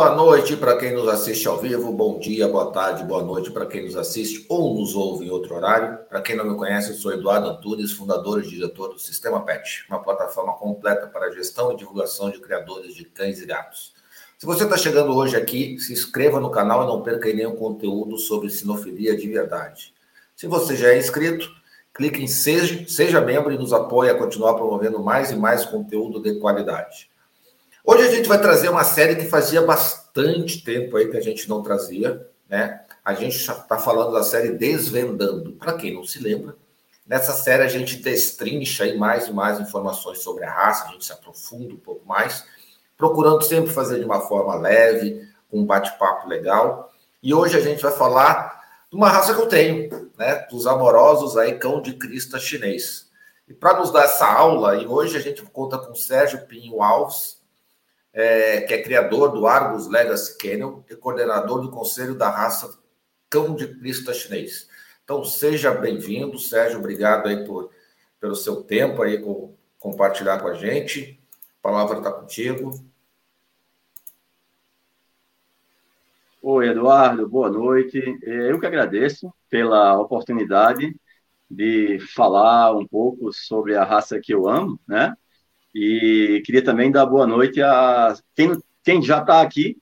[0.00, 3.66] Boa noite para quem nos assiste ao vivo, bom dia, boa tarde, boa noite para
[3.66, 5.98] quem nos assiste ou nos ouve em outro horário.
[6.08, 9.84] Para quem não me conhece, eu sou Eduardo Antunes, fundador e diretor do Sistema Pet,
[9.90, 13.92] uma plataforma completa para a gestão e divulgação de criadores de cães e gatos.
[14.38, 18.16] Se você está chegando hoje aqui, se inscreva no canal e não perca nenhum conteúdo
[18.16, 19.92] sobre sinofilia de verdade.
[20.34, 21.46] Se você já é inscrito,
[21.92, 26.22] clique em seja, seja membro e nos apoie a continuar promovendo mais e mais conteúdo
[26.22, 27.10] de qualidade.
[27.84, 31.48] Hoje a gente vai trazer uma série que fazia bastante tempo aí que a gente
[31.48, 32.82] não trazia, né?
[33.02, 35.52] A gente está falando da série Desvendando.
[35.52, 36.54] Para quem não se lembra,
[37.06, 41.06] nessa série a gente destrincha aí mais e mais informações sobre a raça, a gente
[41.06, 42.44] se aprofunda um pouco mais,
[42.98, 46.92] procurando sempre fazer de uma forma leve, com um bate-papo legal.
[47.22, 50.46] E hoje a gente vai falar de uma raça que eu tenho, né?
[50.50, 53.08] Dos amorosos aí, cão de crista chinês.
[53.48, 57.39] E para nos dar essa aula, e hoje a gente conta com Sérgio Pinho Alves,
[58.12, 62.78] é, que é criador do Argus Legacy Kennel e coordenador do Conselho da Raça
[63.28, 64.68] Cão de Crista Chinês.
[65.04, 67.70] Então, seja bem-vindo, Sérgio, obrigado aí por,
[68.20, 71.18] pelo seu tempo aí com compartilhar com a gente.
[71.58, 72.72] A palavra está contigo.
[76.42, 77.98] Oi, Eduardo, boa noite.
[78.22, 80.94] Eu que agradeço pela oportunidade
[81.50, 85.14] de falar um pouco sobre a raça que eu amo, né?
[85.74, 89.76] E queria também dar boa noite a quem, quem já está aqui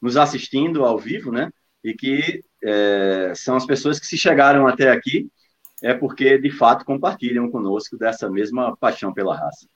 [0.00, 1.50] nos assistindo ao vivo, né?
[1.82, 5.28] E que é, são as pessoas que se chegaram até aqui
[5.82, 9.66] é porque de fato compartilham conosco dessa mesma paixão pela raça.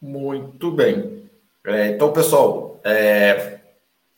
[0.00, 1.28] Muito bem.
[1.64, 3.58] É, então, pessoal, é,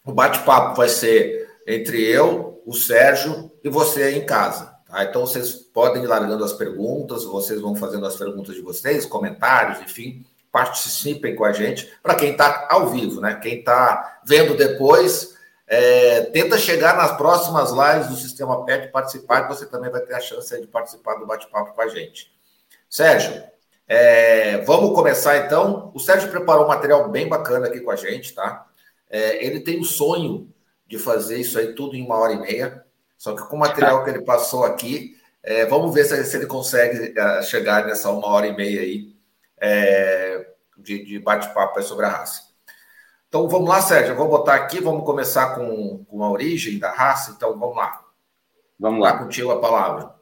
[0.05, 4.78] o bate-papo vai ser entre eu, o Sérgio e você em casa.
[4.89, 5.05] Tá?
[5.05, 9.81] Então vocês podem ir largando as perguntas, vocês vão fazendo as perguntas de vocês, comentários,
[9.81, 11.93] enfim, participem com a gente.
[12.03, 13.35] Para quem está ao vivo, né?
[13.35, 19.55] Quem está vendo depois, é, tenta chegar nas próximas lives do Sistema PET participar, que
[19.55, 22.33] você também vai ter a chance de participar do bate-papo com a gente.
[22.89, 23.43] Sérgio,
[23.87, 25.91] é, vamos começar então.
[25.95, 28.67] O Sérgio preparou um material bem bacana aqui com a gente, tá?
[29.11, 30.51] É, ele tem o sonho
[30.87, 32.85] de fazer isso aí tudo em uma hora e meia.
[33.19, 36.47] Só que com o material que ele passou aqui, é, vamos ver se, se, ele
[36.47, 39.17] consegue é, chegar nessa uma hora e meia aí
[39.61, 40.47] é,
[40.79, 42.43] de, de bate-papo sobre a raça.
[43.29, 44.13] Então vamos lá, Sérgio.
[44.13, 47.33] Eu vou botar aqui, vamos começar com, com a origem da raça.
[47.33, 48.05] Então vamos lá.
[48.79, 49.13] Vamos lá.
[49.13, 50.15] Tá contigo a palavra.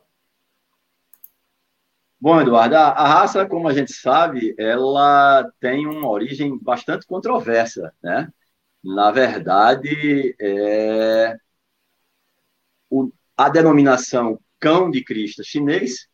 [2.19, 7.93] Bom, Eduardo, a, a, raça, como a gente sabe, ela tem uma origem bastante controversa,
[8.03, 8.33] né?
[8.83, 11.37] Na verdade, é,
[13.37, 16.09] a denominação cão de crista chinês,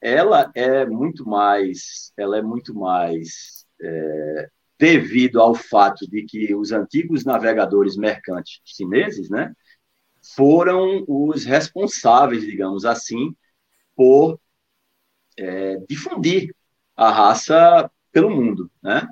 [0.00, 6.72] ela é muito mais, ela é muito mais é, devido ao fato de que os
[6.72, 9.52] antigos navegadores mercantes chineses, né,
[10.36, 13.34] foram os responsáveis, digamos assim,
[13.96, 14.40] por
[15.38, 16.54] é, difundir
[16.96, 19.08] a raça pelo mundo, né?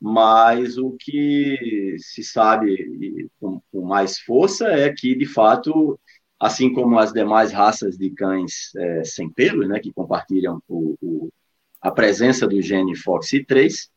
[0.00, 5.98] Mas o que se sabe com, com mais força é que, de fato,
[6.40, 11.32] assim como as demais raças de cães é, sem pelo, né, que compartilham o, o,
[11.82, 13.90] a presença do gene FOXY3,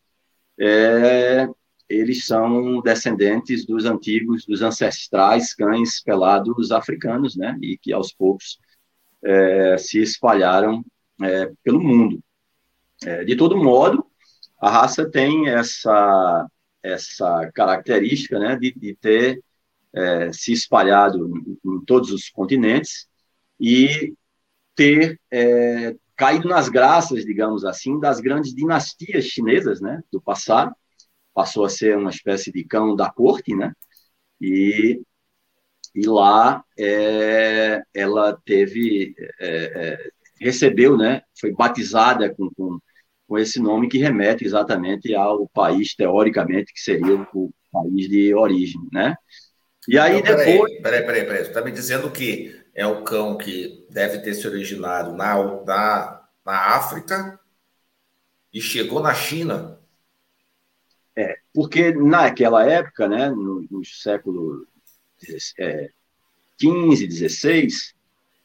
[0.59, 1.47] é,
[1.87, 8.59] eles são descendentes dos antigos, dos ancestrais cães pelados africanos, né, e que aos poucos
[9.23, 10.83] é, se espalharam
[11.21, 12.19] é, pelo mundo.
[13.05, 14.05] É, de todo modo,
[14.59, 16.47] a raça tem essa
[16.81, 19.41] essa característica, né, de, de ter
[19.95, 23.07] é, se espalhado em, em, todos os continentes
[23.59, 24.13] e
[24.75, 30.73] ter é, caído nas graças, digamos assim, das grandes dinastias chinesas, né, do passado.
[31.33, 33.73] Passou a ser uma espécie de cão da corte, né,
[34.41, 35.01] e,
[35.95, 42.79] e lá é, ela teve, é, é, recebeu, né, foi batizada com, com,
[43.27, 48.81] com esse nome que remete exatamente ao país, teoricamente, que seria o país de origem,
[48.91, 49.15] né?
[49.87, 50.81] E aí então, depois.
[50.81, 51.43] Peraí, peraí, peraí.
[51.43, 56.21] Você está me dizendo que é o cão que deve ter se originado na, na,
[56.45, 57.39] na África
[58.53, 59.79] e chegou na China?
[61.15, 64.65] É, porque naquela época, né, no, no século
[65.59, 65.89] é,
[66.57, 67.93] 15, 16,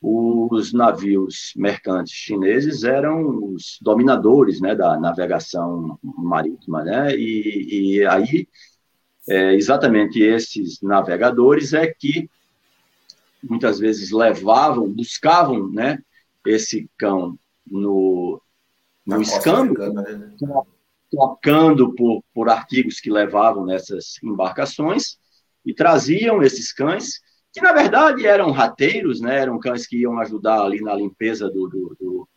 [0.01, 8.47] os navios mercantes chineses eram os dominadores né, da navegação marítima, né, e, e aí
[9.29, 12.29] é, exatamente esses navegadores é que
[13.43, 15.99] muitas vezes levavam, buscavam, né,
[16.47, 18.41] esse cão no,
[19.07, 20.33] no escambo, né?
[21.11, 25.19] trocando por, por artigos que levavam nessas embarcações
[25.65, 27.21] e traziam esses cães,
[27.53, 29.39] que na verdade eram rateiros, né?
[29.39, 32.29] eram cães que iam ajudar ali na limpeza do, do, do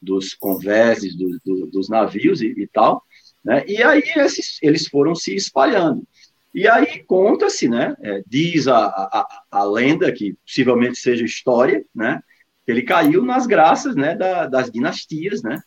[0.00, 3.02] dos convéses do, dos navios e, e tal.
[3.44, 3.64] Né?
[3.66, 6.06] E aí esses, eles foram se espalhando.
[6.54, 7.94] E aí conta-se, né?
[8.00, 12.20] É, diz a, a, a, lenda, que possivelmente seja história, né?
[12.66, 15.60] Ele caiu nas graças né, da, das dinastias, né?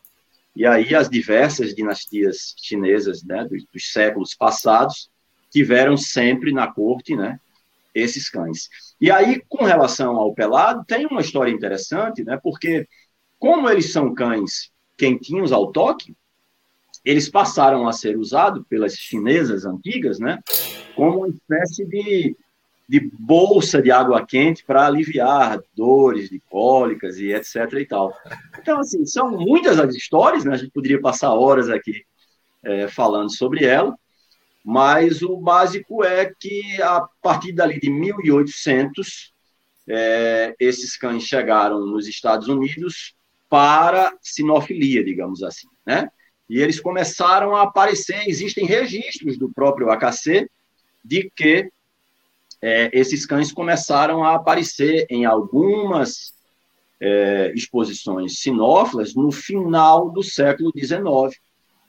[0.56, 5.10] E aí as diversas dinastias chinesas né, dos, dos, séculos passados
[5.50, 7.39] tiveram sempre na corte né,
[7.95, 8.68] esses cães.
[9.00, 12.39] E aí, com relação ao pelado, tem uma história interessante, né?
[12.42, 12.88] Porque
[13.39, 16.16] como eles são cães quentinhos ao toque,
[17.03, 20.39] eles passaram a ser usados pelas chinesas antigas, né,
[20.95, 22.36] como uma espécie de,
[22.88, 28.13] de bolsa de água quente para aliviar dores de cólicas e etc e tal.
[28.59, 32.06] Então, assim, são muitas as histórias, né, a gente poderia passar horas aqui
[32.63, 33.95] é, falando sobre ela,
[34.63, 39.33] mas o básico é que a partir dali de 1800,
[39.88, 43.15] é, esses cães chegaram nos Estados Unidos
[43.50, 46.09] para sinofilia, digamos assim, né?
[46.51, 50.50] E eles começaram a aparecer, existem registros do próprio AKC
[51.01, 51.71] de que
[52.62, 56.33] é, esses cães começaram a aparecer em algumas
[57.00, 61.39] é, exposições sinófilas no final do século XIX.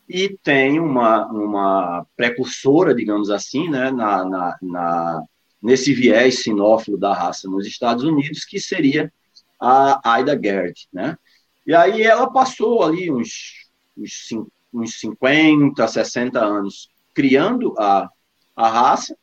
[0.09, 5.23] E tem uma, uma precursora, digamos assim, né, na, na, na,
[5.61, 9.13] nesse viés sinófilo da raça nos Estados Unidos, que seria
[9.61, 11.19] a Aida Gerd, né?
[11.67, 13.62] E aí ela passou ali uns
[13.97, 14.29] uns,
[14.73, 18.09] uns 50, 60 anos criando a,
[18.57, 19.17] a raça,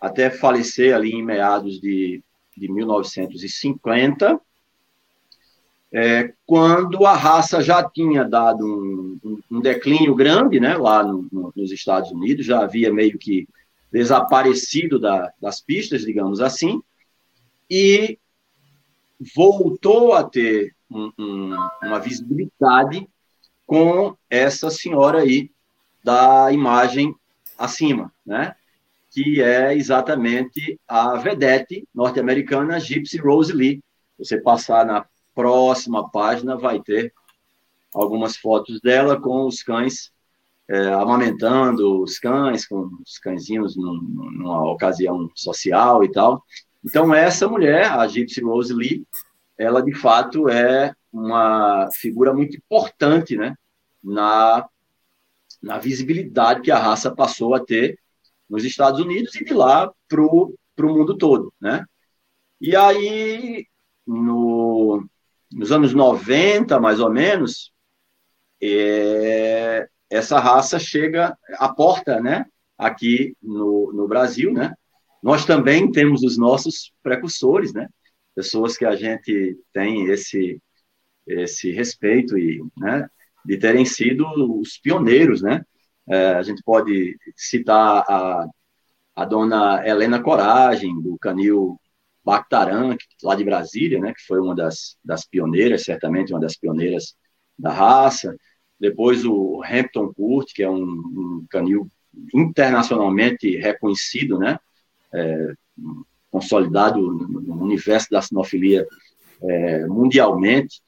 [0.00, 2.22] até falecer ali em meados de,
[2.56, 4.40] de 1950,
[5.92, 11.28] é, quando a raça já tinha dado um, um, um declínio grande, né, lá no,
[11.30, 13.48] no, nos Estados Unidos, já havia meio que
[13.92, 16.82] desaparecido da, das pistas, digamos assim,
[17.70, 18.18] e
[19.34, 23.08] voltou a ter um, uma visibilidade
[23.66, 25.50] com essa senhora aí
[26.02, 27.14] da imagem
[27.58, 28.54] acima, né?
[29.10, 33.82] Que é exatamente a vedete norte-americana Gypsy Rose Lee.
[34.18, 37.12] Você passar na próxima página vai ter
[37.94, 40.12] algumas fotos dela com os cães
[40.68, 44.00] é, amamentando os cães, com os cãezinhos num,
[44.32, 46.42] numa ocasião social e tal.
[46.84, 49.06] Então, essa mulher, a Gypsy Rose Lee,
[49.58, 53.54] ela de fato é uma figura muito importante, né,
[54.02, 54.68] na,
[55.62, 57.96] na visibilidade que a raça passou a ter
[58.50, 61.84] nos Estados Unidos e de lá para o mundo todo, né?
[62.60, 63.66] E aí,
[64.06, 65.06] no,
[65.52, 67.72] nos anos 90, mais ou menos,
[68.60, 72.44] é, essa raça chega à porta, né?
[72.76, 74.74] Aqui no, no Brasil, né?
[75.22, 77.88] Nós também temos os nossos precursores, né?
[78.34, 80.60] Pessoas que a gente tem esse
[81.26, 83.08] esse respeito e, né,
[83.44, 84.26] de terem sido
[84.60, 85.64] os pioneiros, né?
[86.08, 88.46] É, a gente pode citar a,
[89.16, 91.78] a dona Helena Coragem, do Canil
[92.24, 94.12] Bactaran, lá de Brasília, né?
[94.14, 97.14] Que foi uma das, das pioneiras, certamente uma das pioneiras
[97.58, 98.34] da raça.
[98.78, 101.88] Depois o Hampton Court, que é um, um canil
[102.34, 104.58] internacionalmente reconhecido, né?
[105.12, 105.52] É,
[106.30, 108.86] consolidado no universo da sinofilia
[109.42, 110.82] é, mundialmente.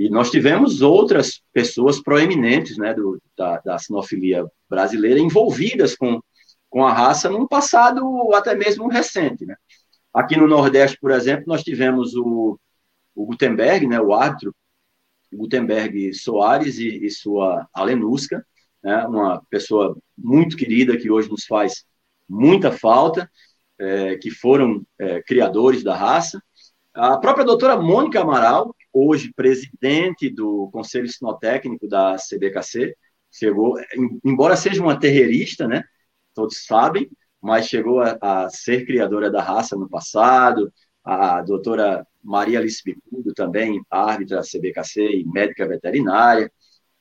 [0.00, 6.22] E nós tivemos outras pessoas proeminentes né, do, da, da sinofilia brasileira envolvidas com,
[6.70, 9.44] com a raça num passado até mesmo recente.
[9.44, 9.54] Né?
[10.14, 12.58] Aqui no Nordeste, por exemplo, nós tivemos o,
[13.14, 14.56] o Gutenberg, né, o árbitro
[15.30, 18.42] Gutenberg Soares e, e sua Alenuska,
[18.82, 21.84] né, uma pessoa muito querida que hoje nos faz
[22.26, 23.30] muita falta,
[23.78, 26.42] é, que foram é, criadores da raça.
[26.94, 32.96] A própria doutora Mônica Amaral, hoje presidente do Conselho Sinotécnico da CBKC,
[33.30, 33.76] chegou,
[34.24, 35.84] embora seja uma terreirista, né,
[36.34, 37.08] todos sabem,
[37.40, 40.72] mas chegou a, a ser criadora da raça no passado,
[41.04, 46.50] a doutora Maria Alice Bicudo, também árbitra da CBKC e médica veterinária,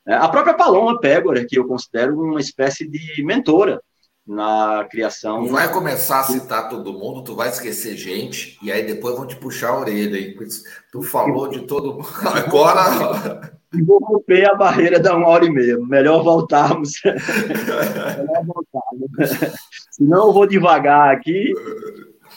[0.08, 3.82] é, a própria Paloma Pégora, que eu considero uma espécie de mentora
[4.30, 5.42] na criação.
[5.42, 9.26] Não vai começar a citar todo mundo, tu vai esquecer gente, e aí depois vão
[9.26, 10.38] te puxar a orelha aí.
[10.92, 12.08] Tu falou de todo mundo.
[12.22, 13.58] Agora.
[13.86, 15.80] Vou romper a barreira da uma hora e meia.
[15.80, 16.92] Melhor voltarmos.
[17.06, 19.60] Melhor voltarmos.
[19.90, 21.52] Senão eu vou devagar aqui.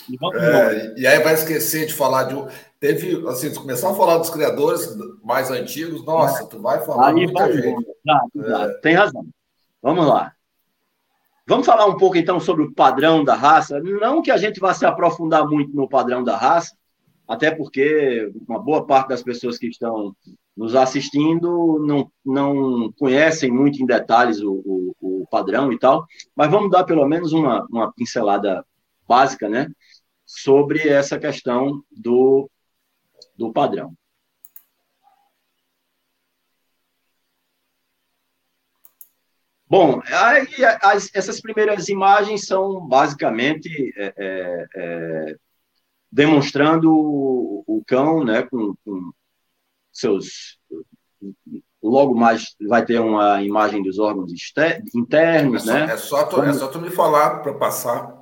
[0.09, 2.49] E, é, e aí vai esquecer de falar de um.
[2.81, 7.15] Teve, assim, se começar a falar dos criadores mais antigos, nossa, tu vai falar aí
[7.15, 7.87] muita vai, gente.
[8.39, 8.69] É.
[8.81, 9.27] Tem razão.
[9.83, 10.33] Vamos lá.
[11.47, 13.81] Vamos falar um pouco então sobre o padrão da raça.
[13.81, 16.77] Não que a gente vá se aprofundar muito no padrão da raça,
[17.27, 20.15] até porque uma boa parte das pessoas que estão
[20.57, 26.07] nos assistindo não, não conhecem muito em detalhes o, o, o padrão e tal,
[26.37, 28.65] mas vamos dar pelo menos uma, uma pincelada
[29.09, 29.69] básica, né,
[30.27, 32.51] sobre essa questão do,
[33.37, 33.97] do padrão.
[39.73, 40.47] Bom, aí,
[40.83, 45.37] as, essas primeiras imagens são basicamente é, é, é,
[46.11, 49.11] demonstrando o, o, cão, né, com, com,
[49.91, 50.59] seus.
[51.83, 54.31] Logo mais vai ter uma imagem dos órgãos
[54.95, 55.85] internos, é só, né?
[55.85, 58.15] É só, tu, é só tu me falar para passar.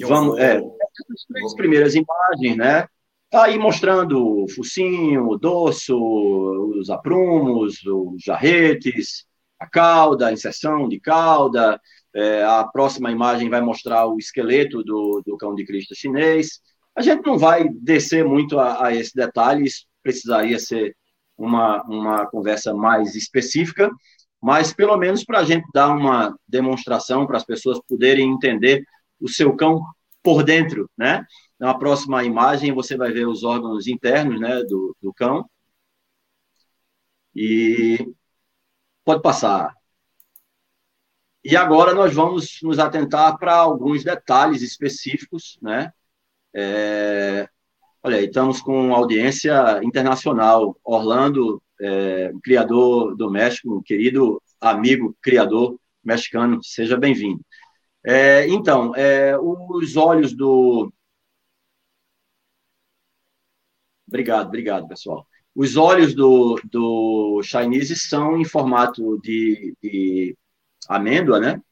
[0.00, 1.56] Vamos, vou, é, essas três vou...
[1.56, 2.88] primeiras imagens, né?
[3.28, 5.98] Tá aí mostrando o focinho, o dorso,
[6.78, 9.26] os aprumos, os jarretes,
[9.62, 11.80] a cauda, a inserção de cauda.
[12.14, 16.60] É, a próxima imagem vai mostrar o esqueleto do, do cão de Cristo chinês.
[16.94, 20.94] A gente não vai descer muito a, a esse detalhe, isso precisaria ser
[21.38, 23.90] uma, uma conversa mais específica,
[24.42, 28.84] mas pelo menos para a gente dar uma demonstração para as pessoas poderem entender
[29.20, 29.80] o seu cão
[30.22, 31.24] por dentro, né?
[31.58, 35.48] Na próxima imagem você vai ver os órgãos internos, né, do, do cão.
[37.34, 37.98] E
[39.04, 39.74] Pode passar.
[41.44, 45.92] E agora nós vamos nos atentar para alguns detalhes específicos, né?
[46.54, 47.48] É,
[48.02, 50.76] olha estamos com audiência internacional.
[50.84, 57.44] Orlando, é, criador do México, um querido amigo criador mexicano, seja bem-vindo.
[58.04, 60.92] É, então, é, os olhos do.
[64.06, 65.26] Obrigado, obrigado, pessoal.
[65.54, 70.36] Os olhos do, do Chinese são em formato de, de
[70.88, 71.62] amêndoa, né?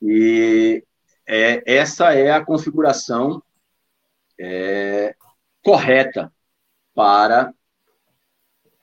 [0.00, 0.84] E
[1.26, 3.42] é, essa é a configuração
[4.38, 5.14] é,
[5.62, 6.32] correta
[6.94, 7.52] para,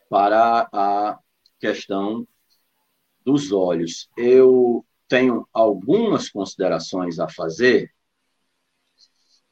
[0.10, 1.19] para a
[1.60, 2.27] questão
[3.25, 4.10] dos olhos.
[4.15, 7.91] Eu tenho algumas considerações a fazer.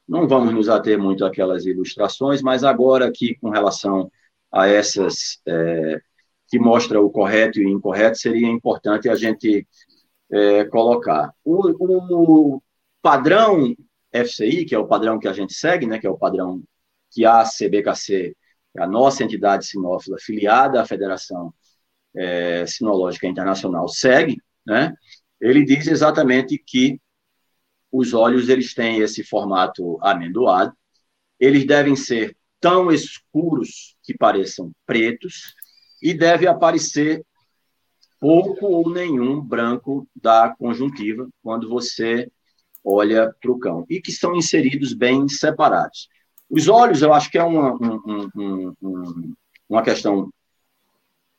[0.07, 4.11] Não vamos nos ater muito àquelas ilustrações, mas agora aqui com relação
[4.55, 5.99] a essas é,
[6.47, 9.67] que mostra o correto e o incorreto, seria importante a gente
[10.31, 11.33] é, colocar.
[11.43, 12.63] O, o,
[13.01, 13.75] padrão
[14.13, 16.63] FCI, que é o padrão que a gente segue, né, que é o padrão
[17.11, 18.35] que a CBKC,
[18.77, 21.53] a nossa entidade sinófila filiada à Federação
[22.15, 24.93] é, Sinológica Internacional, segue, né,
[25.39, 26.99] ele diz exatamente que
[27.91, 30.73] os olhos eles têm esse formato amendoado,
[31.39, 32.35] eles devem ser
[32.65, 35.53] tão escuros que pareçam pretos
[36.01, 37.23] e deve aparecer
[38.19, 42.27] pouco ou nenhum branco da conjuntiva quando você
[42.83, 46.09] olha para o cão, e que são inseridos bem separados.
[46.49, 49.35] Os olhos, eu acho que é uma, um, um, um,
[49.69, 50.33] uma questão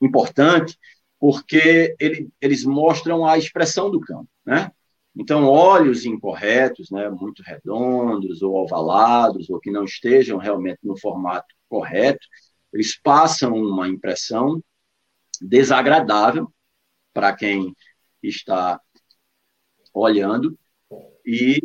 [0.00, 0.78] importante,
[1.18, 4.70] porque ele, eles mostram a expressão do cão, né?
[5.16, 11.46] Então, olhos incorretos, né, muito redondos ou ovalados, ou que não estejam realmente no formato
[11.68, 12.26] correto,
[12.72, 14.62] eles passam uma impressão
[15.40, 16.52] desagradável
[17.14, 17.74] para quem
[18.22, 18.78] está
[19.94, 20.58] olhando
[21.24, 21.60] e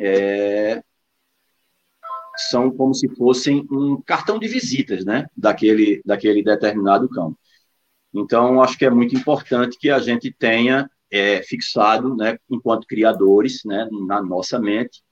[0.00, 0.82] é,
[2.50, 7.38] são como se fossem um cartão de visitas, né, daquele, daquele determinado campo.
[8.12, 13.62] Então, acho que é muito importante que a gente tenha é, fixado, né, enquanto criadores,
[13.64, 15.02] né, na nossa mente,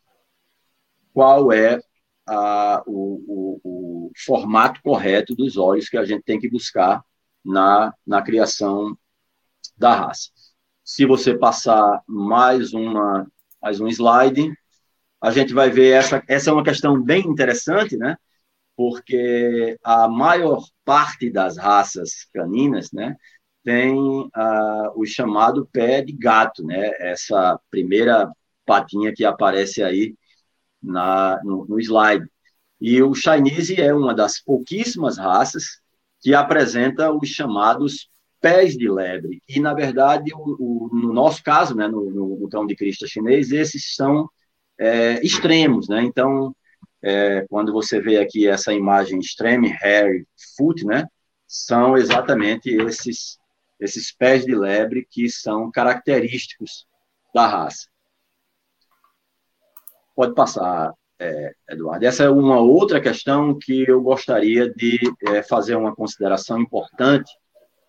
[1.12, 1.80] qual é
[2.26, 3.60] a, o, o,
[4.08, 7.02] o, formato correto dos olhos que a gente tem que buscar
[7.44, 8.96] na, na criação
[9.76, 10.30] da raça.
[10.84, 13.26] Se você passar mais uma
[13.60, 14.52] mais um slide,
[15.20, 18.16] a gente vai ver essa essa é uma questão bem interessante, né?
[18.76, 23.16] Porque a maior parte das raças caninas, né,
[23.66, 26.92] tem uh, o chamado pé de gato, né?
[27.00, 28.30] Essa primeira
[28.64, 30.14] patinha que aparece aí
[30.80, 32.24] na, no, no slide.
[32.80, 35.80] E o Chinese é uma das pouquíssimas raças
[36.20, 38.08] que apresenta os chamados
[38.40, 39.42] pés de lebre.
[39.48, 43.04] E, na verdade, o, o, no nosso caso, né, no, no, no, cão de crista
[43.08, 44.30] chinês, esses são
[44.78, 45.88] é, extremos.
[45.88, 46.04] Né?
[46.04, 46.54] Então,
[47.02, 50.24] é, quando você vê aqui essa imagem extreme hairy
[50.56, 51.04] foot, né,
[51.48, 53.38] são exatamente esses
[53.78, 56.86] esses pés de lebre que são característicos
[57.34, 57.88] da raça.
[60.14, 62.06] Pode passar, é, Eduardo.
[62.06, 67.30] Essa é uma outra questão que eu gostaria de é, fazer uma consideração importante,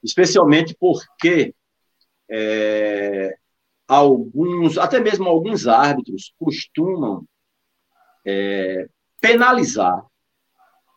[0.03, 1.56] especialmente porque
[2.29, 3.38] é,
[3.88, 7.25] alguns, até mesmo alguns árbitros costumam
[8.25, 8.88] é,
[9.22, 10.06] penalizar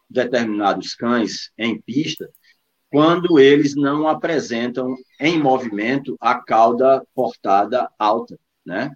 [0.09, 2.29] determinados cães em pista
[2.91, 8.91] quando eles não apresentam em movimento a cauda portada alta, né?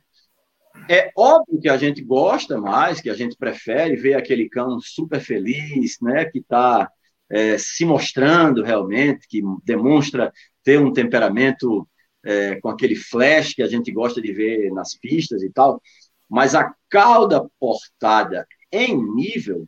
[0.89, 5.21] É óbvio que a gente gosta mais, que a gente prefere ver aquele cão super
[5.21, 6.91] feliz, né, que está
[7.31, 10.33] é, se mostrando realmente, que demonstra
[10.65, 11.89] ter um temperamento
[12.25, 15.81] é, com aquele flash que a gente gosta de ver nas pistas e tal.
[16.29, 19.67] Mas a cauda portada em nível,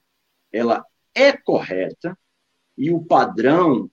[0.52, 2.18] ela é correta
[2.76, 3.88] e o padrão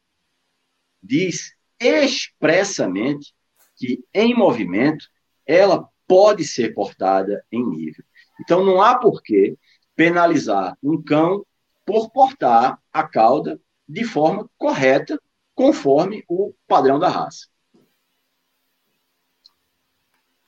[1.03, 3.33] diz expressamente
[3.75, 5.05] que em movimento
[5.45, 8.03] ela pode ser portada em nível.
[8.41, 9.57] Então não há por que
[9.95, 11.45] penalizar um cão
[11.85, 15.19] por portar a cauda de forma correta,
[15.53, 17.47] conforme o padrão da raça.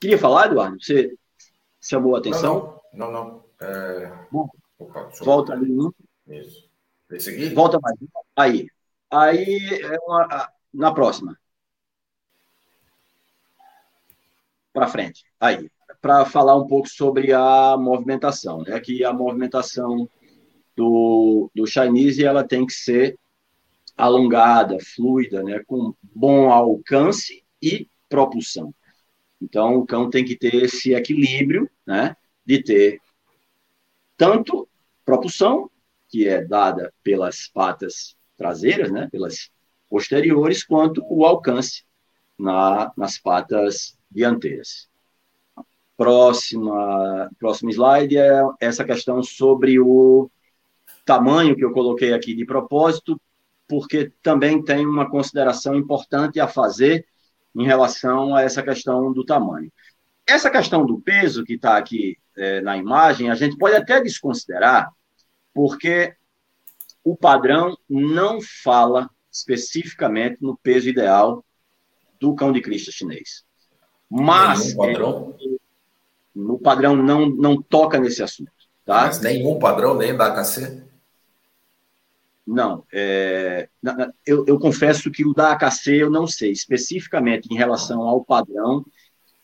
[0.00, 0.82] Queria falar, Eduardo?
[0.82, 1.16] Você
[1.80, 2.80] chamou a atenção?
[2.92, 3.24] Não, não.
[3.24, 3.44] não.
[3.60, 4.26] É...
[4.30, 4.48] Bom,
[4.78, 5.90] Opa, volta ali um.
[6.26, 6.68] Isso.
[7.54, 7.96] Volta mais.
[8.36, 8.68] Aí.
[9.10, 11.38] Aí, é uma, na próxima.
[14.72, 15.24] Para frente.
[15.40, 15.70] Aí.
[16.00, 18.62] Para falar um pouco sobre a movimentação.
[18.62, 18.78] Né?
[18.80, 20.08] Que a movimentação
[20.76, 23.18] do, do Chinese ela tem que ser
[23.96, 25.62] alongada, fluida, né?
[25.66, 28.74] com bom alcance e propulsão.
[29.40, 33.00] Então, o cão tem que ter esse equilíbrio, né, de ter
[34.16, 34.68] tanto
[35.04, 35.70] propulsão,
[36.08, 39.50] que é dada pelas patas traseiras, né, pelas
[39.88, 41.84] posteriores, quanto o alcance
[42.38, 44.88] na, nas patas dianteiras.
[45.96, 50.30] Próxima, próximo slide é essa questão sobre o
[51.04, 53.20] tamanho que eu coloquei aqui de propósito,
[53.68, 57.06] porque também tem uma consideração importante a fazer
[57.54, 59.72] em relação a essa questão do tamanho.
[60.26, 64.90] Essa questão do peso que está aqui é, na imagem, a gente pode até desconsiderar,
[65.54, 66.14] porque
[67.06, 71.44] o padrão não fala especificamente no peso ideal
[72.18, 73.44] do cão de crista chinês.
[74.10, 75.36] Mas padrão?
[76.34, 78.50] no padrão não, não toca nesse assunto.
[78.84, 79.02] Tá?
[79.02, 80.82] Mas nenhum padrão, nem da AKC?
[82.44, 83.68] Não, é,
[84.26, 88.84] eu, eu, confesso que o da AKC eu não sei, especificamente em relação ao padrão,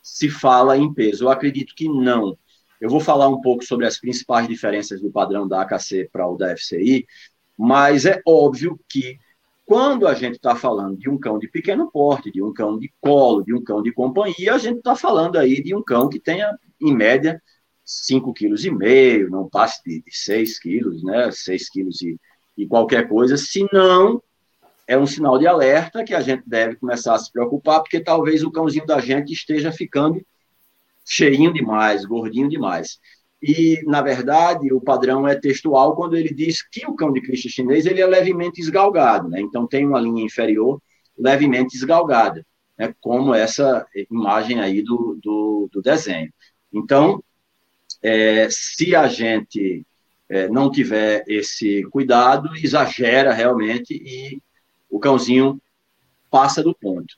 [0.03, 1.25] se fala em peso.
[1.25, 2.37] Eu acredito que não.
[2.81, 6.37] Eu vou falar um pouco sobre as principais diferenças do padrão da AKC para o
[6.37, 7.07] da FCI,
[7.57, 9.19] mas é óbvio que
[9.65, 12.93] quando a gente está falando de um cão de pequeno porte, de um cão de
[13.01, 16.19] colo, de um cão de companhia, a gente está falando aí de um cão que
[16.19, 17.41] tenha, em média,
[17.87, 21.31] 5,5 kg, não passe de, de 6 kg, né?
[21.31, 22.19] 6 kg e
[22.57, 24.23] e qualquer coisa, se não,
[24.87, 28.43] é um sinal de alerta que a gente deve começar a se preocupar, porque talvez
[28.43, 30.25] o cãozinho da gente esteja ficando
[31.05, 32.99] cheinho demais, gordinho demais.
[33.43, 37.49] E, na verdade, o padrão é textual quando ele diz que o cão de Cristo
[37.49, 39.41] chinês ele é levemente esgalgado, né?
[39.41, 40.81] Então, tem uma linha inferior
[41.19, 42.47] levemente esgalgada,
[42.79, 42.95] né?
[43.01, 46.33] como essa imagem aí do, do, do desenho.
[46.73, 47.23] Então,
[48.01, 49.85] é, se a gente
[50.29, 54.41] é, não tiver esse cuidado, exagera realmente e
[54.89, 55.61] o cãozinho
[56.31, 57.15] passa do ponto.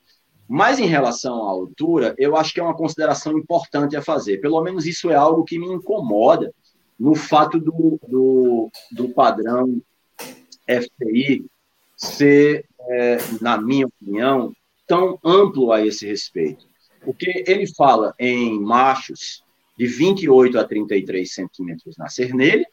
[0.47, 4.37] Mas em relação à altura, eu acho que é uma consideração importante a fazer.
[4.39, 6.53] Pelo menos isso é algo que me incomoda
[6.99, 9.81] no fato do, do, do padrão
[10.67, 11.45] FTI
[11.97, 14.53] ser, é, na minha opinião,
[14.87, 16.67] tão amplo a esse respeito.
[17.03, 19.43] Porque ele fala em machos
[19.77, 22.65] de 28 a 33 centímetros na cernelha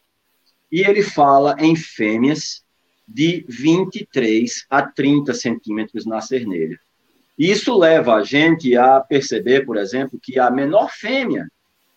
[0.70, 2.62] e ele fala em fêmeas
[3.06, 6.78] de 23 a 30 centímetros na cernelha.
[7.42, 11.50] Isso leva a gente a perceber, por exemplo, que a menor fêmea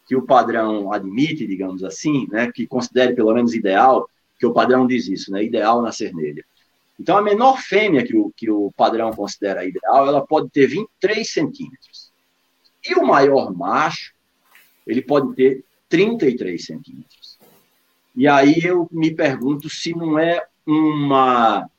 [0.07, 4.87] que o padrão admite, digamos assim, né, que considere pelo menos ideal, que o padrão
[4.87, 6.43] diz isso, né, ideal na cernelha.
[6.99, 11.31] Então, a menor fêmea que o, que o padrão considera ideal, ela pode ter 23
[11.31, 12.11] centímetros.
[12.83, 14.15] E o maior macho,
[14.87, 17.37] ele pode ter 33 centímetros.
[18.15, 21.69] E aí eu me pergunto se não é uma,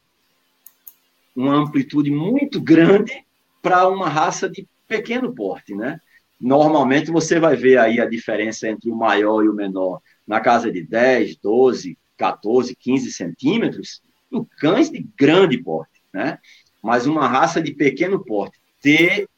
[1.34, 3.25] uma amplitude muito grande
[3.66, 6.00] para uma raça de pequeno porte, né?
[6.40, 10.70] Normalmente você vai ver aí a diferença entre o maior e o menor na casa
[10.70, 14.00] de 10, 12, 14, 15 centímetros
[14.30, 16.38] em cães de grande porte, né?
[16.80, 19.28] Mas uma raça de pequeno porte ter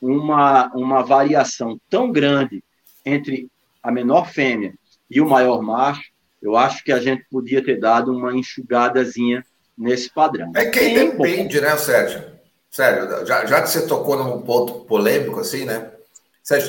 [0.00, 2.64] uma, uma variação tão grande
[3.04, 3.46] entre
[3.82, 4.72] a menor fêmea
[5.10, 6.10] e o maior macho,
[6.40, 9.44] eu acho que a gente podia ter dado uma enxugadazinha
[9.76, 10.50] nesse padrão.
[10.56, 12.35] É quem depende, né, Sérgio?
[12.76, 15.92] Sério, já, já que você tocou num ponto polêmico assim, né?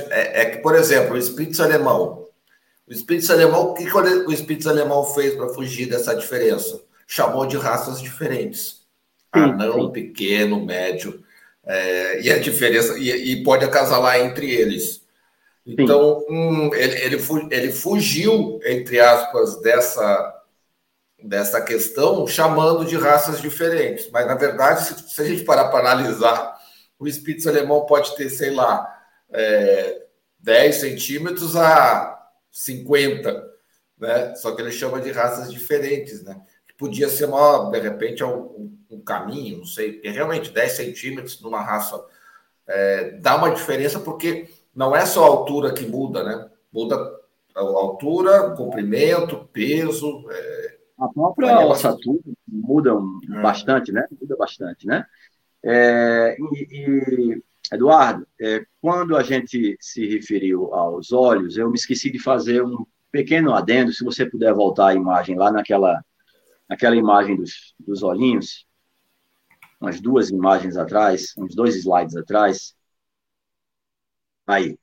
[0.10, 2.28] É, é que, por exemplo, o Spitz alemão.
[2.88, 6.82] O Spitz alemão, o que, que o Spitz alemão fez para fugir dessa diferença?
[7.06, 8.82] Chamou de raças diferentes.
[9.34, 11.22] Anão, pequeno, médio.
[11.66, 15.06] É, e a diferença, e, e, pode acasalar entre eles.
[15.66, 17.18] Então, hum, ele, ele,
[17.52, 20.37] ele fugiu, entre aspas, dessa,
[21.22, 24.10] dessa questão, chamando de raças diferentes.
[24.12, 26.58] Mas, na verdade, se, se a gente parar para analisar,
[27.00, 28.88] o Spitz alemão pode ter, sei lá,
[29.32, 30.06] é,
[30.40, 33.46] 10 centímetros a 50,
[33.98, 34.36] né?
[34.36, 36.40] Só que ele chama de raças diferentes, né?
[36.78, 41.62] Podia ser uma, de repente, um, um caminho, não sei, porque realmente 10 centímetros numa
[41.62, 42.00] raça
[42.68, 46.50] é, dá uma diferença, porque não é só a altura que muda, né?
[46.72, 46.96] Muda
[47.56, 50.26] a altura, comprimento, peso.
[50.30, 50.57] É...
[50.98, 53.42] A própria ossatura muda é.
[53.42, 54.08] bastante, né?
[54.20, 55.06] Muda bastante, né?
[55.64, 62.10] É, e, e, Eduardo, é, quando a gente se referiu aos olhos, eu me esqueci
[62.10, 66.04] de fazer um pequeno adendo, se você puder voltar a imagem lá naquela,
[66.70, 68.66] naquela imagem dos, dos olhinhos,
[69.80, 72.76] umas duas imagens atrás, uns dois slides atrás.
[74.46, 74.78] Aí.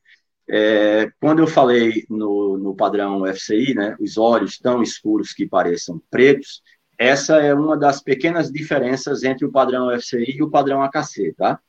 [0.49, 6.01] É, quando eu falei no, no padrão FCI, né, os olhos tão escuros que pareçam
[6.11, 6.63] pretos,
[6.99, 11.61] essa é uma das pequenas diferenças entre o padrão FCI e o padrão AKC, tá?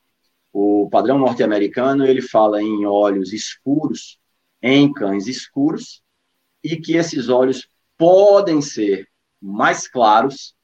[0.52, 4.18] O padrão norte-americano, ele fala em olhos escuros,
[4.62, 6.02] em cães escuros,
[6.62, 9.08] e que esses olhos podem ser
[9.40, 10.54] mais claros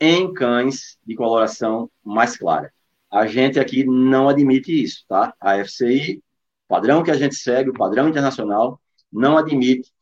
[0.00, 2.72] em cães de coloração mais clara.
[3.10, 5.34] A gente aqui não admite isso, tá?
[5.40, 6.22] A FCI,
[6.68, 8.80] padrão que a gente segue, o padrão internacional,
[9.12, 9.92] não admite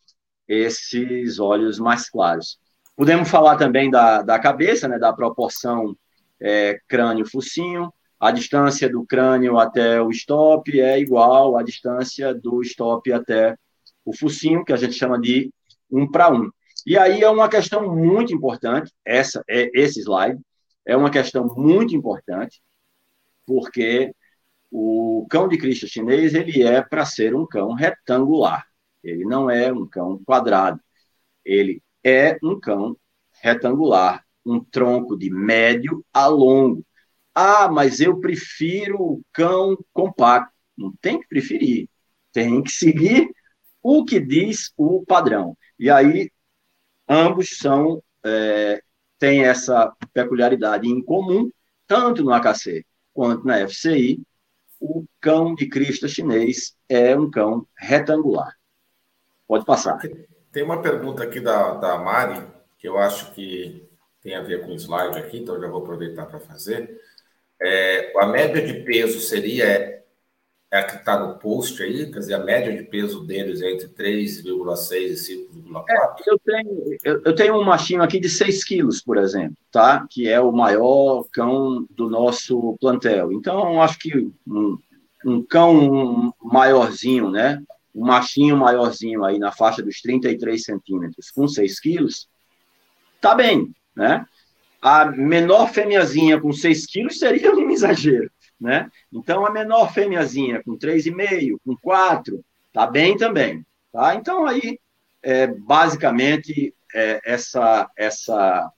[0.48, 2.58] esses olhos mais claros.
[2.96, 5.96] Podemos falar também da, da cabeça, né, da proporção
[6.40, 7.92] é, crânio-focinho.
[8.20, 13.56] A distância do crânio até o stop é igual à distância do stop até
[14.04, 15.52] o focinho, que a gente chama de
[15.90, 16.50] um para um.
[16.86, 20.40] E aí é uma questão muito importante, essa é esse slide
[20.86, 22.60] é uma questão muito importante,
[23.46, 24.14] porque
[24.76, 28.66] o cão de Cristo chinês ele é para ser um cão retangular.
[29.04, 30.80] Ele não é um cão quadrado.
[31.44, 32.96] Ele é um cão
[33.40, 36.84] retangular, um tronco de médio a longo.
[37.32, 40.52] Ah, mas eu prefiro o cão compacto.
[40.76, 41.88] Não tem que preferir.
[42.32, 43.30] Tem que seguir
[43.80, 45.56] o que diz o padrão.
[45.78, 46.32] E aí
[47.08, 48.82] ambos são é,
[49.20, 51.48] têm essa peculiaridade em comum,
[51.86, 54.20] tanto no AKC quanto na FCI.
[54.86, 58.54] O cão de crista chinês é um cão retangular.
[59.48, 59.98] Pode passar.
[60.52, 62.46] Tem uma pergunta aqui da, da Mari,
[62.78, 63.88] que eu acho que
[64.20, 67.00] tem a ver com o slide aqui, então já vou aproveitar para fazer.
[67.62, 69.93] É, a média de peso seria
[70.74, 73.70] é a que está no post aí, quer dizer, a média de peso deles é
[73.70, 75.84] entre 3,6 e 5,4.
[75.88, 80.04] É, eu, tenho, eu, eu, tenho um machinho aqui de 6 quilos, por exemplo, tá?
[80.10, 83.32] Que é o maior cão do nosso plantel.
[83.32, 84.76] Então, acho que um,
[85.24, 87.62] um cão maiorzinho, né?
[87.94, 92.28] Um machinho maiorzinho aí na faixa dos 33 centímetros, com 6 quilos,
[93.20, 94.26] tá bem, né?
[94.82, 98.28] A menor fêmeazinha com 6 quilos seria um exagero
[98.60, 98.90] né?
[99.12, 104.14] Então, a menor fêmeazinha com 3,5, com 4, tá bem também, tá?
[104.14, 104.78] Então, aí,
[105.22, 108.70] é, basicamente, é, essa, essa,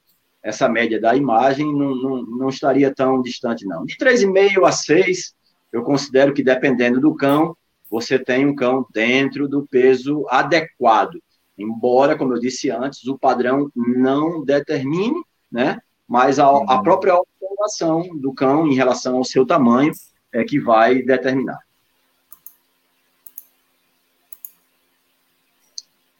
[0.43, 3.85] essa média da imagem não, não, não estaria tão distante, não.
[3.85, 5.35] De 3,5 a 6,
[5.73, 7.57] eu considero que, dependendo do cão,
[7.91, 11.21] você tem um cão dentro do peso adequado.
[11.59, 15.79] Embora, como eu disse antes, o padrão não determine, né?
[16.09, 16.83] Mas a, a uhum.
[16.83, 19.93] própria observação do cão em relação ao seu tamanho
[20.33, 21.59] é que vai determinar.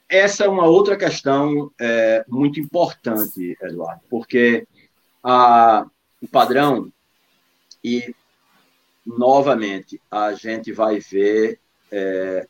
[0.09, 4.65] Essa é uma outra questão é, muito importante, Eduardo, porque
[5.21, 5.85] a,
[6.21, 6.91] o padrão,
[7.83, 8.15] e
[9.05, 11.59] novamente a gente vai ver
[11.91, 12.47] é,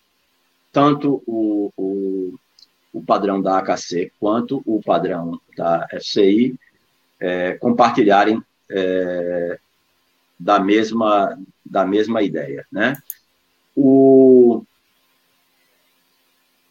[0.71, 2.35] tanto o, o,
[2.93, 6.57] o, padrão da AKC quanto o padrão da FCI
[7.19, 9.59] é, compartilharem é,
[10.39, 12.95] da, mesma, da mesma ideia, né?
[13.75, 14.63] O,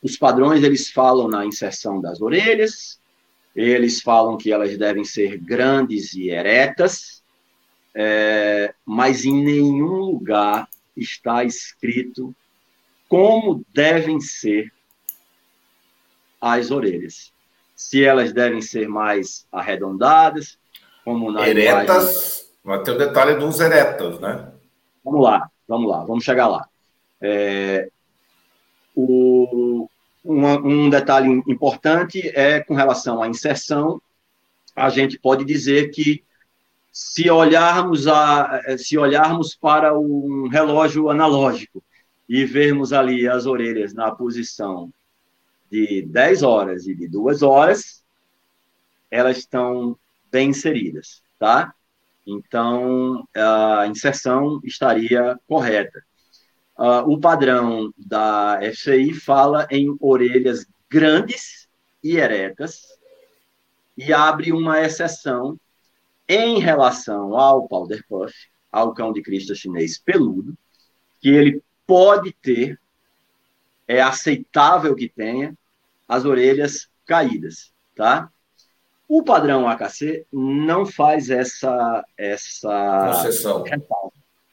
[0.03, 3.01] os padrões, eles falam na inserção das orelhas,
[3.55, 7.23] eles falam que elas devem ser grandes e eretas,
[7.95, 12.35] é, mas em nenhum lugar está escrito
[13.09, 14.73] como devem ser
[16.41, 17.33] as orelhas.
[17.77, 20.59] Se elas devem ser mais arredondadas,
[21.05, 22.47] como na eretas, linguagem...
[22.65, 24.51] Mas tem o detalhe dos eretas, né?
[25.05, 26.67] Vamos lá, vamos lá, vamos chegar lá.
[27.21, 27.89] É,
[28.95, 29.89] o,
[30.25, 34.01] um detalhe importante é com relação à inserção,
[34.75, 36.25] a gente pode dizer que
[36.91, 41.85] se olharmos, a, se olharmos para um relógio analógico
[42.29, 44.91] e vermos ali as orelhas na posição
[45.71, 48.05] de 10 horas e de 2 horas,
[49.11, 49.99] elas estão
[50.31, 51.75] bem inseridas, tá?
[52.27, 56.03] Então, a inserção estaria correta.
[56.77, 61.67] Uh, o padrão da FCI fala em orelhas grandes
[62.03, 62.83] e eretas
[63.97, 65.59] e abre uma exceção
[66.29, 68.35] em relação ao powder puff,
[68.71, 70.55] ao cão de crista chinês peludo,
[71.21, 72.79] que ele pode ter,
[73.87, 75.55] é aceitável que tenha,
[76.09, 78.31] as orelhas caídas, tá?
[79.09, 83.65] O padrão AKC não faz essa essa concessão,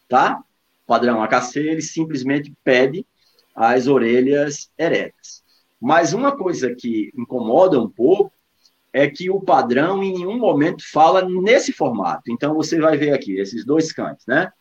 [0.08, 0.44] tá?
[0.86, 3.06] padrão AKC, ele simplesmente pede
[3.56, 5.44] as orelhas eretas.
[5.80, 8.32] Mas uma coisa que incomoda um pouco
[8.92, 12.32] é que o padrão em nenhum momento fala nesse formato.
[12.32, 14.52] Então você vai ver aqui esses dois cães, né?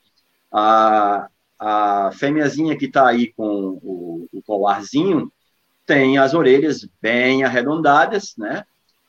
[0.50, 1.28] A,
[1.64, 5.32] a fêmeazinha que está aí com o, o colarzinho
[5.86, 8.64] tem as orelhas bem arredondadas, né?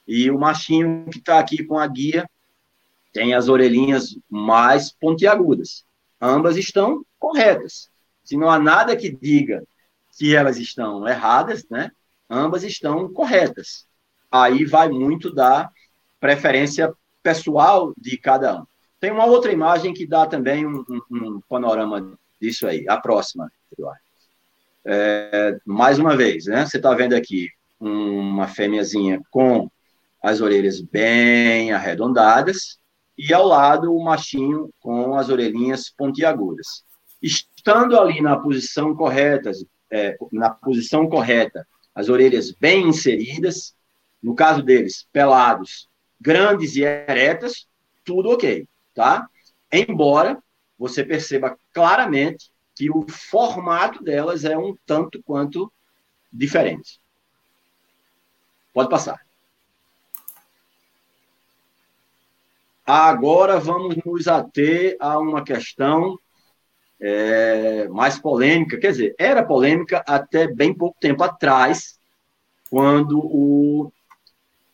[0.07, 2.29] E o machinho que está aqui com a guia
[3.11, 5.83] tem as orelhinhas mais pontiagudas.
[6.21, 7.89] Ambas estão corretas.
[8.23, 9.63] Se não há nada que diga
[10.15, 11.89] que elas estão erradas, né?
[12.29, 13.87] Ambas estão corretas.
[14.31, 15.71] Aí vai muito da
[16.19, 18.65] preferência pessoal de cada um.
[18.99, 22.85] Tem uma outra imagem que dá também um, um, um panorama disso aí.
[22.89, 24.01] A próxima, Eduardo.
[24.85, 26.65] É, mais uma vez, né?
[26.65, 29.69] Você está vendo aqui uma fêmeazinha com
[30.21, 32.79] as orelhas bem arredondadas,
[33.17, 36.83] e ao lado o machinho com as orelhinhas pontiagudas.
[37.21, 39.51] Estando ali na posição correta,
[39.91, 43.73] é, na posição correta, as orelhas bem inseridas,
[44.21, 45.87] no caso deles, pelados,
[46.19, 47.67] grandes e eretas,
[48.03, 49.27] tudo ok, tá?
[49.71, 50.41] Embora
[50.83, 55.71] você perceba claramente que o formato delas é um tanto quanto
[56.31, 56.99] diferente.
[58.73, 59.21] Pode passar.
[62.85, 66.19] Agora vamos nos ater a uma questão
[66.99, 71.97] é, mais polêmica, quer dizer, era polêmica até bem pouco tempo atrás,
[72.69, 73.89] quando o,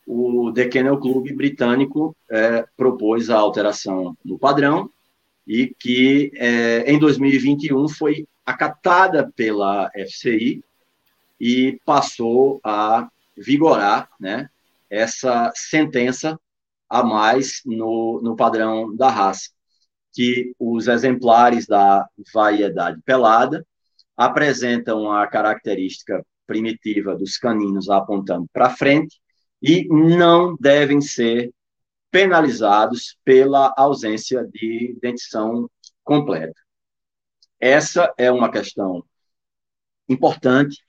[0.04, 4.90] o The Kennel Club britânico é, propôs a alteração do padrão
[5.50, 10.62] e que é, em 2021 foi acatada pela FCI
[11.40, 14.48] e passou a vigorar né,
[14.88, 16.38] essa sentença
[16.88, 19.50] a mais no, no padrão da raça,
[20.12, 23.66] que os exemplares da variedade pelada
[24.16, 29.20] apresentam a característica primitiva dos caninos apontando para frente
[29.60, 31.50] e não devem ser
[32.10, 35.70] penalizados pela ausência de dentição
[36.02, 36.60] completa.
[37.58, 39.04] Essa é uma questão
[40.08, 40.82] importante,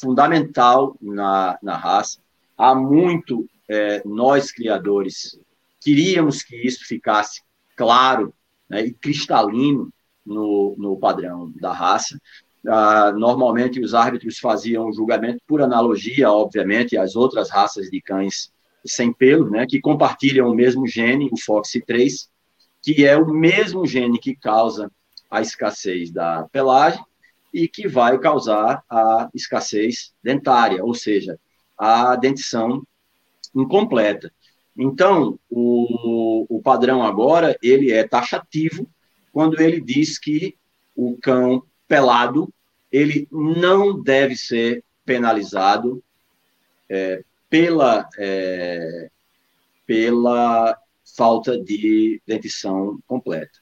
[0.00, 2.20] fundamental na, na raça.
[2.56, 5.38] Há muito é, nós, criadores,
[5.80, 7.42] Queríamos que isso ficasse
[7.76, 8.34] claro
[8.68, 9.92] né, e cristalino
[10.24, 12.20] no, no padrão da raça.
[12.66, 18.52] Ah, normalmente, os árbitros faziam o julgamento por analogia, obviamente, às outras raças de cães
[18.84, 22.28] sem pelo, né, que compartilham o mesmo gene, o FOX3,
[22.82, 24.90] que é o mesmo gene que causa
[25.30, 27.02] a escassez da pelagem
[27.52, 31.38] e que vai causar a escassez dentária, ou seja,
[31.76, 32.82] a dentição
[33.54, 34.32] incompleta.
[34.76, 38.88] Então, o, o padrão agora, ele é taxativo
[39.32, 40.56] quando ele diz que
[40.94, 42.52] o cão pelado,
[42.90, 46.02] ele não deve ser penalizado
[46.88, 49.08] é, pela, é,
[49.86, 50.76] pela
[51.16, 53.58] falta de dentição completa.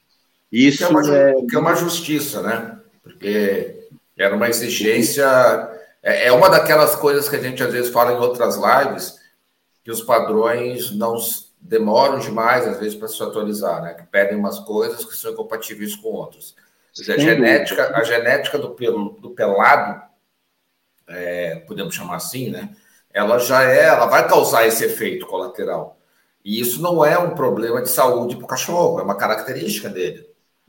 [0.50, 1.34] Isso que é, uma, é...
[1.48, 2.80] Que é uma justiça, né?
[3.02, 5.24] Porque era uma exigência.
[6.02, 9.18] É, é uma daquelas coisas que a gente às vezes fala em outras lives,
[9.84, 11.16] que os padrões não
[11.60, 13.94] demoram demais, às vezes, para se atualizar, né?
[13.94, 16.54] Que pedem umas coisas que são incompatíveis com outras.
[16.94, 20.02] Dizer, a, genética, a genética do, pelo, do pelado,
[21.08, 22.74] é, podemos chamar assim, né?
[23.16, 25.98] Ela já é, ela vai causar esse efeito colateral.
[26.44, 30.20] E isso não é um problema de saúde para o cachorro, é uma característica dele.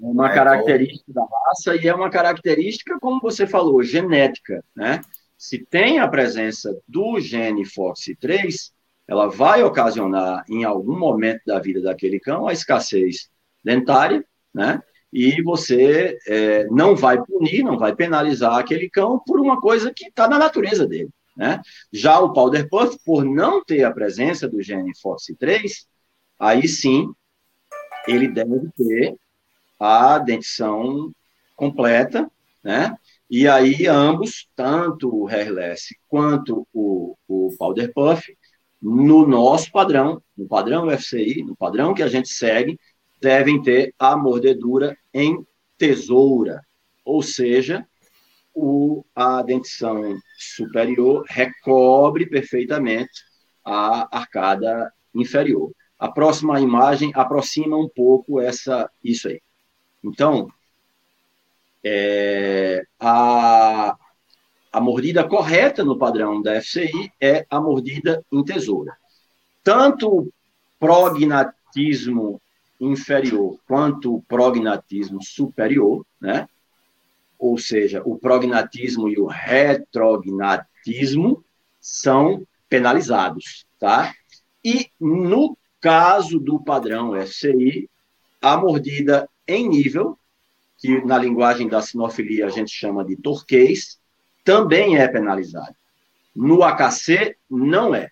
[0.02, 1.28] É uma é, característica então...
[1.28, 5.02] da raça e é uma característica, como você falou, genética, né?
[5.38, 8.72] Se tem a presença do gene FOXC3,
[9.06, 13.30] ela vai ocasionar, em algum momento da vida daquele cão, a escassez
[13.62, 14.82] dentária, né?
[15.12, 20.06] E você é, não vai punir, não vai penalizar aquele cão por uma coisa que
[20.08, 21.10] está na natureza dele.
[21.38, 21.62] Né?
[21.94, 25.86] Já o powder puff, por não ter a presença do gene FOXC3,
[26.40, 27.14] aí sim
[28.08, 29.16] ele deve ter
[29.80, 31.12] a dentição
[31.56, 32.30] completa,
[32.64, 32.96] né?
[33.30, 38.24] E aí ambos, tanto o hairless quanto o, o powder puff,
[38.82, 42.80] no nosso padrão, no padrão FCI, no padrão que a gente segue,
[43.22, 45.46] devem ter a mordedura em
[45.78, 46.62] tesoura,
[47.04, 47.86] ou seja,
[48.60, 53.24] o, a dentição superior recobre perfeitamente
[53.64, 55.72] a arcada inferior.
[56.00, 59.40] A próxima imagem aproxima um pouco essa isso aí.
[60.04, 60.48] Então,
[61.84, 63.96] é, a,
[64.74, 68.98] a mordida correta no padrão da FCI é a mordida em tesoura.
[69.64, 70.34] Tanto o
[70.80, 72.42] prognatismo
[72.80, 76.48] inferior quanto o prognatismo superior, né?
[77.38, 81.44] Ou seja, o prognatismo e o retrognatismo
[81.80, 84.14] são penalizados, tá?
[84.64, 87.90] E no caso do padrão FCI,
[88.42, 90.18] a mordida em nível,
[90.78, 94.00] que na linguagem da sinofilia a gente chama de torquês,
[94.44, 95.76] também é penalizada.
[96.36, 98.12] No AKC, não é,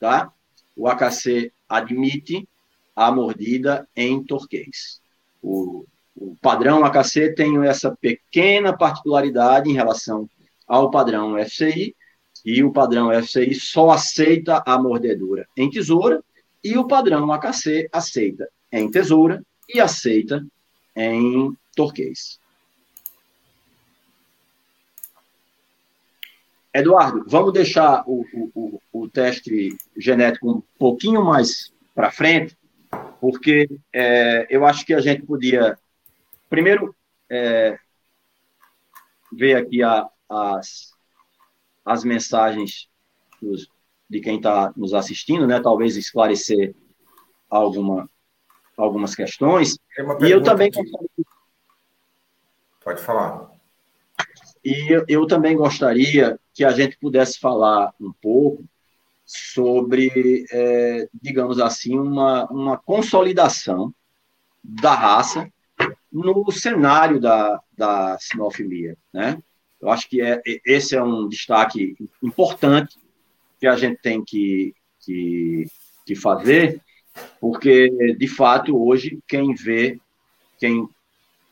[0.00, 0.32] tá?
[0.76, 2.48] O AKC admite
[2.94, 5.00] a mordida em torquês.
[5.42, 10.28] O o padrão AKC tem essa pequena particularidade em relação
[10.66, 11.94] ao padrão FCI,
[12.44, 16.22] e o padrão FCI só aceita a mordedura em tesoura,
[16.62, 20.44] e o padrão AKC aceita em tesoura e aceita
[20.96, 22.40] em torquês.
[26.74, 32.56] Eduardo, vamos deixar o, o, o, teste genético um pouquinho mais para frente,
[33.20, 35.78] porque é, eu acho que a gente podia
[36.52, 36.94] Primeiro,
[37.30, 37.78] é,
[39.32, 40.92] ver aqui a, as,
[41.82, 42.90] as mensagens
[43.40, 43.70] dos,
[44.06, 45.62] de quem está nos assistindo, né?
[45.62, 46.74] Talvez esclarecer
[47.48, 48.06] alguma,
[48.76, 49.78] algumas questões.
[50.20, 50.70] E eu também
[52.84, 53.50] Pode falar.
[54.62, 58.62] E eu, eu também gostaria que a gente pudesse falar um pouco
[59.24, 63.90] sobre, é, digamos assim, uma, uma consolidação
[64.62, 65.50] da raça
[66.12, 69.42] no cenário da, da sinofilia, né?
[69.80, 72.96] Eu acho que é, esse é um destaque importante
[73.58, 75.66] que a gente tem que, que,
[76.06, 76.80] que fazer,
[77.40, 79.98] porque, de fato, hoje, quem vê,
[80.58, 80.88] quem,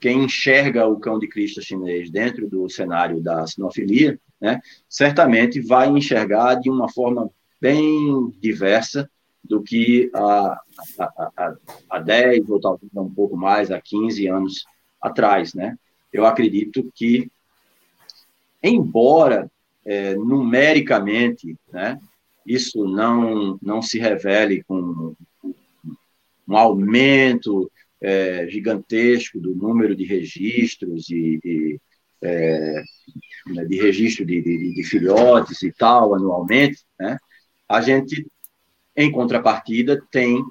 [0.00, 5.88] quem enxerga o cão de Cristo chinês dentro do cenário da sinofilia, né, certamente vai
[5.88, 9.10] enxergar de uma forma bem diversa
[9.42, 10.60] do que há,
[10.98, 11.54] há,
[11.88, 14.64] há 10 ou talvez um pouco mais, há 15 anos
[15.00, 15.76] atrás, né?
[16.12, 17.30] Eu acredito que,
[18.62, 19.50] embora
[19.84, 21.98] é, numericamente, né,
[22.46, 25.14] isso não, não se revele com
[26.48, 31.80] um aumento é, gigantesco do número de registros e, e
[32.22, 32.82] é,
[33.46, 37.18] né, de registro de, de, de, filhotes e tal anualmente, né,
[37.68, 38.26] a gente
[39.00, 40.44] em contrapartida, tem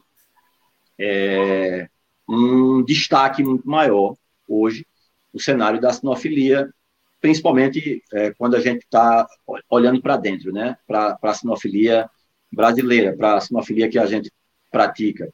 [0.97, 1.88] é,
[2.27, 4.15] um destaque muito maior
[4.47, 4.85] hoje
[5.33, 6.73] no cenário da sinofilia,
[7.21, 9.27] principalmente é, quando a gente está
[9.69, 10.77] olhando para dentro, né?
[10.88, 12.09] para a sinofilia
[12.51, 14.31] brasileira, para a sinofilia que a gente
[14.71, 15.31] pratica,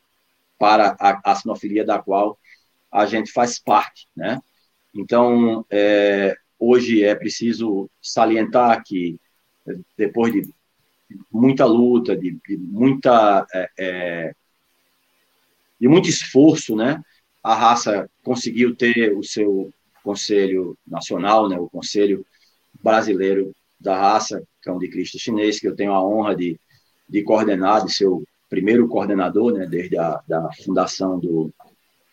[0.59, 2.37] para a, a sinofilia da qual
[2.91, 4.07] a gente faz parte.
[4.15, 4.39] Né?
[4.93, 9.19] Então, é, hoje é preciso salientar que,
[9.97, 10.49] depois de
[11.31, 14.35] muita luta, de, de muita é, é,
[15.79, 17.01] de muito esforço, né?
[17.43, 19.71] A raça conseguiu ter o seu
[20.03, 21.59] conselho nacional, né?
[21.59, 22.25] O conselho
[22.81, 26.59] brasileiro da raça, cão de Cristo chinês, que eu tenho a honra de,
[27.07, 29.65] de coordenar, de ser o primeiro coordenador, né?
[29.65, 31.51] Desde a da fundação do,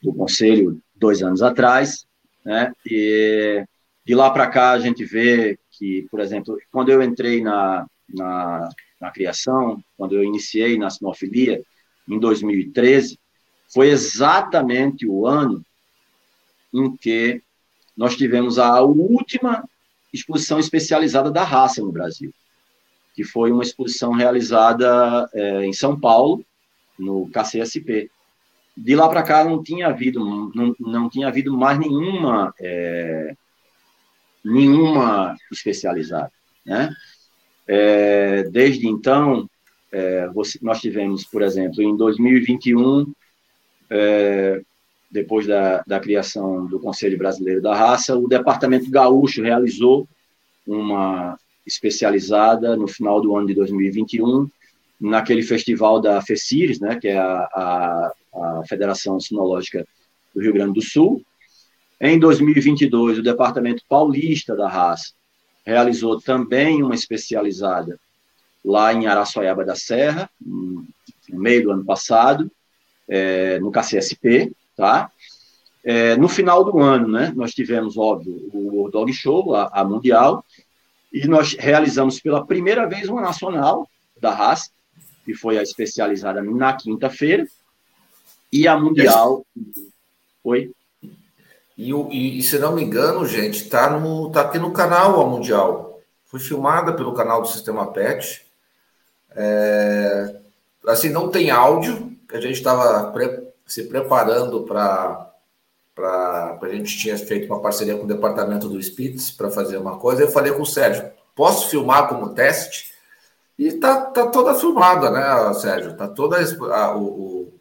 [0.03, 2.05] do conselho dois anos atrás,
[2.45, 2.73] né?
[2.85, 3.65] E
[4.05, 8.69] de lá para cá a gente vê que, por exemplo, quando eu entrei na, na,
[9.01, 11.63] na criação, quando eu iniciei na sinofilia,
[12.09, 13.19] em 2013,
[13.73, 15.65] foi exatamente o ano
[16.73, 17.43] em que
[17.97, 19.65] nós tivemos a última
[20.13, 22.33] exposição especializada da raça no Brasil,
[23.15, 26.45] que foi uma exposição realizada é, em São Paulo,
[26.99, 28.11] no KCSP.
[28.77, 33.35] De lá para cá não tinha havido, não, não tinha havido mais nenhuma, é,
[34.45, 36.33] nenhuma especializada,
[36.65, 36.91] né?
[37.67, 39.49] É, desde então,
[39.91, 43.13] é, você, nós tivemos, por exemplo, em 2021,
[43.91, 44.63] é,
[45.11, 50.09] depois da, da criação do Conselho Brasileiro da Raça, o Departamento Gaúcho realizou
[50.67, 54.49] uma especializada no final do ano de 2021,
[55.01, 59.87] naquele festival da FECIRES, né, que é a, a, a Federação Sinológica
[60.35, 61.23] do Rio Grande do Sul.
[62.01, 65.13] Em 2022, o Departamento Paulista da Raça
[65.65, 67.99] realizou também uma especializada
[68.65, 70.87] lá em Araçoiaba da Serra, no
[71.29, 72.51] meio do ano passado,
[73.09, 75.11] é, no KCSP, tá?
[75.85, 80.45] É, no final do ano, né, nós tivemos, óbvio, o Dog Show, a, a, Mundial,
[81.13, 83.89] e nós realizamos pela primeira vez uma nacional
[84.21, 84.71] da raça,
[85.25, 87.47] que foi a especializada na quinta-feira,
[88.53, 89.45] e a Mundial.
[90.45, 90.71] Oi?
[91.77, 93.89] E, e, e, se não me engano, gente, está
[94.33, 96.01] tá aqui no canal a Mundial.
[96.27, 98.47] Foi filmada pelo canal do Sistema PET.
[99.35, 100.37] É,
[100.87, 105.29] assim, não tem áudio, a gente estava pre, se preparando para.
[105.97, 110.23] A gente tinha feito uma parceria com o departamento do Spitz para fazer uma coisa.
[110.23, 112.93] Eu falei com o Sérgio: posso filmar como teste?
[113.59, 115.97] E tá, tá toda filmada, né, Sérgio?
[115.97, 117.53] Tá toda a, o,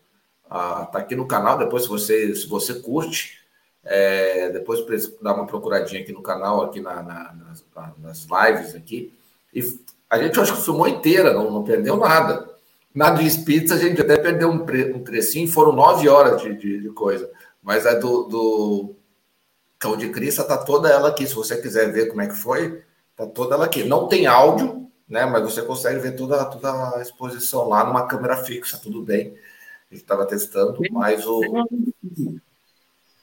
[0.49, 1.57] a, tá aqui no canal.
[1.57, 3.40] Depois, se você, se você curte,
[3.83, 4.79] é, depois
[5.21, 7.65] dá uma procuradinha aqui no canal, aqui na, na, nas,
[7.97, 9.13] nas, lives aqui.
[9.53, 9.61] E
[10.09, 12.49] a gente acho que filmou inteira, não, não perdeu nada.
[12.93, 14.63] Na de Spitz a gente até perdeu um,
[14.95, 17.29] um trecinho, foram nove horas de, de, de, coisa.
[17.63, 18.95] Mas a do, do
[19.79, 21.25] Cão de Crista tá toda ela aqui.
[21.25, 22.83] Se você quiser ver como é que foi,
[23.15, 23.83] tá toda ela aqui.
[23.83, 25.25] Não tem áudio, né?
[25.25, 29.33] Mas você consegue ver toda, toda a exposição lá numa câmera fixa, tudo bem.
[29.89, 31.41] A gente estava testando, mas o.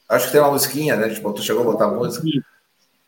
[0.09, 1.05] Acho que tem uma musiquinha, né?
[1.05, 2.25] A gente botou, chegou a botar a música.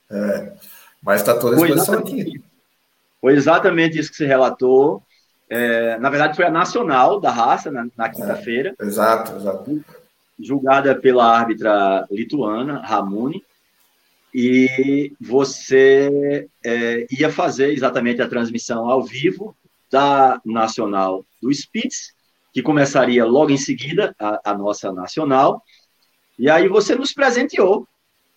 [0.09, 0.53] É,
[1.01, 2.41] mas está toda a exposição aqui.
[3.19, 5.01] Foi exatamente isso que você relatou.
[5.49, 8.75] É, na verdade, foi a nacional da raça, na, na quinta-feira.
[8.79, 9.83] É, exato, exato.
[10.39, 13.43] Julgada pela árbitra lituana, Ramune.
[14.33, 19.55] E você é, ia fazer exatamente a transmissão ao vivo
[19.91, 22.13] da nacional do Spitz,
[22.53, 25.61] que começaria logo em seguida, a, a nossa nacional.
[26.41, 27.87] E aí você nos presenteou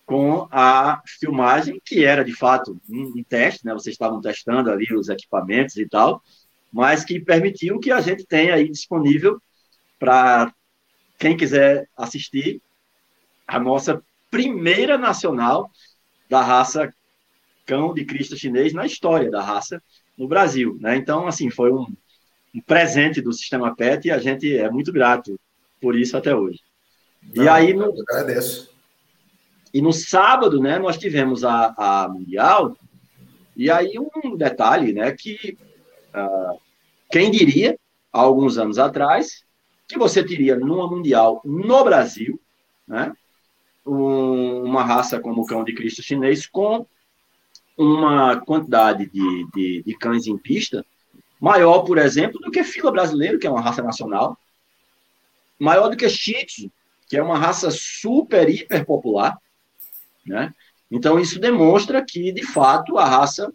[0.05, 3.73] com a filmagem, que era de fato um, teste, né?
[3.73, 6.21] Vocês estavam testando ali os equipamentos e tal
[6.75, 9.41] mas que permitiu que a gente tenha aí disponível
[9.97, 10.53] para
[11.17, 12.61] quem quiser assistir
[13.47, 15.71] a nossa primeira nacional
[16.29, 16.93] da raça
[17.65, 19.81] cão de Cristo chinês na história da raça
[20.17, 20.97] no Brasil, né?
[20.97, 21.87] Então, assim, foi um,
[22.53, 25.39] um presente do sistema PET e a gente é muito grato
[25.79, 26.59] por isso até hoje.
[27.33, 28.69] Não, e aí, no, agradeço.
[29.73, 32.77] E no sábado, né, nós tivemos a, a Mundial,
[33.55, 35.57] e aí um detalhe, né, que
[36.13, 36.59] uh,
[37.11, 37.77] quem diria,
[38.11, 39.43] há alguns anos atrás,
[39.87, 42.39] que você teria numa Mundial no Brasil,
[42.87, 43.13] né,
[43.85, 46.85] um, uma raça como o cão de Cristo chinês com
[47.77, 50.85] uma quantidade de, de, de, cães em pista
[51.39, 54.37] maior, por exemplo, do que fila brasileiro, que é uma raça nacional,
[55.59, 56.71] maior do que Shih Tzu,
[57.07, 59.37] que é uma raça super, hiper popular,
[60.25, 60.53] né?
[60.89, 63.51] Então, isso demonstra que, de fato, a raça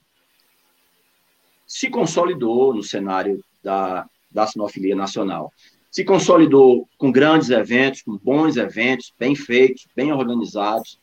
[1.66, 5.52] se consolidou no cenário da, da sinofilia nacional.
[5.90, 10.98] Se consolidou com grandes eventos, com bons eventos, bem feitos, bem organizados.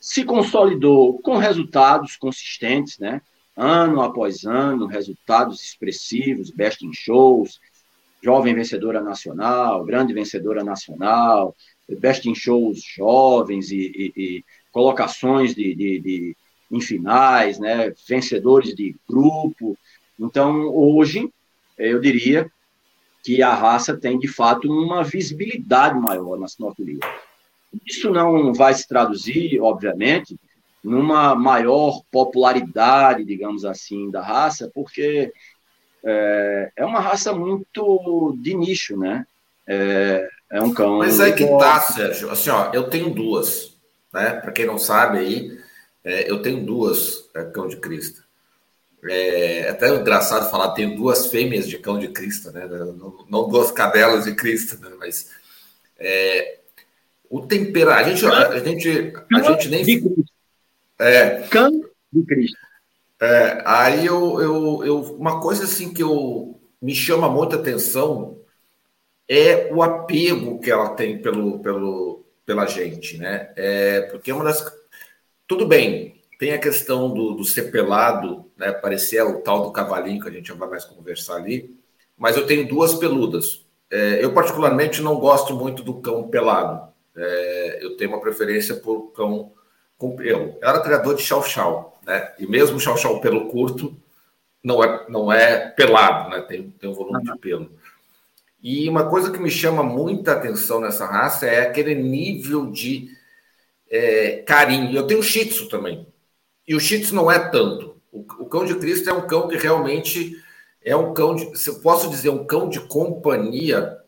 [0.00, 3.20] Se consolidou com resultados consistentes, né?
[3.58, 7.58] ano após ano, resultados expressivos, best in shows,
[8.22, 11.56] jovem vencedora nacional, grande vencedora nacional,
[11.96, 16.36] best in shows jovens e, e, e colocações de, de, de,
[16.70, 17.92] em finais, né?
[18.06, 19.76] vencedores de grupo,
[20.18, 21.32] então, hoje,
[21.78, 22.50] eu diria
[23.22, 27.00] que a raça tem, de fato, uma visibilidade maior na sinofilia.
[27.86, 30.36] Isso não vai se traduzir, obviamente,
[30.82, 35.32] numa maior popularidade, digamos assim, da raça, porque
[36.04, 39.26] é, é uma raça muito de nicho, né?
[39.66, 40.98] É, é um cão.
[40.98, 42.30] Mas aí que tá, Sérgio.
[42.30, 43.76] Assim, ó, eu tenho duas,
[44.12, 44.32] né?
[44.32, 45.58] Para quem não sabe aí,
[46.04, 48.22] é, eu tenho duas é, cão de Cristo.
[49.04, 52.66] É, é até engraçado falar, tem duas fêmeas de cão de Cristo, né?
[52.66, 54.90] Não, não duas cadelas de Cristo, né?
[54.98, 55.30] Mas
[55.98, 56.58] é,
[57.28, 60.24] o tempero, a gente, a, gente, a gente nem.
[60.98, 61.70] É, cão
[62.12, 62.58] de Cristo.
[63.20, 68.38] É, aí eu, eu, eu, uma coisa assim que eu me chama muita atenção
[69.28, 73.52] é o apego que ela tem pelo, pelo, pela gente, né?
[73.56, 74.64] É, porque é uma das.
[75.46, 78.72] Tudo bem, tem a questão do, do ser pelado, né?
[78.72, 81.76] Parecer o tal do cavalinho que a gente já vai mais conversar ali.
[82.16, 83.66] Mas eu tenho duas peludas.
[83.90, 86.88] É, eu, particularmente, não gosto muito do cão pelado.
[87.16, 89.52] É, eu tenho uma preferência por cão
[89.96, 90.56] com pelo.
[90.60, 92.32] Eu era criador de chau-chau, né?
[92.38, 93.96] E mesmo chau-chau pelo curto
[94.62, 96.40] não é, não é pelado, né?
[96.42, 97.70] Tem, tem um volume de pelo.
[98.60, 103.08] E uma coisa que me chama muita atenção nessa raça é aquele nível de
[103.88, 104.96] é, carinho.
[104.96, 106.06] Eu tenho Shih Tzu também.
[106.66, 107.96] E o Shih Tzu não é tanto.
[108.12, 110.42] O, o, cão de Cristo é um cão que realmente
[110.82, 111.56] é um cão de.
[111.58, 113.98] Se eu posso dizer, um cão de companhia,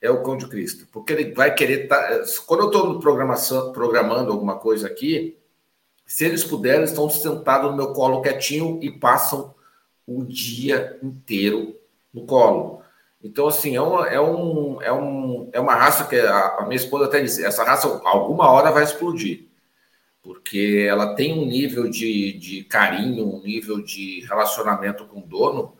[0.00, 0.86] é o cão de Cristo.
[0.92, 1.86] Porque ele vai querer.
[1.86, 5.36] Tá, quando eu estou programando alguma coisa aqui,
[6.06, 9.54] se eles puderem, estão sentados no meu colo quietinho e passam
[10.06, 11.76] o dia inteiro
[12.12, 12.83] no colo.
[13.24, 16.76] Então, assim, é, uma, é, um, é, um, é uma raça que a, a minha
[16.76, 19.48] esposa até disse: essa raça alguma hora vai explodir
[20.24, 25.76] porque ela tem um nível de, de carinho, um nível de relacionamento com o dono,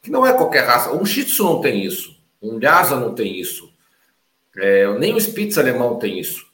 [0.00, 0.94] que não é qualquer raça.
[0.94, 3.70] Um Shih Tzu não tem isso, um Lhasa não tem isso,
[4.56, 6.46] é, nem o Spitz alemão tem isso,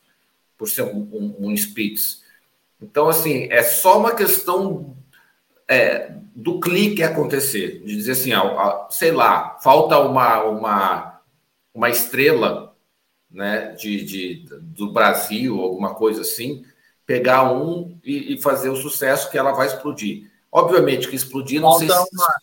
[0.58, 2.24] por ser um, um, um Spitz.
[2.80, 4.96] Então, assim, é só uma questão
[5.72, 8.30] é, do clique acontecer, de dizer assim,
[8.90, 11.20] sei lá, falta uma, uma,
[11.74, 12.74] uma estrela
[13.30, 16.64] né, de, de, do Brasil, alguma coisa assim,
[17.06, 20.30] pegar um e, e, fazer o sucesso que ela vai explodir.
[20.50, 22.14] Obviamente que explodir não falta sei se...
[22.14, 22.34] uma,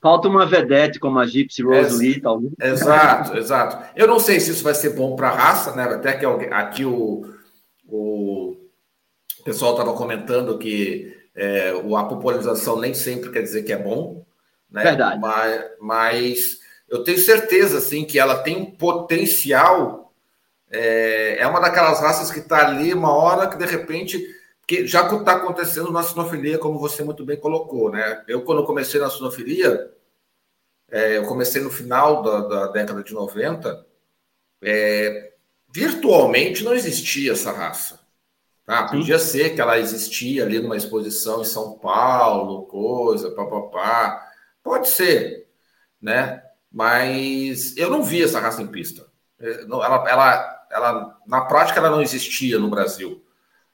[0.00, 2.52] Falta uma vedete como a Gypsy Rose Lee, talvez.
[2.60, 3.84] Exato, exato.
[3.96, 5.82] Eu não sei se isso vai ser bom para a raça, né?
[5.84, 7.34] Até que aqui o,
[7.88, 8.54] o
[9.44, 14.24] pessoal estava comentando que é, a popularização nem sempre quer dizer que é bom,
[14.70, 14.82] né?
[14.82, 15.20] Verdade.
[15.20, 16.58] Mas, mas
[16.88, 20.06] eu tenho certeza, assim, que ela tem um potencial
[20.70, 24.34] é, é uma daquelas raças que está ali uma hora que de repente.
[24.66, 28.24] que já está acontecendo na sinofilia, como você muito bem colocou, né?
[28.26, 29.92] Eu, quando comecei na sinofilia,
[30.90, 33.86] é, eu comecei no final da, da década de 90,
[34.62, 35.32] é,
[35.70, 38.00] virtualmente não existia essa raça.
[38.66, 38.88] Tá?
[38.88, 44.28] Podia ser que ela existia ali numa exposição em São Paulo, coisa, papapá.
[44.62, 45.48] Pode ser,
[46.02, 46.42] né?
[46.70, 49.06] Mas eu não vi essa raça em pista.
[49.38, 53.24] É, ela, ela ela na prática ela não existia no Brasil.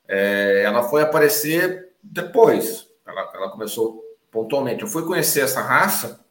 [0.07, 2.89] É, ela foi aparecer depois.
[3.07, 4.83] Ela, ela, começou pontualmente.
[4.83, 6.25] Eu fui conhecer essa raça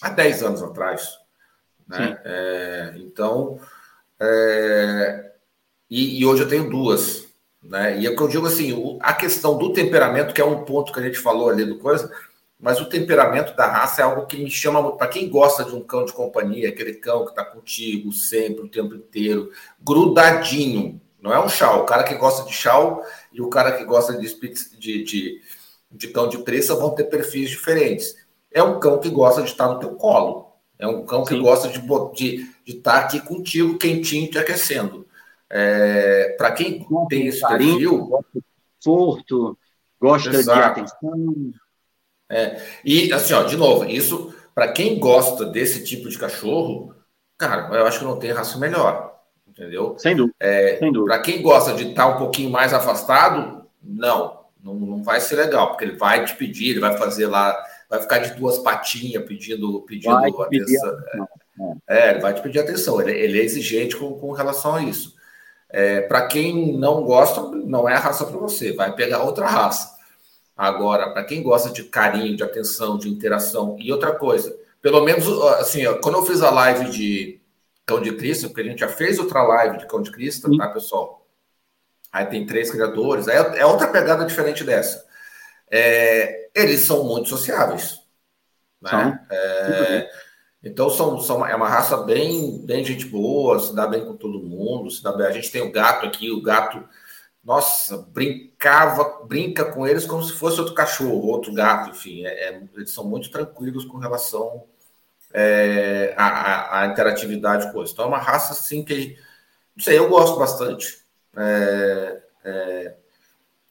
[0.00, 1.18] há 10 anos atrás.
[1.86, 2.20] Né?
[2.24, 3.60] É, então,
[4.18, 5.32] é,
[5.90, 7.23] e, e, hoje eu tenho duas.
[7.64, 8.00] Né?
[8.00, 10.64] E é o que eu digo assim: o, a questão do temperamento, que é um
[10.64, 12.10] ponto que a gente falou ali do coisa,
[12.60, 15.82] mas o temperamento da raça é algo que me chama para quem gosta de um
[15.82, 19.50] cão de companhia, aquele cão que está contigo sempre, o tempo inteiro,
[19.80, 21.00] grudadinho.
[21.20, 21.82] Não é um chau.
[21.82, 23.02] O cara que gosta de chau
[23.32, 24.28] e o cara que gosta de,
[24.78, 25.40] de, de,
[25.90, 28.14] de cão de presa vão ter perfis diferentes.
[28.50, 30.52] É um cão que gosta de estar no teu colo.
[30.78, 31.40] É um cão que Sim.
[31.40, 35.03] gosta de, de, de estar aqui contigo, quentinho, te aquecendo.
[35.56, 38.06] É, para quem tem esse perfil.
[38.06, 38.44] Gosta de
[38.84, 39.58] conforto,
[40.00, 40.58] gosta Exato.
[40.58, 41.52] de atenção.
[42.28, 46.92] É, e assim, ó, de novo, isso para quem gosta desse tipo de cachorro,
[47.38, 49.94] cara, eu acho que não tem raça melhor, entendeu?
[49.96, 50.34] Sem dúvida.
[50.40, 55.20] É, para quem gosta de estar tá um pouquinho mais afastado, não, não, não vai
[55.20, 57.56] ser legal, porque ele vai te pedir, ele vai fazer lá,
[57.88, 60.48] vai ficar de duas patinhas pedindo, pedindo atenção.
[60.48, 60.78] Pedir
[61.88, 65.13] é, ele vai te pedir atenção, ele, ele é exigente com, com relação a isso.
[65.76, 69.98] É, para quem não gosta, não é a raça para você, vai pegar outra raça.
[70.56, 75.26] Agora, para quem gosta de carinho, de atenção, de interação, e outra coisa, pelo menos
[75.58, 77.40] assim, ó, quando eu fiz a live de
[77.84, 80.68] Cão de Cristo, porque a gente já fez outra live de Cão de Cristo, tá,
[80.68, 81.26] pessoal?
[82.12, 85.04] Aí tem três criadores, aí é, é outra pegada diferente dessa.
[85.68, 87.98] É, eles são muito sociáveis.
[88.80, 89.26] Né?
[89.28, 90.10] É,
[90.64, 94.42] então são, são, é uma raça bem, bem gente boa, se dá bem com todo
[94.42, 95.26] mundo, se dá bem.
[95.26, 96.82] A gente tem o gato aqui, o gato
[97.44, 102.62] nossa, brincava, brinca com eles como se fosse outro cachorro, outro gato, enfim, é, é,
[102.74, 104.64] eles são muito tranquilos com relação
[105.32, 107.92] é, à, à, interatividade com eles.
[107.92, 109.18] Então é uma raça assim que,
[109.76, 111.04] não sei, eu gosto bastante.
[111.36, 112.94] É, é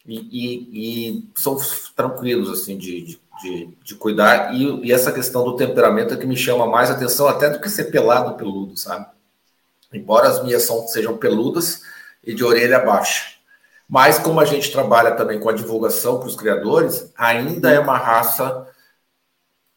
[0.05, 1.57] e, e, e, são
[1.95, 3.21] tranquilos assim de, de,
[3.83, 4.53] de cuidar.
[4.53, 7.69] E, e, essa questão do temperamento é que me chama mais atenção até do que
[7.69, 9.07] ser pelado peludo, sabe?
[9.93, 11.81] Embora as minhas são, sejam peludas
[12.23, 13.33] e de orelha baixa.
[13.87, 17.97] Mas como a gente trabalha também com a divulgação para os criadores, ainda é uma
[17.97, 18.67] raça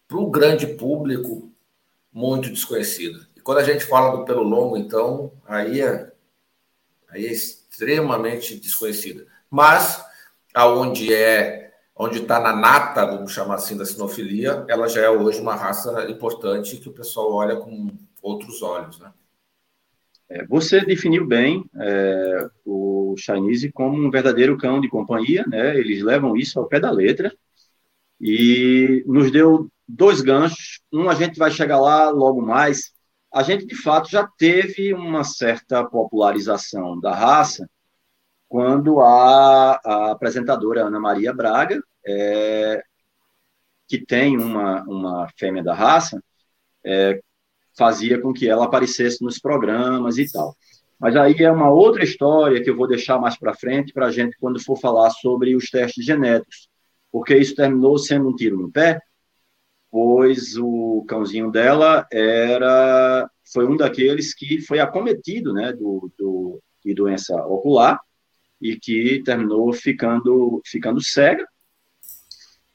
[0.08, 1.50] para o grande público
[2.12, 3.26] muito desconhecida.
[3.36, 6.10] E quando a gente fala do pelo longo, então, aí é,
[7.10, 9.26] aí é extremamente desconhecida.
[9.50, 10.02] Mas
[10.54, 11.65] aonde é
[11.97, 16.09] onde está na nata, vamos chamar assim, da sinofilia, ela já é hoje uma raça
[16.11, 17.90] importante que o pessoal olha com
[18.22, 19.12] outros olhos, né?
[20.28, 25.78] É, você definiu bem é, o Chinese como um verdadeiro cão de companhia, né?
[25.78, 27.32] Eles levam isso ao pé da letra
[28.20, 30.80] e nos deu dois ganchos.
[30.92, 32.92] Um a gente vai chegar lá logo mais.
[33.32, 37.68] A gente de fato já teve uma certa popularização da raça
[38.49, 42.82] quando a, a apresentadora Ana Maria Braga, é,
[43.88, 46.22] que tem uma, uma fêmea da raça,
[46.84, 47.20] é,
[47.76, 50.57] fazia com que ela aparecesse nos programas e tal.
[50.99, 54.11] Mas aí é uma outra história que eu vou deixar mais para frente para a
[54.11, 56.68] gente quando for falar sobre os testes genéticos,
[57.12, 59.01] porque isso terminou sendo um tiro no pé,
[59.90, 66.94] pois o cãozinho dela era foi um daqueles que foi acometido, né, do, do de
[66.94, 68.01] doença ocular
[68.61, 71.46] e que terminou ficando ficando cega.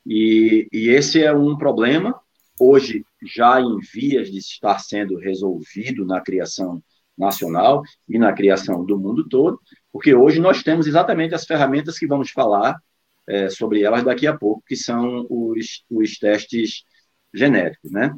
[0.05, 2.19] E, e esse é um problema
[2.59, 3.03] hoje
[3.36, 6.82] já em vias de estar sendo resolvido na criação
[7.17, 9.59] nacional e na criação do mundo todo,
[9.91, 12.79] porque hoje nós temos exatamente as ferramentas que vamos falar
[13.27, 16.84] é, sobre elas daqui a pouco, que são os, os testes
[17.34, 18.13] genéticos, né?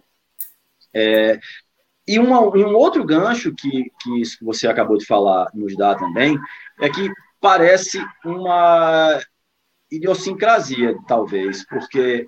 [0.93, 1.39] É,
[2.07, 5.75] e, uma, e, um outro gancho que, que isso que você acabou de falar nos
[5.75, 6.37] dá também
[6.79, 7.09] é que
[7.43, 9.19] parece uma
[9.91, 12.25] idiosincrasia, talvez, porque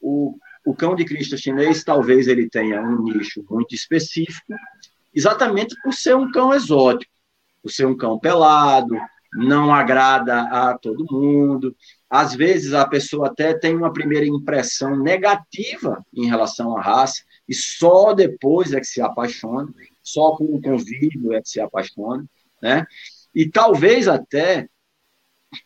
[0.00, 0.36] o,
[0.66, 4.52] o cão de Cristo chinês talvez ele tenha um nicho muito específico,
[5.14, 7.12] exatamente por ser um cão exótico,
[7.62, 8.96] por ser um cão pelado,
[9.34, 11.72] não agrada a todo mundo.
[12.10, 17.54] Às vezes a pessoa até tem uma primeira impressão negativa em relação à raça e
[17.54, 19.72] só depois é que se apaixona,
[20.02, 22.24] só com o convívio é que se apaixona,
[22.60, 22.84] né?
[23.34, 24.68] E talvez até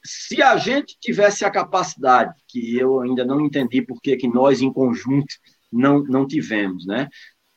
[0.05, 4.73] se a gente tivesse a capacidade, que eu ainda não entendi por que nós, em
[4.73, 5.35] conjunto,
[5.71, 7.09] não, não tivemos, né?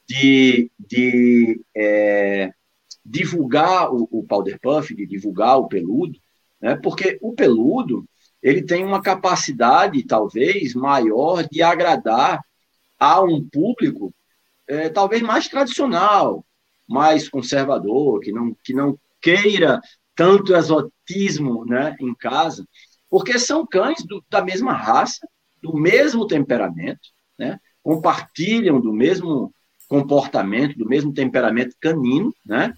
[0.08, 2.52] De, de é,
[3.06, 6.20] divulgar o, o powder puff, de divulgar o peludo,
[6.62, 6.76] né?
[6.76, 8.06] Porque o peludo,
[8.42, 12.42] ele tem uma capacidade, talvez, maior de agradar
[13.00, 14.14] a um público
[14.68, 16.46] é, talvez mais tradicional,
[16.88, 19.82] mais conservador, que não, que não queira
[20.16, 22.66] tanto exotismo né, em casa,
[23.10, 25.28] porque são cães do, da mesma raça,
[25.62, 29.54] do mesmo temperamento, né, compartilham do mesmo
[29.90, 32.74] comportamento, do mesmo temperamento canino, né?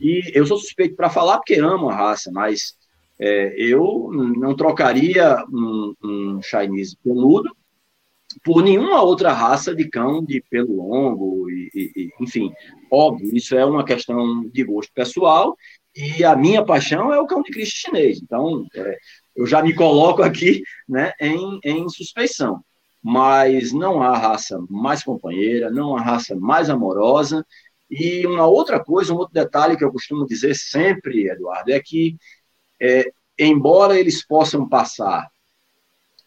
[0.00, 2.74] E eu sou suspeito para falar porque amo a raça, mas
[3.18, 7.54] é, eu não trocaria um, um Chinese peludo
[8.44, 12.52] por nenhuma outra raça de cão de pelo longo, e, e, enfim,
[12.90, 15.56] óbvio, isso é uma questão de gosto pessoal
[15.94, 18.20] e a minha paixão é o cão de Cristo chinês.
[18.22, 18.98] Então, é,
[19.36, 22.64] eu já me coloco aqui né, em, em suspeição.
[23.02, 27.44] Mas não há raça mais companheira, não há raça mais amorosa.
[27.90, 32.16] E uma outra coisa, um outro detalhe que eu costumo dizer sempre, Eduardo, é que,
[32.80, 35.28] é, embora eles possam passar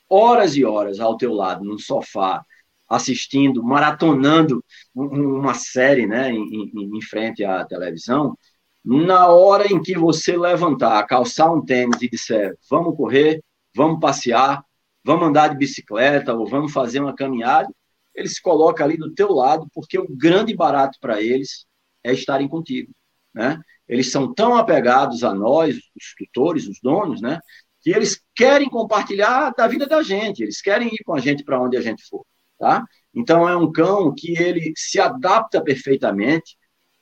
[0.10, 2.44] horas e horas ao teu lado, num sofá,
[2.88, 4.64] assistindo, maratonando
[4.94, 8.38] uma série né, em, em, em frente à televisão,
[8.86, 13.44] na hora em que você levantar, calçar um tênis e disser, vamos correr,
[13.76, 14.64] vamos passear,
[15.04, 17.68] vamos andar de bicicleta ou vamos fazer uma caminhada,
[18.14, 21.66] ele se coloca ali do teu lado, porque o grande barato para eles
[22.04, 22.94] é estarem contigo,
[23.34, 23.60] né?
[23.88, 27.40] Eles são tão apegados a nós, os tutores, os donos, né?
[27.82, 31.62] Que eles querem compartilhar da vida da gente, eles querem ir com a gente para
[31.62, 32.24] onde a gente for,
[32.60, 32.86] tá?
[33.14, 36.56] Então é um cão que ele se adapta perfeitamente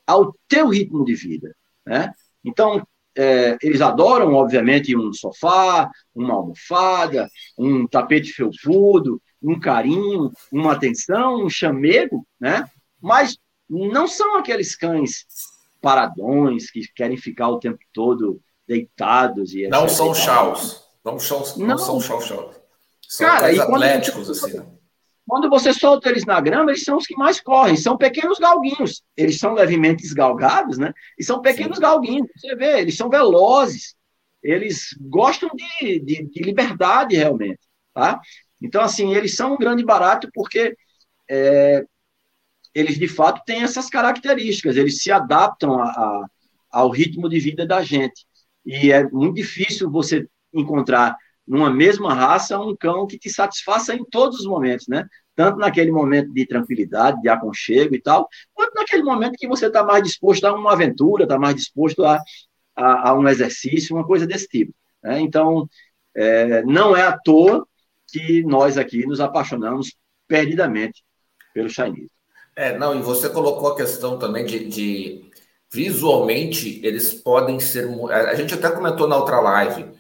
[0.08, 1.54] ao teu ritmo de vida.
[1.86, 2.12] Né?
[2.44, 10.74] Então, é, eles adoram, obviamente, um sofá, uma almofada, um tapete felpudo, um carinho, uma
[10.74, 12.66] atenção, um chamego, né?
[13.02, 13.38] mas
[13.70, 15.26] não são aqueles cães
[15.82, 19.54] paradões que querem ficar o tempo todo deitados.
[19.54, 20.82] E não são chaus.
[21.04, 22.56] Não, são, não, não são chaus.
[23.02, 24.58] São Cara, cães atléticos, assim.
[24.58, 24.66] Né?
[25.28, 29.02] Quando você solta eles na grama, eles são os que mais correm, são pequenos galguinhos.
[29.16, 30.94] Eles são levemente esgalgados, né?
[31.18, 31.82] E são pequenos Sim.
[31.82, 32.28] galguinhos.
[32.36, 33.96] Você vê, eles são velozes.
[34.44, 37.60] Eles gostam de, de, de, liberdade, realmente.
[37.94, 38.20] Tá?
[38.62, 40.76] Então, assim, eles são um grande barato porque
[41.30, 41.86] é,
[42.76, 44.76] eles, de fato, têm essas características.
[44.76, 46.26] Eles se adaptam a, a,
[46.70, 48.26] ao ritmo de vida da gente.
[48.66, 51.16] E é muito difícil você encontrar
[51.48, 55.06] numa mesma raça, um cão que te satisfaça em todos os momentos, né?
[55.36, 59.84] Tanto naquele momento de tranquilidade, de aconchego e tal, quanto naquele momento que você está
[59.84, 62.22] mais disposto a uma aventura, está mais disposto a,
[62.76, 64.74] a, a, um exercício, uma coisa desse tipo.
[65.04, 65.20] Né?
[65.20, 65.68] Então,
[66.16, 67.68] é, não é à toa
[68.08, 69.96] que nós aqui nos apaixonamos
[70.28, 71.04] perdidamente
[71.54, 72.12] pelo Chinese.
[72.56, 75.32] É, não, e você colocou a questão também de, de
[75.72, 77.88] visualmente eles podem ser.
[78.12, 79.92] A gente até comentou na outra live,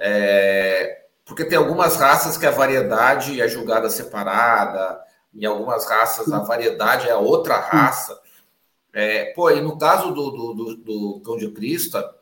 [0.00, 4.98] é, porque tem algumas raças que a variedade é julgada separada,
[5.32, 8.18] em algumas raças a variedade é outra raça.
[8.92, 12.16] É, pô, e no caso do, do, do, do cão de crista,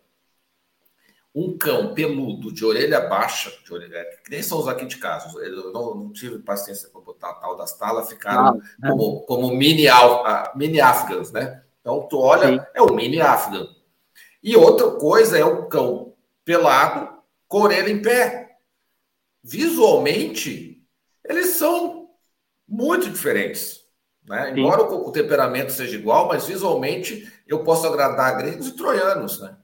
[1.35, 5.39] um cão peludo, de orelha baixa, de orelha, que nem são os aqui de casa,
[5.39, 9.55] eu não, não tive paciência para botar a tal das talas, ficaram ah, como, como
[9.55, 9.85] mini,
[10.57, 11.63] mini afgans, né?
[11.81, 12.61] Então, tu olha, Sim.
[12.75, 13.69] é o mini afgan.
[14.43, 16.13] E outra coisa é o cão
[16.45, 17.18] pelado
[17.49, 18.59] com a orelha em pé.
[19.43, 20.87] Visualmente,
[21.25, 22.11] eles são
[22.69, 23.83] muito diferentes.
[24.29, 24.53] Né?
[24.55, 29.41] Embora o, o, temperamento seja igual, mas visualmente eu posso agradar gregos e troianos.
[29.41, 29.57] Né?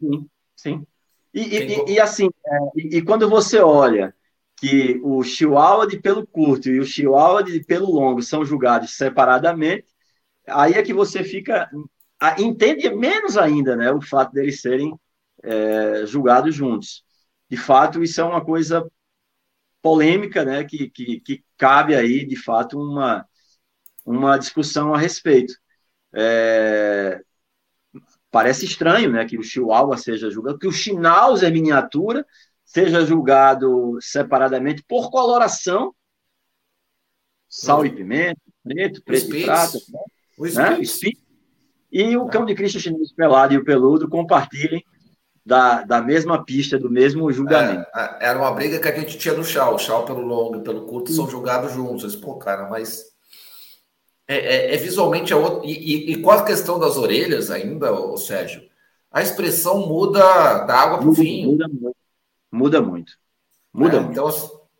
[0.00, 0.86] Sim, sim.
[1.32, 4.14] E, e, e assim, é, e, e, quando você olha
[4.56, 9.86] que o chihuahua de pelo curto e o chihuahua de pelo longo são julgados separadamente,
[10.46, 11.68] aí é que você fica
[12.38, 14.98] entende menos ainda, né, o fato deles serem
[15.42, 17.04] é, julgados juntos.
[17.48, 18.88] De fato, isso é uma coisa
[19.82, 23.26] polêmica, né, que, que, que cabe aí, de fato, uma,
[24.04, 25.54] uma discussão a respeito.
[26.14, 27.20] É,
[28.34, 32.26] Parece estranho né, que o Chihuahua seja julgado, que o Schnauzer miniatura
[32.64, 35.94] seja julgado separadamente por coloração,
[37.48, 40.00] sal e pimenta, preto, preto e prata, né?
[40.36, 40.78] o né?
[41.92, 44.84] e o cão de Cristo chinês pelado e o peludo compartilhem
[45.44, 47.86] da, da mesma pista, do mesmo julgamento.
[47.94, 49.76] É, era uma briga que a gente tinha no chau.
[49.76, 52.16] O pelo longo e pelo curto são julgados juntos.
[52.16, 53.04] Pô, cara, mas
[54.26, 55.68] é, é, é visualmente a outra.
[55.68, 58.62] E, e, e, com a questão das orelhas ainda, o Sérgio,
[59.10, 60.20] a expressão muda
[60.64, 61.52] da água para o vinho.
[61.52, 61.96] Muda muito.
[62.50, 63.12] Muda muito.
[63.72, 64.12] Muda é, muito.
[64.12, 64.30] Então,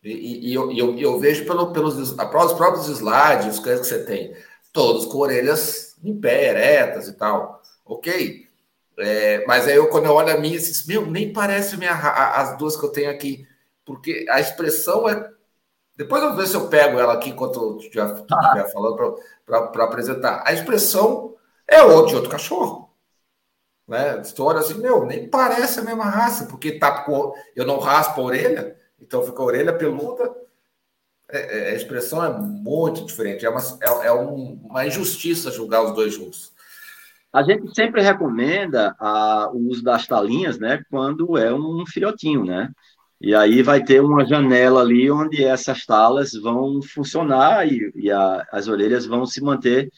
[0.03, 4.35] e, e eu, eu, eu, vejo pelo, pelos os próprios slides, os que você tem,
[4.73, 7.63] todos com orelhas em pé, eretas e tal.
[7.85, 8.44] Ok.
[8.99, 12.57] É, mas aí eu, quando eu olho a minha, eu meu, nem parece minha, as
[12.57, 13.47] duas que eu tenho aqui,
[13.85, 15.31] porque a expressão é.
[15.97, 18.69] Depois eu vou ver se eu pego ela aqui enquanto eu estiver ah.
[18.73, 19.17] falando
[19.47, 20.43] para apresentar.
[20.45, 21.37] A expressão
[21.69, 22.91] é o de outro cachorro.
[23.87, 24.21] Né?
[24.21, 28.25] História assim, meu, nem parece a mesma raça, porque tá com, eu não raspo a
[28.25, 30.35] orelha, então fica a orelha peluda.
[31.29, 35.93] É, é, a expressão é muito diferente, é uma, é, é uma injustiça julgar os
[35.93, 36.54] dois juntos.
[37.35, 42.71] A gente sempre recomenda a, o uso das talinhas, né, quando é um filhotinho, né?
[43.21, 48.47] E aí vai ter uma janela ali onde essas talas vão funcionar e, e a,
[48.53, 49.91] as orelhas vão se manter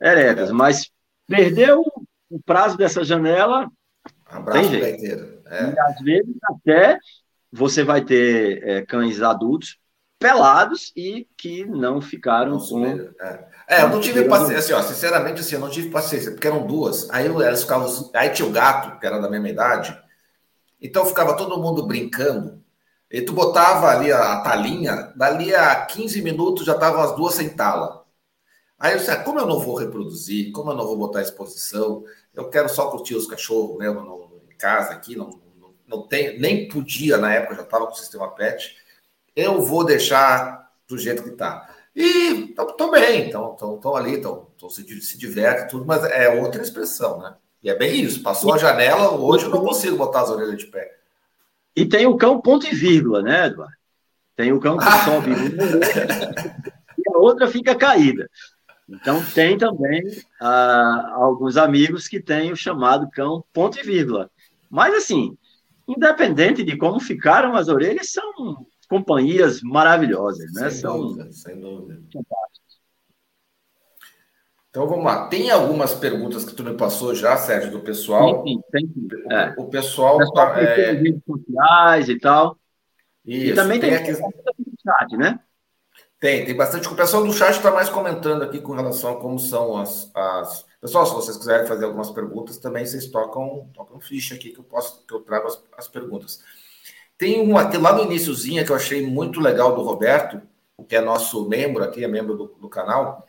[0.00, 0.52] eretas.
[0.52, 0.88] Mas
[1.26, 1.82] perdeu
[2.30, 3.68] o prazo dessa janela,
[4.24, 5.42] Abraço tem jeito.
[5.46, 5.72] É.
[5.72, 6.98] E às vezes até
[7.50, 9.78] você vai ter é, cães adultos
[10.18, 12.86] pelados e que não ficaram não com...
[12.86, 13.48] É.
[13.68, 13.82] é.
[13.82, 17.10] eu não tive paciência, assim, ó, sinceramente, assim, eu não tive paciência, porque eram duas.
[17.10, 18.10] Aí elas ficavam.
[18.14, 19.98] Aí tinha o gato, que era da mesma idade,
[20.80, 22.62] então ficava todo mundo brincando.
[23.10, 27.34] E tu botava ali a, a talinha, dali a 15 minutos já estavam as duas
[27.34, 28.04] sem tala.
[28.78, 32.02] Aí eu disse, ah, como eu não vou reproduzir, como eu não vou botar exposição,
[32.34, 36.38] eu quero só curtir os cachorros né, no, em casa aqui, não, não, não tem,
[36.40, 38.76] nem podia na época, já estava com o sistema PET,
[39.34, 41.68] eu vou deixar do jeito que está.
[41.94, 47.20] E estou bem, estão ali, tão, tão se, se diverte tudo, mas é outra expressão,
[47.20, 47.34] né?
[47.62, 50.66] E é bem isso, passou a janela, hoje eu não consigo botar as orelhas de
[50.66, 50.98] pé.
[51.74, 53.74] E tem o cão ponto e vírgula, né, Eduardo?
[54.36, 54.98] Tem o cão que ah.
[55.04, 58.28] sobe e a outra fica caída.
[58.88, 60.02] Então, tem também
[60.40, 64.30] ah, alguns amigos que têm o chamado cão ponto e vírgula.
[64.68, 65.36] Mas, assim,
[65.88, 70.70] independente de como ficaram as orelhas, são companhias maravilhosas, né?
[70.70, 72.00] Sem são dúvida, sem dúvida.
[74.70, 75.26] Então vamos lá.
[75.26, 78.44] Tem algumas perguntas que tu me passou já, Sérgio, do pessoal.
[78.46, 79.08] Sim, sim, sim.
[79.32, 79.54] É.
[79.56, 80.16] O pessoal.
[80.16, 80.92] O pessoal tá, é...
[80.92, 82.56] redes sociais e tal.
[83.24, 84.12] Isso, e também tem, tem aqui...
[84.14, 85.40] chat, né?
[86.20, 86.86] Tem, tem bastante.
[86.88, 90.64] O pessoal do chat está mais comentando aqui com relação a como são as, as.
[90.80, 94.64] Pessoal, se vocês quiserem fazer algumas perguntas, também vocês tocam, tocam ficha aqui que eu
[94.64, 96.42] posso, que eu trago as, as perguntas.
[97.16, 100.42] Tem um aqui lá no iníciozinho que eu achei muito legal do Roberto,
[100.88, 103.26] que é nosso membro aqui, é membro do, do canal.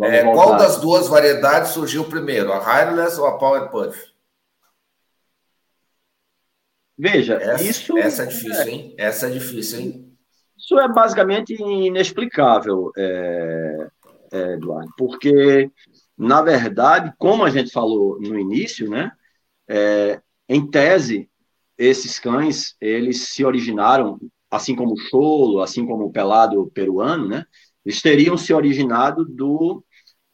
[0.00, 3.98] É, qual das duas variedades surgiu primeiro, a Hireless ou a Power Puff?
[6.96, 7.96] Veja, essa, isso.
[7.96, 8.94] Essa é difícil, é, hein?
[8.98, 10.18] Essa é difícil, hein?
[10.56, 13.88] Isso é basicamente inexplicável, é,
[14.32, 15.70] é, Eduardo, porque,
[16.16, 19.12] na verdade, como a gente falou no início, né?
[19.68, 21.27] É, em tese,
[21.78, 24.18] esses cães, eles se originaram,
[24.50, 27.44] assim como o cholo, assim como o pelado peruano, né?
[27.84, 29.84] Eles teriam se originado do,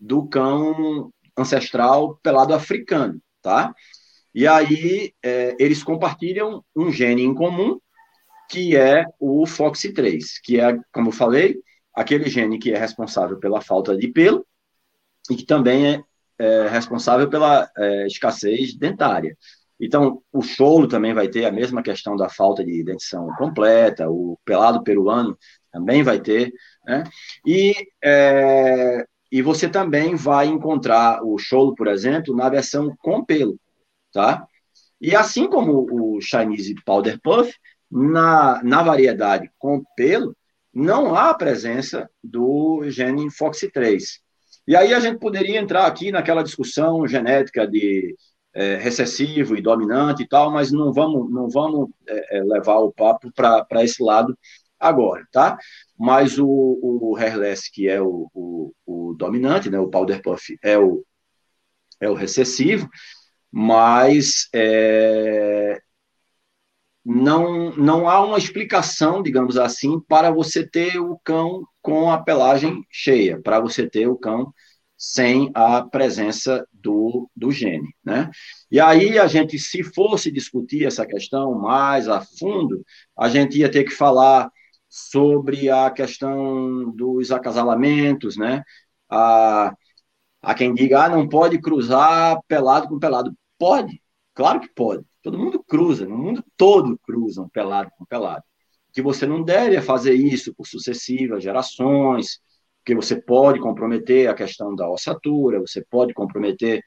[0.01, 3.21] do cão ancestral pelado africano.
[3.43, 3.75] tá?
[4.35, 7.79] E aí é, eles compartilham um gene em comum,
[8.51, 11.57] que é o FOXC3, que é, como eu falei,
[11.95, 14.47] aquele gene que é responsável pela falta de pelo
[15.31, 16.03] e que também é,
[16.39, 19.37] é responsável pela é, escassez dentária.
[19.85, 24.39] Então, o cholo também vai ter a mesma questão da falta de dentição completa, o
[24.45, 25.37] pelado peruano
[25.71, 26.53] também vai ter,
[26.87, 27.05] né?
[27.47, 33.59] E, é, e você também vai encontrar o cholo, por exemplo, na versão com pelo,
[34.11, 34.47] tá?
[34.99, 37.53] E assim como o Chinese Powder Puff,
[37.91, 40.35] na, na variedade com pelo,
[40.73, 44.03] não há a presença do gene FOXC3.
[44.67, 48.17] E aí a gente poderia entrar aqui naquela discussão genética de
[48.55, 52.93] é, recessivo e dominante e tal, mas não vamos, não vamos é, é levar o
[52.93, 54.37] papo para esse lado
[54.79, 55.59] agora, tá?
[55.99, 57.17] Mas o, o
[57.73, 61.05] que é o, o, o, dominante, né, o Powder Puff é o,
[62.01, 62.89] é o recessivo,
[63.51, 65.81] mas é,
[67.05, 72.85] não, não há uma explicação, digamos assim, para você ter o cão com a pelagem
[72.91, 74.53] cheia, para você ter o cão
[74.97, 78.31] sem a presença do, do gene, né?
[78.71, 82.85] E aí a gente, se fosse discutir essa questão mais a fundo,
[83.19, 84.51] a gente ia ter que falar
[84.89, 88.63] sobre a questão dos acasalamentos, né?
[89.11, 89.75] A,
[90.43, 93.33] a quem diga, ah, não pode cruzar pelado com pelado.
[93.59, 94.01] Pode,
[94.35, 95.05] claro que pode.
[95.23, 98.45] Todo mundo cruza, no mundo todo cruzam pelado com pelado.
[98.93, 102.41] Que você não deve fazer isso por sucessivas gerações,
[102.85, 106.85] porque você pode comprometer a questão da ossatura, você pode comprometer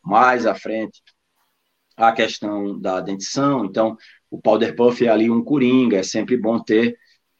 [0.00, 1.02] mais à frente
[1.96, 3.64] a questão da dentição.
[3.64, 3.96] Então,
[4.30, 6.96] o powder puff é ali um coringa, é sempre bom ter,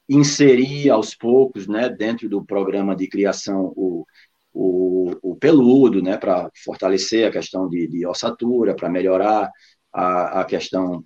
[0.08, 4.04] inserir aos poucos, né, dentro do programa de criação, o,
[4.52, 9.48] o, o peludo, né, para fortalecer a questão de, de ossatura, para melhorar
[9.92, 11.04] a, a questão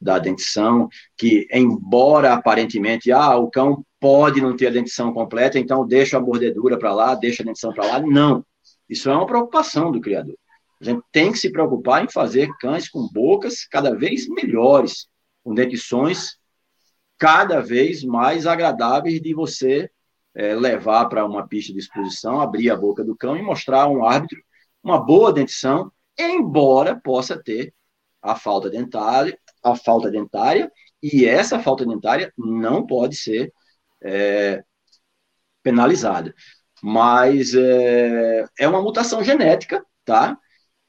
[0.00, 0.88] da dentição,
[1.18, 6.20] que embora aparentemente, ah, o cão pode não ter a dentição completa, então deixa a
[6.20, 8.00] mordedura para lá, deixa a dentição para lá.
[8.00, 8.44] Não.
[8.88, 10.36] Isso é uma preocupação do criador.
[10.80, 15.08] A gente tem que se preocupar em fazer cães com bocas cada vez melhores,
[15.42, 16.36] com dentições
[17.18, 19.90] cada vez mais agradáveis de você
[20.34, 23.88] é, levar para uma pista de exposição, abrir a boca do cão e mostrar a
[23.88, 24.38] um árbitro
[24.82, 27.74] uma boa dentição, embora possa ter
[28.22, 30.70] a falta dentária, a falta dentária,
[31.02, 33.52] e essa falta dentária não pode ser
[34.02, 34.62] é,
[35.62, 36.34] penalizada.
[36.82, 40.38] Mas é, é uma mutação genética, tá?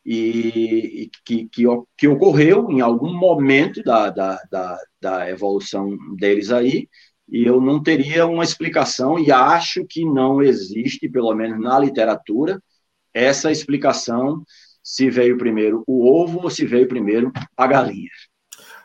[0.06, 1.64] E, e que, que,
[1.98, 6.88] que, ocorreu em algum momento da, da, da, da evolução deles aí,
[7.30, 12.62] e eu não teria uma explicação, e acho que não existe, pelo menos na literatura,
[13.14, 14.44] essa explicação
[14.84, 18.10] se veio primeiro o ovo ou se veio primeiro a galinha.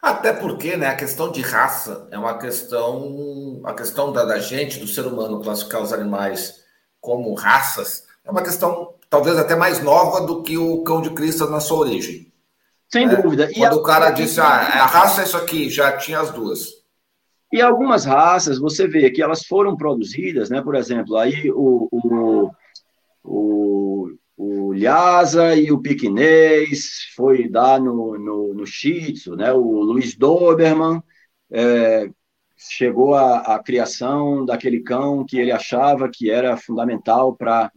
[0.03, 4.81] Até porque, né, a questão de raça é uma questão, a questão da, da gente,
[4.81, 6.61] do ser humano, classificar os animais
[7.01, 11.49] como raças, é uma questão talvez até mais nova do que o cão de Cristo
[11.49, 12.33] na sua origem.
[12.91, 13.49] Sem é, dúvida.
[13.53, 13.77] E Quando a...
[13.77, 16.83] o cara disse, ah, a raça é isso aqui, já tinha as duas.
[17.53, 20.61] E algumas raças, você vê que elas foram produzidas, né?
[20.63, 22.51] Por exemplo, aí o, o,
[23.23, 29.53] o o Lhasa e o Piquinês, foi dar no, no, no Shih Tzu, né?
[29.53, 31.03] o Luiz Doberman
[31.51, 32.11] é,
[32.57, 37.71] chegou à, criação daquele cão que ele achava que era fundamental para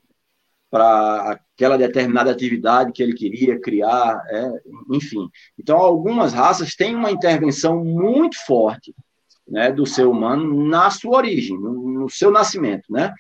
[0.72, 4.52] aquela determinada atividade que ele queria criar, é,
[4.92, 5.30] enfim.
[5.58, 8.94] Então, algumas raças têm uma intervenção muito forte
[9.48, 13.14] né, do ser humano na sua origem, no, no seu nascimento, né?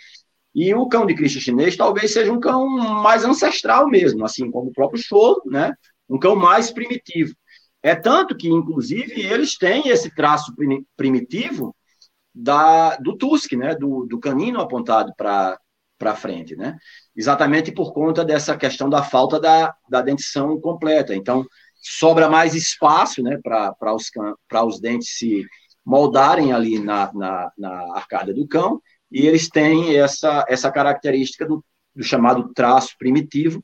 [0.55, 4.69] E o cão de Cristo chinês talvez seja um cão mais ancestral mesmo, assim como
[4.69, 5.73] o próprio cholo, né?
[6.09, 7.35] Um cão mais primitivo.
[7.83, 10.55] É tanto que, inclusive, eles têm esse traço
[10.95, 11.75] primitivo
[12.33, 13.75] da, do tusk, né?
[13.75, 15.59] Do, do canino apontado para
[15.97, 16.77] para frente, né?
[17.15, 21.15] Exatamente por conta dessa questão da falta da, da dentição completa.
[21.15, 21.45] Então,
[21.81, 24.11] sobra mais espaço, né, para os,
[24.65, 25.45] os dentes se
[25.85, 28.81] moldarem ali na, na, na arcada do cão
[29.15, 31.63] e eles têm essa, essa característica do,
[31.95, 33.63] do chamado traço primitivo,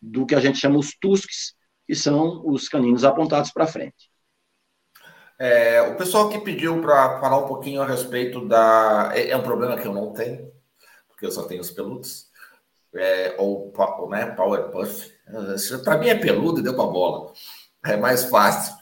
[0.00, 1.54] do que a gente chama os tusques,
[1.88, 4.12] que são os caninos apontados para frente.
[5.40, 9.10] É, o pessoal que pediu para falar um pouquinho a respeito da.
[9.12, 10.52] É, é, um problema que eu não tenho,
[11.08, 12.30] porque eu só tenho os peludos.
[12.94, 13.72] É, ou
[14.08, 15.10] né, Power Puff.
[15.82, 17.32] Para mim é peludo e deu para bola.
[17.84, 18.72] É mais fácil.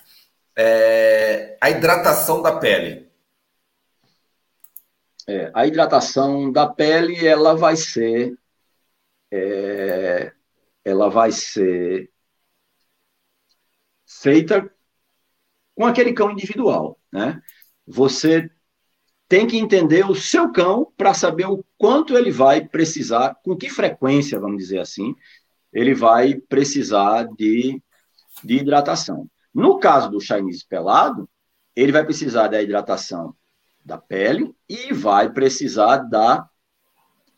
[0.55, 3.10] É, a hidratação da pele.
[5.31, 8.37] É, a hidratação da pele, ela vai ser,
[9.31, 10.33] é,
[10.85, 12.11] ela vai ser
[14.05, 14.69] feita
[15.73, 17.41] com aquele cão individual, né?
[17.87, 18.51] Você
[19.29, 23.71] tem que entender o seu cão para saber o quanto ele vai precisar, com que
[23.71, 25.15] frequência, vamos dizer assim,
[25.73, 27.81] ele vai precisar de,
[28.43, 29.31] de hidratação.
[29.55, 31.31] No caso do Chinese pelado,
[31.77, 33.33] ele vai precisar da hidratação
[33.91, 36.49] da pele e vai precisar da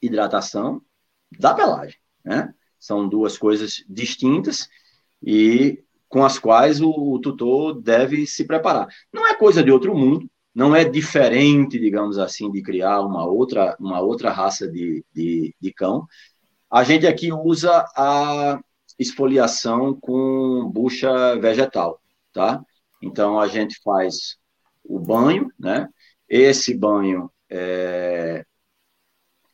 [0.02, 0.82] hidratação
[1.38, 2.52] da pelagem, né?
[2.78, 4.68] São duas coisas distintas
[5.22, 8.86] e com as quais o, o tutor deve se preparar.
[9.10, 13.74] Não é coisa de outro mundo, não é diferente, digamos assim, de criar uma outra,
[13.80, 16.06] uma outra raça de, de, de cão.
[16.70, 18.60] A gente aqui usa a
[18.98, 21.98] esfoliação com bucha vegetal,
[22.30, 22.62] tá?
[23.02, 24.36] Então, a gente faz
[24.84, 25.88] o banho, né?
[26.32, 28.46] Esse banho é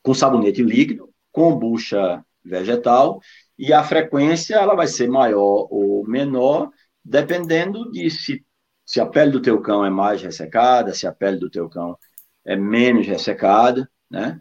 [0.01, 3.21] com sabonete líquido, com bucha vegetal,
[3.59, 6.71] e a frequência ela vai ser maior ou menor,
[7.05, 8.45] dependendo de se
[8.87, 11.99] se a pele do teu cão é mais ressecada, se a pele do teu cão
[12.43, 14.39] é menos ressecada, né?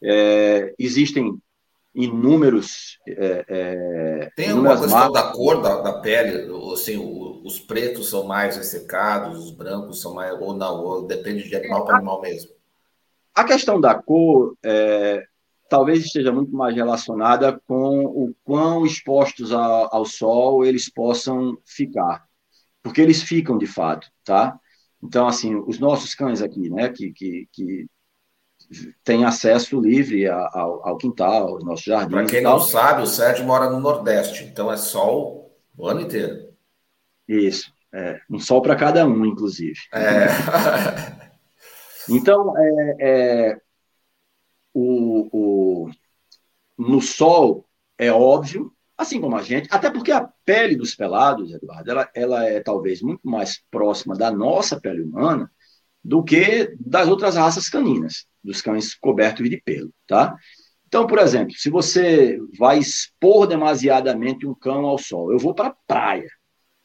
[0.00, 1.41] É, existem
[1.94, 2.98] inúmeros.
[3.06, 6.50] É, é, Tem alguma questão da cor da, da pele?
[6.72, 10.32] Assim, o, os pretos são mais ressecados, os brancos são mais.
[10.40, 10.82] Ou não?
[10.82, 12.50] Ou depende de animal para animal mesmo?
[13.34, 15.24] A questão da cor é,
[15.68, 22.26] talvez esteja muito mais relacionada com o quão expostos ao, ao sol eles possam ficar
[22.82, 24.58] porque eles ficam de fato, tá?
[25.02, 27.86] Então, assim, os nossos cães aqui, né, que, que, que
[29.04, 32.12] têm acesso livre ao, ao quintal, aos nossos jardins.
[32.12, 36.52] Para quem não sabe, o Sérgio mora no Nordeste, então é sol o ano inteiro.
[37.28, 39.78] Isso, é, um sol para cada um, inclusive.
[39.92, 40.26] É.
[42.08, 43.56] então, é, é
[44.74, 45.90] o, o,
[46.78, 47.66] no sol,
[47.98, 52.44] é óbvio assim como a gente, até porque a pele dos pelados, Eduardo, ela, ela
[52.44, 55.50] é talvez muito mais próxima da nossa pele humana
[56.04, 60.36] do que das outras raças caninas, dos cães cobertos de pelo, tá?
[60.86, 65.68] Então, por exemplo, se você vai expor demasiadamente um cão ao sol, eu vou para
[65.68, 66.28] a praia,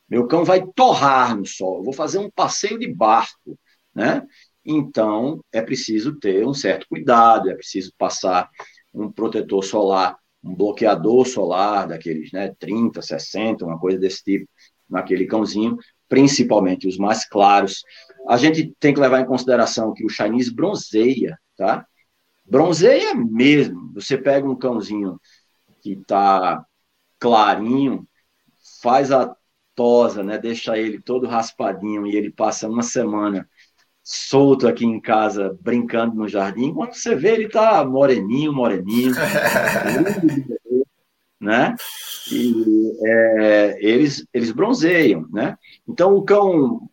[0.10, 3.60] meu cão vai torrar no sol, eu vou fazer um passeio de barco,
[3.94, 4.24] né?
[4.64, 8.50] Então, é preciso ter um certo cuidado, é preciso passar
[8.94, 14.50] um protetor solar um bloqueador solar daqueles, né, 30, 60, uma coisa desse tipo,
[14.90, 17.84] naquele cãozinho, principalmente os mais claros.
[18.28, 21.86] A gente tem que levar em consideração que o Chinese bronzeia, tá?
[22.46, 23.92] Bronzeia mesmo.
[23.94, 25.20] Você pega um cãozinho
[25.82, 26.66] que está
[27.20, 28.08] clarinho,
[28.82, 29.36] faz a
[29.76, 33.48] tosa, né, deixa ele todo raspadinho e ele passa uma semana
[34.04, 39.14] solto aqui em casa, brincando no jardim, quando você vê ele tá moreninho, moreninho,
[41.40, 41.76] né?
[42.32, 45.58] E é, eles, eles bronzeiam, né?
[45.86, 46.90] Então, o cão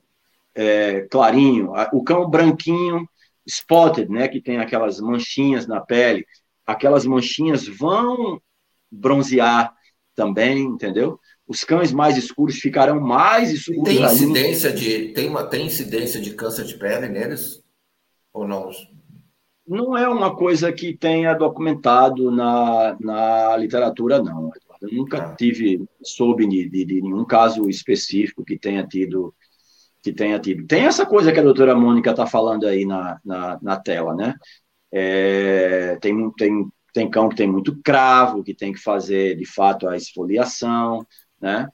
[0.55, 3.09] é, clarinho, o cão branquinho,
[3.47, 4.29] spotted, né?
[4.29, 6.27] Que tem aquelas manchinhas na pele,
[6.67, 8.41] aquelas manchinhas vão
[8.91, 9.75] bronzear
[10.15, 11.19] também, entendeu?
[11.47, 13.85] os cães mais escuros ficarão mais escuros.
[13.85, 14.81] Tem incidência ainda.
[14.81, 17.63] de tem uma tem incidência de câncer de pele neles
[18.33, 18.71] ou não?
[19.67, 24.51] Não é uma coisa que tenha documentado na, na literatura, não.
[24.81, 25.35] Eu nunca ah.
[25.35, 29.35] tive soube de, de, de, nenhum caso específico que tenha tido
[30.05, 30.67] que tenha tido.
[30.67, 34.35] Tem essa coisa que a doutora Mônica está falando aí na, na, na tela, né?
[34.93, 39.89] É, tem, tem, tem cão que tem muito cravo, que tem que fazer, de fato,
[39.89, 41.05] a esfoliação
[41.41, 41.69] né?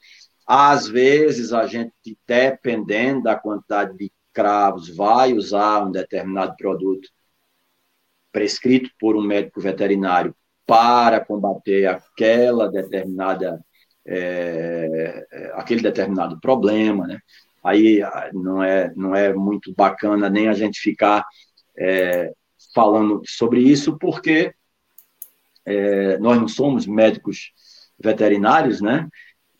[0.46, 1.92] Às vezes, a gente,
[2.26, 7.08] dependendo da quantidade de cravos, vai usar um determinado produto
[8.32, 10.34] prescrito por um médico veterinário
[10.66, 13.60] para combater aquela determinada
[14.06, 17.20] é, é aquele determinado problema, né?
[17.62, 18.00] Aí
[18.32, 21.24] não é não é muito bacana nem a gente ficar
[21.78, 22.32] é,
[22.74, 24.54] falando sobre isso porque
[25.64, 27.52] é, nós não somos médicos
[27.98, 29.08] veterinários, né?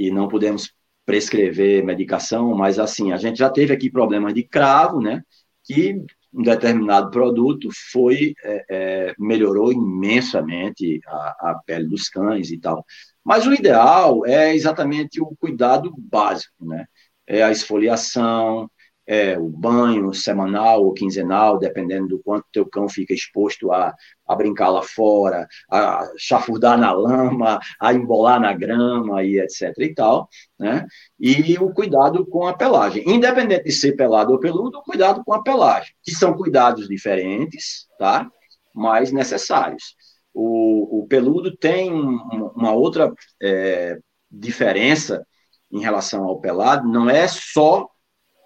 [0.01, 0.72] e não podemos
[1.05, 5.22] prescrever medicação, mas assim, a gente já teve aqui problemas de cravo, né?
[5.62, 12.59] Que um determinado produto foi é, é, melhorou imensamente a, a, pele dos cães e
[12.59, 12.82] tal.
[13.22, 16.86] Mas o ideal é exatamente o cuidado básico, né?
[17.30, 18.68] É a esfoliação,
[19.06, 23.94] é, o banho semanal ou quinzenal, dependendo do quanto teu cão fica exposto a,
[24.26, 29.94] a brincar lá fora, a chafurdar na lama, a embolar na grama e etc e
[29.94, 30.28] tal,
[30.58, 30.86] né?
[31.18, 33.02] E o cuidado com a pelagem.
[33.08, 37.86] Independente de ser pelado ou peludo, o cuidado com a pelagem, que são cuidados diferentes,
[37.98, 38.28] tá?
[38.74, 39.96] Mas necessários.
[40.32, 43.12] O, o peludo tem uma outra
[43.42, 43.98] é,
[44.30, 45.24] diferença
[45.70, 47.88] em relação ao pelado não é só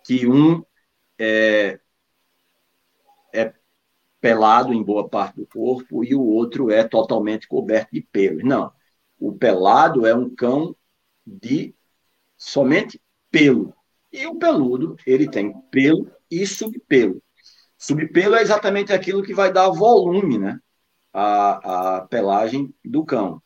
[0.04, 0.62] que um
[1.18, 1.80] é,
[3.32, 3.52] é
[4.20, 8.44] pelado em boa parte do corpo e o outro é totalmente coberto de pelos.
[8.44, 8.72] Não.
[9.18, 10.76] O pelado é um cão
[11.26, 11.74] de
[12.36, 13.00] somente
[13.30, 13.74] pelo.
[14.12, 17.22] E o peludo, ele tem pelo e subpelo.
[17.76, 20.58] Subpelo é exatamente aquilo que vai dar volume, né?
[21.12, 23.42] À pelagem do cão.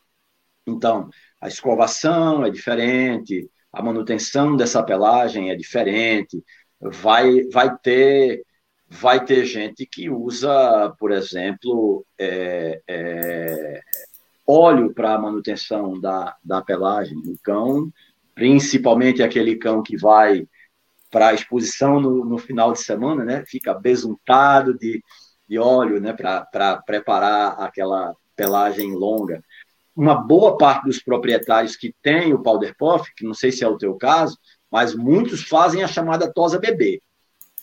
[0.67, 1.09] Então,
[1.41, 6.43] a escovação é diferente, a manutenção dessa pelagem é diferente,
[6.81, 8.45] vai, vai ter
[8.91, 13.81] vai ter gente que usa, por exemplo, é, é,
[14.47, 17.19] óleo para a manutenção da, da pelagem.
[17.19, 17.93] O cão,
[18.35, 20.47] principalmente aquele cão que vai
[21.11, 23.45] para a exposição no, no, final de semana, né?
[23.47, 25.03] Fica besuntado de,
[25.49, 26.13] de óleo, né?
[26.15, 29.43] Para preparar aquela pelagem longa.
[29.99, 33.69] Uma boa parte dos proprietários que tem o powder puff, que não sei se é
[33.69, 34.39] o teu caso,
[34.71, 37.03] mas muitos fazem a chamada tosa bebê,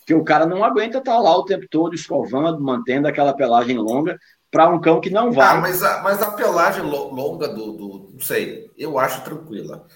[0.06, 4.18] que o cara não aguenta estar lá o tempo todo escovando, mantendo aquela pelagem longa
[4.50, 5.56] para um cão que não vai.
[5.56, 9.86] Ah, mas a, mas a pelagem longa do, do, não sei, eu acho tranquila,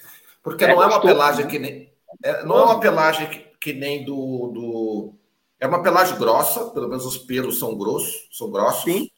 [0.43, 1.51] porque é não gostoso, é uma pelagem né?
[1.51, 1.91] que nem
[2.25, 5.15] é, não é uma pelagem que, que nem do, do,
[5.61, 8.85] é uma pelagem grossa, pelo menos os pelos são grossos, são grossos.
[8.85, 9.09] Sim.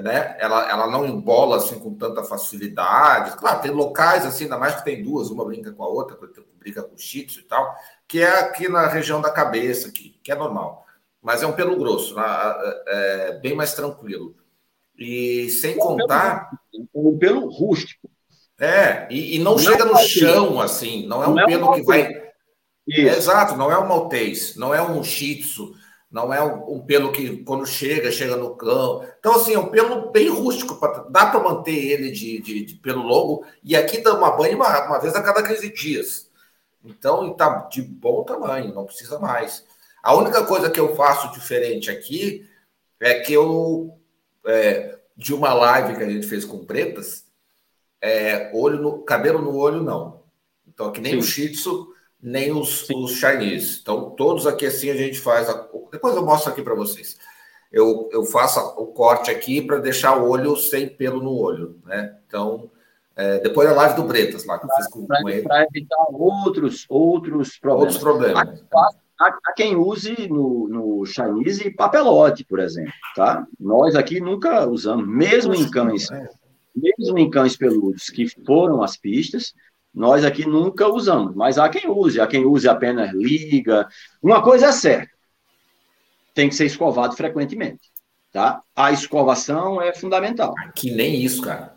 [0.00, 0.36] Né?
[0.40, 3.36] Ela, ela não embola assim com tanta facilidade.
[3.36, 6.18] Claro, tem locais assim, ainda mais que tem duas, uma brinca com a outra,
[6.58, 7.74] briga com o shih e tal,
[8.08, 10.84] que é aqui na região da cabeça, aqui, que é normal.
[11.22, 12.24] Mas é um pelo grosso, né?
[12.86, 14.34] é bem mais tranquilo.
[14.98, 16.50] E sem contar.
[16.94, 18.10] Um pelo rústico.
[18.58, 21.76] É, e, e não, não, chega no chão assim, não é um não pelo é
[21.76, 22.02] que vai.
[22.02, 25.74] É, exato, não é um maltês, não é um shih tzu,
[26.14, 29.04] não é um, um, pelo que quando chega, chega no cão.
[29.18, 32.74] Então, assim, é um pelo bem rústico, pra, dá para manter ele de, de, de,
[32.76, 36.30] pelo longo, e aqui dá uma banho uma, uma vez a cada 15 dias.
[36.84, 39.66] Então, está de bom tamanho, não precisa mais.
[40.00, 42.48] A única coisa que eu faço diferente aqui
[43.00, 43.98] é que eu,
[44.46, 47.26] é, de uma live que a gente fez com pretas,
[48.00, 50.22] é, olho no, cabelo no olho não.
[50.68, 51.18] Então, aqui nem Sim.
[51.18, 51.92] o Shih Tzu,
[52.24, 53.80] nem os, os Chinese.
[53.82, 55.48] Então, todos aqui assim a gente faz.
[55.50, 57.18] A, depois eu mostro aqui para vocês.
[57.70, 62.16] Eu, eu faço o corte aqui para deixar o olho sem pelo no olho, né?
[62.26, 62.70] Então,
[63.14, 65.42] é, depois a live do Bretas lá, que eu fiz com, pra, com ele.
[65.42, 67.94] Para evitar outros, outros problemas.
[67.94, 68.64] Outros problemas.
[69.20, 73.46] Há, há, quem use no, no Chinese papelote, por exemplo, tá?
[73.60, 76.28] Nós aqui nunca usamos, mesmo em cães, é.
[76.74, 79.52] mesmo em cães peludos que foram às pistas,
[79.94, 83.86] nós aqui nunca usamos, mas há quem use, há quem use apenas liga.
[84.22, 85.12] Uma coisa é certa,
[86.34, 87.92] tem que ser escovado frequentemente,
[88.32, 88.60] tá?
[88.74, 90.52] A escovação é fundamental.
[90.74, 91.74] Que nem isso, cara.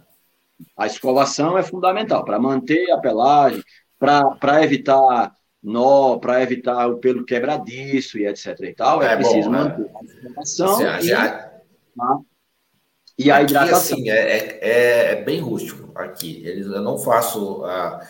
[0.76, 3.63] A escovação é fundamental para manter a pelagem,
[4.00, 5.32] para evitar
[5.62, 8.59] nó, para evitar o pelo quebradiço e etc.
[8.62, 9.04] e tal.
[9.04, 9.63] É, é preciso bom, né?
[9.63, 9.89] manter né?
[9.93, 11.51] a escovação e, já...
[13.18, 13.98] e, a hidratação.
[13.98, 16.42] Aqui, assim, é, é, é, bem rústico aqui.
[16.46, 18.08] Eles, eu não faço a,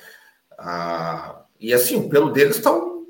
[0.58, 1.42] a...
[1.60, 3.06] E assim, o pelo deles estão.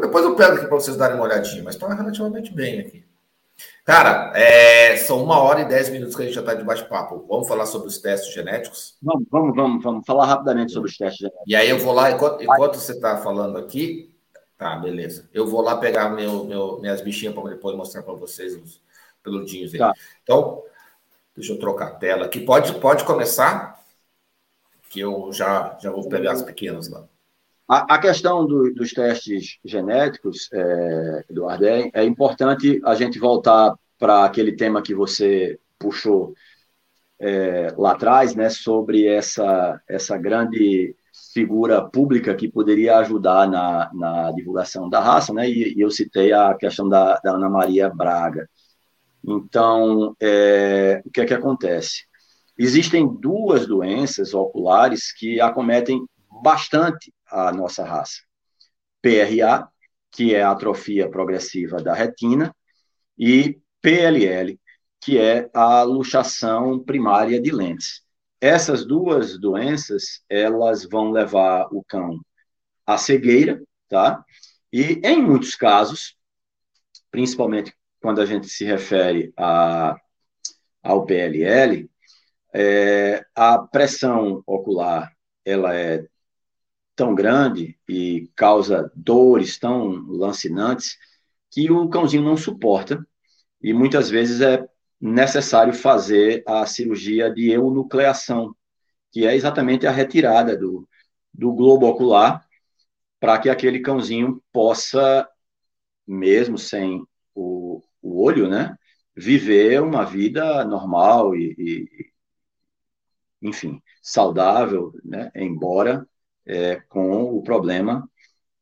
[0.00, 3.04] Depois eu pego aqui para vocês darem uma olhadinha, mas estão relativamente bem aqui.
[3.84, 7.26] Cara, é, são uma hora e dez minutos que a gente já está de bate-papo.
[7.28, 8.96] Vamos falar sobre os testes genéticos?
[9.02, 11.44] Vamos, vamos, vamos, vamos falar rapidamente sobre os testes genéticos.
[11.46, 14.10] E aí eu vou lá, enquanto, enquanto você está falando aqui,
[14.56, 15.28] tá, beleza.
[15.34, 18.80] Eu vou lá pegar meu, meu minhas bichinhas para depois mostrar para vocês os
[19.22, 19.78] peludinhos aí.
[19.78, 19.92] Tá.
[20.22, 20.62] Então,
[21.36, 22.40] deixa eu trocar a tela aqui.
[22.40, 23.80] Pode, pode começar,
[24.88, 27.04] que eu já, já vou pegar as pequenas lá.
[27.68, 33.74] A, a questão do, dos testes genéticos, é, Eduardo, é, é importante a gente voltar
[33.98, 36.34] para aquele tema que você puxou
[37.18, 40.94] é, lá atrás, né, sobre essa, essa grande
[41.32, 46.32] figura pública que poderia ajudar na, na divulgação da raça, né, e, e eu citei
[46.32, 48.48] a questão da, da Ana Maria Braga.
[49.26, 52.04] Então, é, o que é que acontece?
[52.58, 56.04] Existem duas doenças oculares que acometem
[56.42, 58.20] bastante a nossa raça.
[59.02, 59.68] PRA,
[60.10, 62.54] que é a atrofia progressiva da retina,
[63.18, 64.58] e PLL,
[65.00, 68.02] que é a luxação primária de lentes.
[68.40, 72.20] Essas duas doenças, elas vão levar o cão
[72.86, 74.22] à cegueira, tá?
[74.72, 76.16] E em muitos casos,
[77.10, 77.74] principalmente
[78.04, 79.98] quando a gente se refere a,
[80.82, 81.88] ao PLL,
[82.52, 85.10] é, a pressão ocular
[85.42, 86.06] ela é
[86.94, 90.98] tão grande e causa dores tão lancinantes
[91.50, 93.02] que o cãozinho não suporta.
[93.62, 94.68] E muitas vezes é
[95.00, 98.54] necessário fazer a cirurgia de eunucleação,
[99.12, 100.86] que é exatamente a retirada do,
[101.32, 102.46] do globo ocular
[103.18, 105.26] para que aquele cãozinho possa,
[106.06, 107.02] mesmo sem
[108.04, 108.76] o, olho, né,
[109.16, 112.12] viver uma vida normal e, e
[113.42, 116.06] enfim, saudável, né, embora
[116.46, 118.08] é, com o problema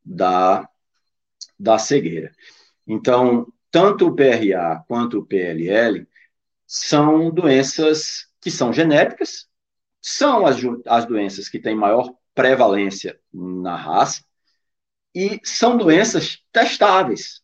[0.05, 0.69] da,
[1.59, 2.33] da cegueira.
[2.87, 6.07] Então, tanto o PRA quanto o PLL
[6.67, 9.49] são doenças que são genéticas,
[10.01, 10.57] são as,
[10.87, 14.25] as doenças que têm maior prevalência na raça
[15.15, 17.42] e são doenças testáveis.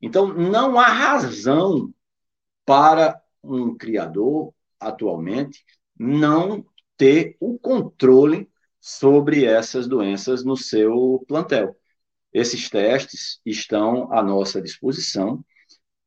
[0.00, 1.92] Então, não há razão
[2.64, 5.64] para um criador, atualmente,
[5.98, 6.64] não
[6.96, 8.48] ter o controle
[8.80, 11.76] sobre essas doenças no seu plantel.
[12.32, 15.44] Esses testes estão à nossa disposição,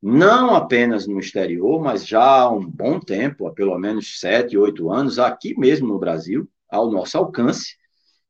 [0.02, 4.90] não apenas no exterior, mas já há um bom tempo, há pelo menos sete, oito
[4.90, 7.76] anos, aqui mesmo no Brasil, ao nosso alcance,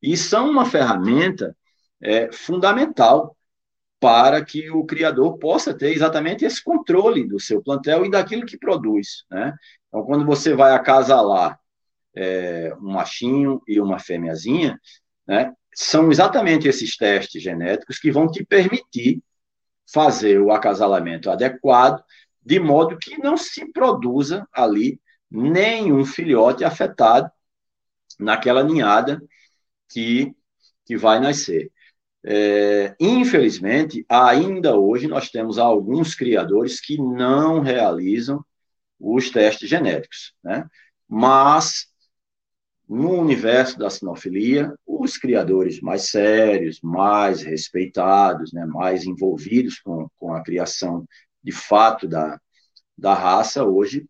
[0.01, 1.55] e são uma ferramenta
[2.01, 3.35] é, fundamental
[4.05, 8.55] para que o criador possa ter exatamente esse controle do seu plantel e daquilo que
[8.55, 9.25] produz.
[9.31, 9.51] Né?
[9.87, 11.59] Então, quando você vai acasalar
[12.15, 14.79] é, um machinho e uma fêmeazinha,
[15.25, 19.23] né, são exatamente esses testes genéticos que vão te permitir
[19.91, 22.03] fazer o acasalamento adequado,
[22.43, 25.01] de modo que não se produza ali
[25.31, 27.31] nenhum filhote afetado
[28.19, 29.19] naquela ninhada
[29.89, 30.31] que,
[30.85, 31.71] que vai nascer.
[32.27, 38.43] É, infelizmente, ainda hoje nós temos alguns criadores que não realizam
[38.99, 40.67] os testes genéticos, né?
[41.07, 41.87] Mas
[42.89, 50.33] no universo da sinofilia, os criadores mais sérios, mais respeitados, né, mais envolvidos com, com
[50.33, 51.07] a criação
[51.43, 52.39] de fato da,
[52.97, 54.07] da raça, hoje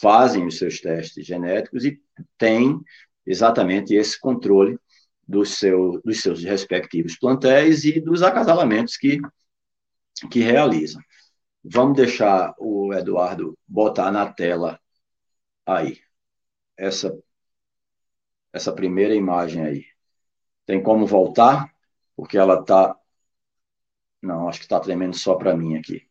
[0.00, 2.00] fazem os seus testes genéticos e
[2.38, 2.80] têm
[3.26, 4.78] exatamente esse controle
[5.26, 9.20] do seu, dos seus respectivos plantéis e dos acasalamentos que,
[10.30, 11.02] que realizam.
[11.64, 14.78] Vamos deixar o Eduardo botar na tela
[15.66, 15.98] aí
[16.76, 17.16] essa,
[18.52, 19.84] essa primeira imagem aí.
[20.66, 21.72] Tem como voltar?
[22.16, 22.96] Porque ela está.
[24.22, 26.06] Não, acho que está tremendo só para mim aqui.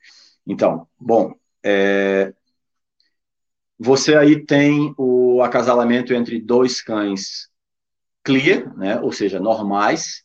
[0.45, 1.33] Então, bom,
[1.63, 2.33] é...
[3.77, 7.49] você aí tem o acasalamento entre dois cães
[8.23, 10.23] clear, né, ou seja, normais,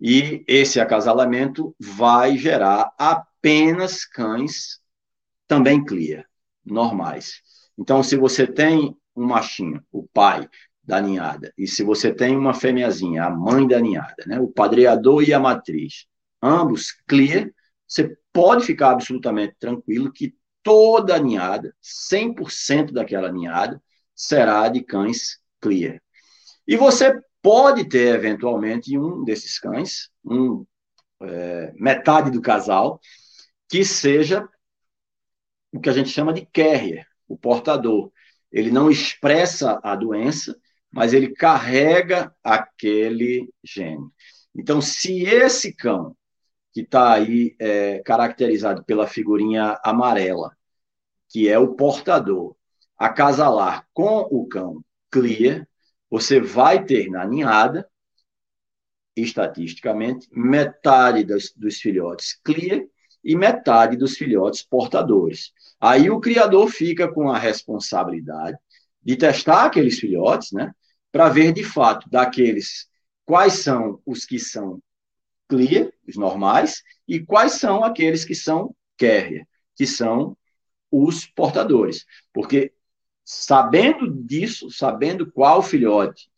[0.00, 4.80] e esse acasalamento vai gerar apenas cães
[5.46, 6.24] também clear,
[6.64, 7.42] normais.
[7.78, 10.48] Então, se você tem um machinho, o pai
[10.82, 15.22] da ninhada, e se você tem uma fêmeazinha, a mãe da ninhada, né, o padreador
[15.22, 16.06] e a matriz,
[16.42, 17.50] ambos clear,
[17.86, 23.80] você pode ficar absolutamente tranquilo que toda a ninhada, 100% daquela ninhada,
[24.14, 26.00] será de cães clear.
[26.66, 30.64] E você pode ter, eventualmente, um desses cães, um,
[31.20, 33.00] é, metade do casal,
[33.68, 34.48] que seja
[35.72, 38.10] o que a gente chama de carrier, o portador.
[38.50, 40.56] Ele não expressa a doença,
[40.90, 44.08] mas ele carrega aquele gene.
[44.54, 46.16] Então, se esse cão,
[46.72, 50.56] que está aí é, caracterizado pela figurinha amarela,
[51.28, 52.56] que é o portador,
[52.96, 55.66] acasalar com o cão clear,
[56.14, 57.90] você vai ter na ninhada,
[59.16, 62.84] estatisticamente, metade dos, dos filhotes clear
[63.24, 65.52] e metade dos filhotes portadores.
[65.80, 68.56] Aí o criador fica com a responsabilidade
[69.02, 70.72] de testar aqueles filhotes, né,
[71.10, 72.88] para ver de fato daqueles
[73.24, 74.80] quais são os que são
[75.48, 80.36] clear, os normais, e quais são aqueles que são carrier, que são
[80.92, 82.06] os portadores.
[82.32, 82.72] Porque
[83.24, 86.28] Sabendo disso, sabendo qual filhote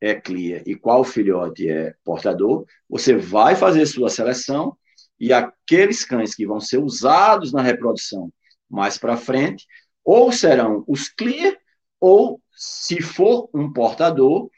[0.00, 4.76] é clear e qual filhote é portador, você vai fazer sua seleção
[5.18, 8.32] e aqueles cães que vão ser usados na reprodução
[8.68, 9.66] mais para frente,
[10.04, 11.56] ou serão os clear,
[11.98, 14.48] ou se for um portador,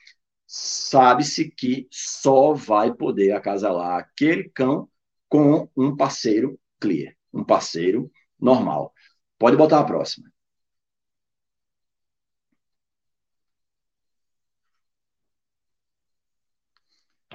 [0.47, 4.89] sabe-se que só vai poder acasalar aquele cão
[5.29, 8.93] com um parceiro clear, um parceiro normal.
[9.39, 10.32] Pode botar a próxima.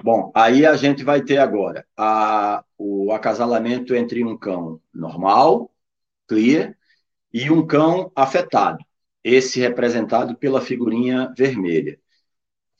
[0.02, 5.72] Bom, aí a gente vai ter agora a, o acasalamento entre um cão normal,
[6.26, 6.76] clear,
[7.32, 8.78] e um cão afetado,
[9.22, 11.98] esse representado pela figurinha vermelha.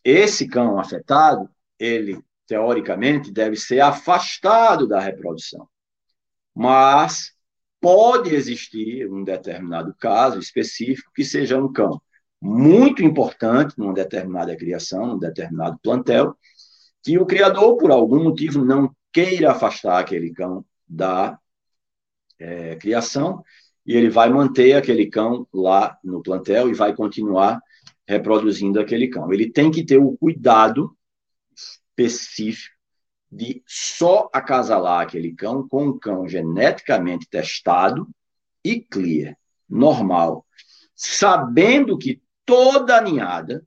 [0.04, 5.68] Esse cão afetado, ele, teoricamente, deve ser afastado da reprodução.
[6.54, 7.32] Mas
[7.80, 12.00] pode existir um determinado caso específico que seja um cão
[12.40, 16.36] muito importante numa determinada criação, num determinado plantel,
[17.02, 21.38] que o criador, por algum motivo, não queira afastar aquele cão da
[22.38, 23.42] é, criação,
[23.84, 27.60] e ele vai manter aquele cão lá no plantel e vai continuar
[28.06, 29.32] reproduzindo aquele cão.
[29.32, 30.96] Ele tem que ter o cuidado
[31.54, 32.76] específico
[33.30, 38.08] de só acasalar aquele cão com um cão geneticamente testado
[38.64, 39.36] e clear,
[39.68, 40.46] normal,
[40.94, 43.64] sabendo que toda a ninhada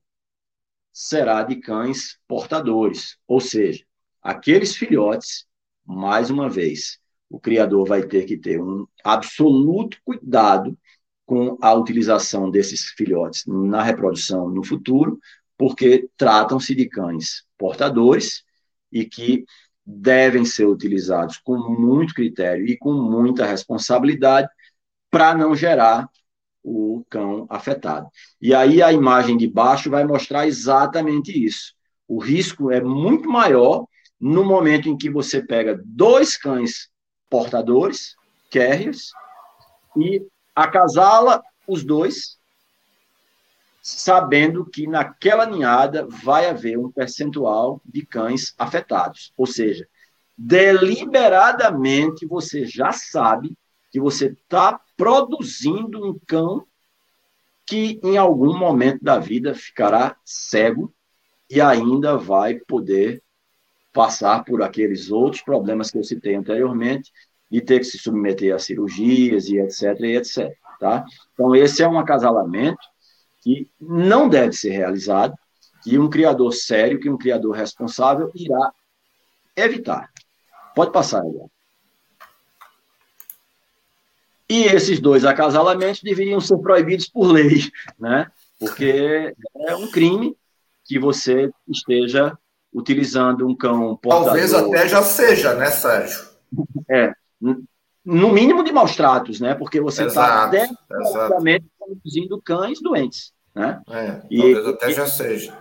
[0.91, 3.83] será de cães portadores, ou seja,
[4.21, 5.45] aqueles filhotes,
[5.85, 6.99] mais uma vez,
[7.29, 10.77] o criador vai ter que ter um absoluto cuidado
[11.25, 15.17] com a utilização desses filhotes na reprodução no futuro,
[15.57, 18.43] porque tratam-se de cães portadores
[18.91, 19.45] e que
[19.85, 24.49] devem ser utilizados com muito critério e com muita responsabilidade
[25.09, 26.09] para não gerar
[26.63, 28.07] o cão afetado.
[28.41, 31.73] E aí a imagem de baixo vai mostrar exatamente isso.
[32.07, 33.85] O risco é muito maior
[34.19, 36.89] no momento em que você pega dois cães
[37.29, 38.15] portadores,
[38.51, 39.11] carriers,
[39.97, 40.21] e
[40.55, 42.37] acasala os dois,
[43.81, 49.33] sabendo que naquela ninhada vai haver um percentual de cães afetados.
[49.37, 49.87] Ou seja,
[50.37, 53.57] deliberadamente você já sabe
[53.91, 56.63] que você está produzindo um cão
[57.65, 60.93] que em algum momento da vida ficará cego
[61.49, 63.23] e ainda vai poder
[63.91, 67.11] passar por aqueles outros problemas que eu citei anteriormente,
[67.49, 70.55] de ter que se submeter a cirurgias e etc, e etc.
[70.79, 71.03] Tá?
[71.33, 72.77] Então, esse é um acasalamento
[73.41, 75.33] que não deve ser realizado,
[75.83, 78.71] que um criador sério, que um criador responsável irá
[79.57, 80.11] evitar.
[80.75, 81.49] Pode passar, agora.
[84.51, 88.29] E esses dois acasalamentos deveriam ser proibidos por lei, né?
[88.59, 90.35] Porque é um crime
[90.83, 92.37] que você esteja
[92.73, 94.25] utilizando um cão portador.
[94.25, 96.27] Talvez até já seja, né, Sérgio?
[96.89, 97.13] É,
[98.03, 99.55] no mínimo de maus tratos, né?
[99.55, 103.81] Porque você está definitivamente produzindo cães doentes, né?
[103.89, 105.57] É, e, talvez até já seja.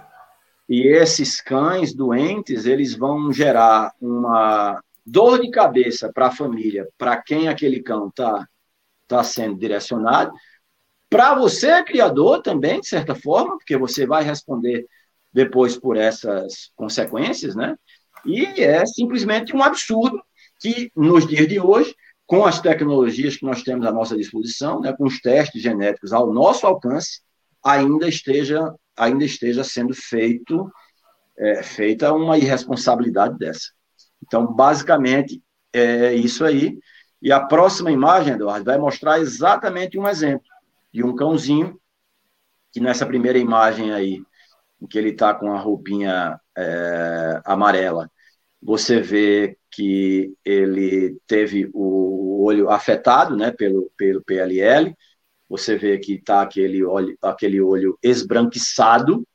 [0.69, 7.17] E esses cães doentes, eles vão gerar uma dor de cabeça para a família, para
[7.17, 8.49] quem aquele cão está
[9.11, 10.32] está sendo direcionado.
[11.09, 14.87] Para você, criador, também, de certa forma, porque você vai responder
[15.32, 17.77] depois por essas consequências, né?
[18.24, 20.23] E é simplesmente um absurdo
[20.61, 21.95] que, nos dias de hoje,
[22.27, 26.32] com as tecnologias que nós temos à nossa disposição, né, com os testes genéticos ao
[26.32, 27.23] nosso alcance,
[27.65, 30.70] ainda esteja, ainda esteja sendo feito,
[31.37, 33.70] é, feita uma irresponsabilidade dessa.
[34.24, 35.43] Então, basicamente,
[35.73, 36.78] é isso aí.
[37.22, 40.47] E a próxima imagem, Eduardo, vai mostrar exatamente um exemplo
[40.92, 41.78] de um cãozinho,
[42.72, 44.22] que nessa primeira imagem aí,
[44.80, 48.10] em que ele está com a roupinha é, amarela,
[48.62, 54.94] você vê que ele teve o olho afetado né, pelo, pelo PLL,
[55.48, 59.26] você vê que está aquele olho, aquele olho esbranquiçado,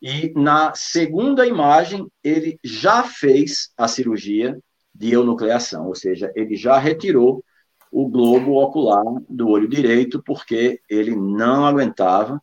[0.00, 4.58] e na segunda imagem, ele já fez a cirurgia
[4.94, 7.44] de eunucleação, ou seja, ele já retirou
[7.90, 12.40] o globo ocular do olho direito porque ele não aguentava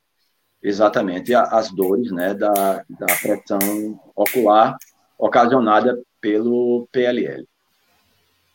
[0.61, 4.77] exatamente as dores né, da, da pressão ocular
[5.17, 7.47] ocasionada pelo PLL.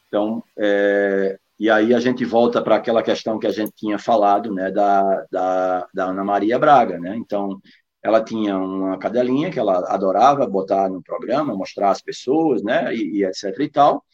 [0.08, 4.52] Então, é, e aí a gente volta para aquela questão que a gente tinha falado,
[4.52, 7.16] né, da, da, da Ana Maria Braga, né?
[7.16, 7.60] Então,
[8.04, 13.20] ela tinha uma cadelinha que ela adorava botar no programa, mostrar às pessoas, né, e,
[13.20, 14.04] e, etc e tal,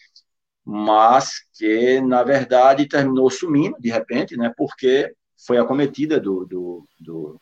[0.64, 5.12] mas que, na verdade, terminou sumindo, de repente, né, porque
[5.44, 7.40] foi acometida do, do, do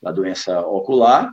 [0.00, 1.32] da doença ocular,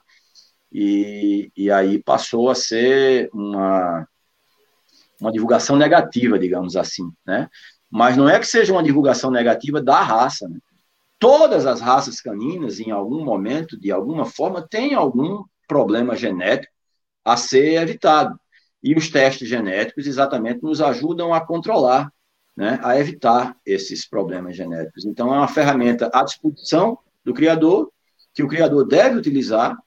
[0.71, 4.07] e, e aí passou a ser uma,
[5.19, 7.49] uma divulgação negativa, digamos assim, né,
[7.89, 10.59] mas não é que seja uma divulgação negativa da raça, né?
[11.19, 16.73] Todas as raças caninas, em algum momento, de alguma forma, têm algum problema genético
[17.23, 18.39] a ser evitado.
[18.81, 22.11] E os testes genéticos exatamente nos ajudam a controlar,
[22.55, 25.05] né, a evitar esses problemas genéticos.
[25.05, 27.91] Então, é uma ferramenta à disposição do criador,
[28.33, 29.77] que o criador deve utilizar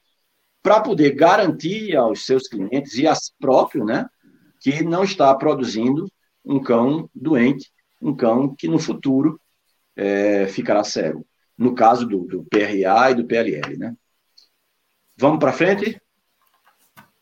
[0.61, 4.05] para poder garantir aos seus clientes e a si próprio, né,
[4.61, 6.07] que não está produzindo
[6.45, 9.39] um cão doente, um cão que no futuro
[9.95, 11.25] é, ficará cego.
[11.57, 13.95] No caso do, do, PRA e do PLL, né?
[15.15, 16.01] Vamos para frente?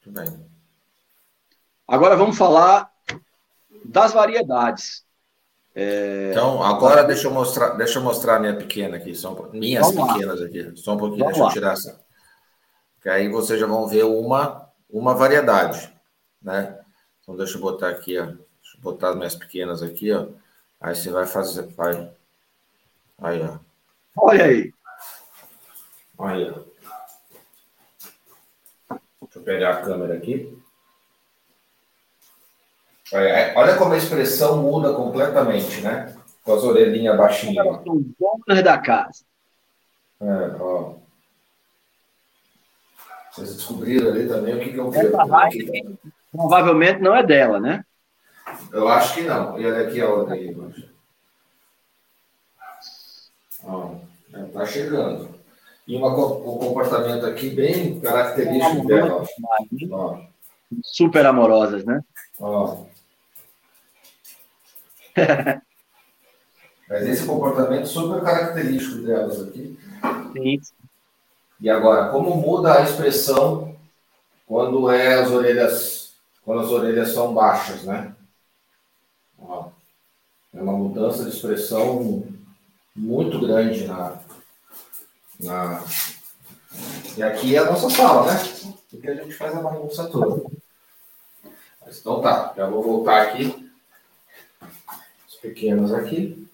[0.05, 0.25] bem.
[1.87, 2.89] Agora vamos falar
[3.83, 5.05] das variedades.
[5.73, 6.31] É...
[6.31, 9.13] Então, agora deixa eu mostrar, deixa eu mostrar a minha pequena aqui,
[9.53, 10.45] minhas vamos pequenas lá.
[10.45, 11.49] aqui, só um pouquinho, vamos deixa lá.
[11.49, 12.01] eu tirar essa.
[13.01, 15.91] Que aí vocês já vão ver uma, uma variedade.
[16.41, 16.77] né?
[17.21, 18.25] Então deixa eu botar aqui, ó.
[18.25, 20.27] Deixa eu botar as minhas pequenas aqui, ó.
[20.79, 22.11] Aí você vai fazer, vai.
[23.21, 23.59] Aí, ó.
[24.17, 24.73] Olha aí.
[26.17, 26.27] Ó.
[29.21, 30.57] Deixa eu pegar a câmera aqui.
[33.55, 36.15] Olha como a expressão muda completamente, né?
[36.43, 37.65] Com as orelhinhas baixinhas.
[37.65, 39.23] São donas da casa.
[40.19, 40.95] É, ó.
[43.31, 44.99] Vocês descobriram ali também o que, que eu vi.
[46.31, 47.85] provavelmente não é dela, né?
[48.71, 49.59] Eu acho que não.
[49.59, 50.90] E olha aqui a outra aí, Ó,
[54.53, 55.29] tá chegando.
[55.87, 59.25] E uma, um comportamento aqui bem característico dela.
[59.91, 60.19] Ó.
[60.83, 62.03] Super amorosas, né?
[62.39, 62.85] Ó.
[66.87, 69.79] Mas esse comportamento super característico delas aqui.
[70.33, 70.61] Sim.
[71.59, 73.75] E agora, como muda a expressão
[74.47, 76.13] quando é as orelhas,
[76.43, 78.13] quando as orelhas são baixas, né?
[79.39, 79.69] Ó,
[80.53, 82.25] é uma mudança de expressão
[82.95, 84.19] muito grande na,
[85.39, 85.83] na...
[87.17, 88.39] E aqui é a nossa sala, né?
[88.89, 90.43] Porque a gente faz a bagunça toda.
[91.85, 93.71] Mas, então tá, já vou voltar aqui
[95.41, 96.47] pequenos aqui.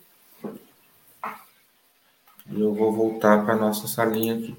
[2.49, 4.57] E eu vou voltar para nossa salinha aqui.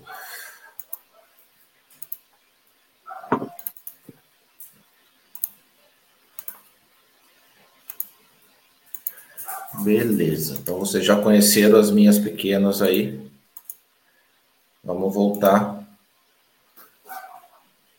[9.82, 10.59] Beleza.
[10.60, 13.30] Então vocês já conheceram as minhas pequenas aí.
[14.82, 15.84] Vamos voltar.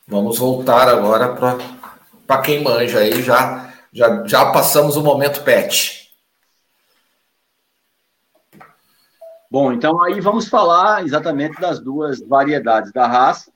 [0.07, 1.35] Vamos voltar agora
[2.25, 3.21] para quem manja aí.
[3.21, 5.99] Já, já, já passamos o momento pet.
[9.51, 13.51] Bom, então aí vamos falar exatamente das duas variedades da raça.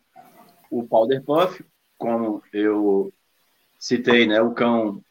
[0.72, 1.64] O Powder Puff,
[2.00, 3.14] como eu
[3.78, 5.04] citei, né, o cão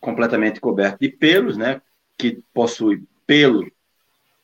[0.00, 1.80] completamente coberto de pelos, né,
[2.18, 3.70] que possui pelo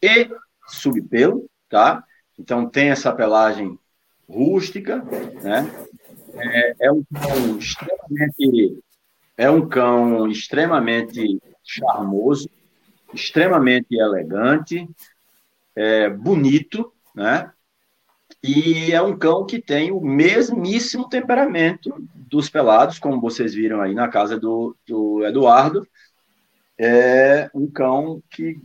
[0.01, 0.31] e
[0.69, 2.05] subpelo, tá?
[2.39, 3.79] Então tem essa pelagem
[4.29, 5.03] rústica,
[5.43, 5.71] né?
[6.37, 8.83] É, é um cão extremamente
[9.37, 12.49] é um cão extremamente charmoso,
[13.13, 14.89] extremamente elegante,
[15.75, 17.51] é, bonito, né?
[18.43, 23.95] E é um cão que tem o mesmíssimo temperamento dos pelados, como vocês viram aí
[23.95, 25.87] na casa do, do Eduardo.
[26.79, 28.61] É um cão que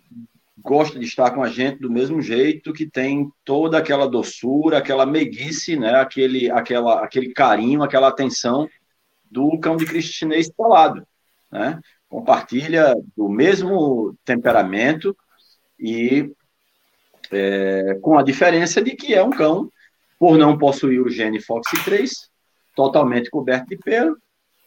[0.62, 5.06] gosta de estar com a gente do mesmo jeito, que tem toda aquela doçura, aquela
[5.06, 5.96] meiguice, né?
[5.96, 8.68] aquele, aquela, aquele carinho, aquela atenção
[9.30, 11.06] do cão de Cristo chinês pelado.
[11.52, 11.80] Né?
[12.08, 15.16] Compartilha do mesmo temperamento
[15.80, 16.32] e
[17.32, 19.72] é, com a diferença de que é um cão,
[20.18, 22.10] por não possuir o gene FOXY3,
[22.76, 24.18] totalmente coberto de pelo,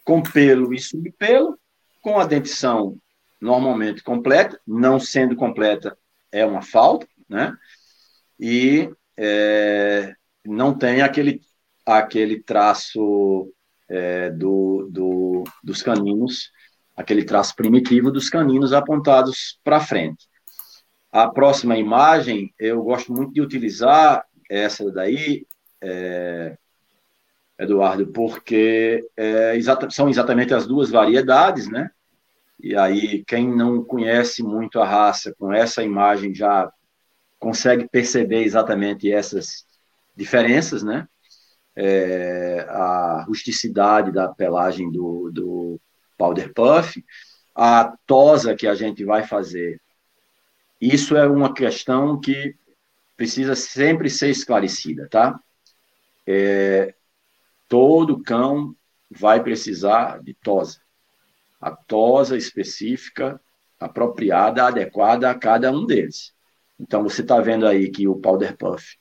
[0.03, 1.57] com pelo e subpelo,
[2.01, 2.97] com a dentição
[3.43, 5.97] normalmente completa, não sendo completa
[6.31, 7.55] é uma falta, né?
[8.39, 10.15] E é,
[10.45, 11.41] não tem aquele,
[11.85, 13.51] aquele traço
[13.89, 16.51] é, do, do, dos caninos,
[16.95, 20.27] aquele traço primitivo dos caninos apontados para frente.
[21.11, 25.45] A próxima imagem, eu gosto muito de utilizar essa daí,
[25.81, 26.57] é,
[27.59, 31.91] Eduardo, porque é, exata, são exatamente as duas variedades, né?
[32.63, 36.71] E aí, quem não conhece muito a raça, com essa imagem já
[37.37, 39.65] consegue perceber exatamente essas
[40.15, 41.07] diferenças, né?
[41.75, 45.81] É, a rusticidade da pelagem do, do
[46.17, 47.03] Powder Puff,
[47.53, 49.81] a tosa que a gente vai fazer
[50.79, 52.55] isso é uma questão que
[53.15, 55.39] precisa sempre ser esclarecida, tá?
[56.27, 56.93] É,
[57.69, 58.75] todo cão
[59.09, 60.82] vai precisar de tosa.
[61.63, 63.39] A tosa específica,
[63.79, 66.33] apropriada, adequada a cada um deles.
[66.77, 68.97] Então, você está vendo aí que o Powder Puff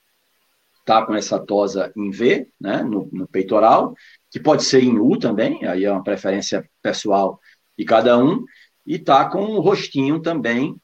[0.78, 3.96] está com essa tosa em V, né, no, no, peitoral,
[4.30, 7.40] que pode ser em U também, aí é uma preferência pessoal
[7.76, 8.44] de cada um,
[8.86, 10.76] e está com o rostinho também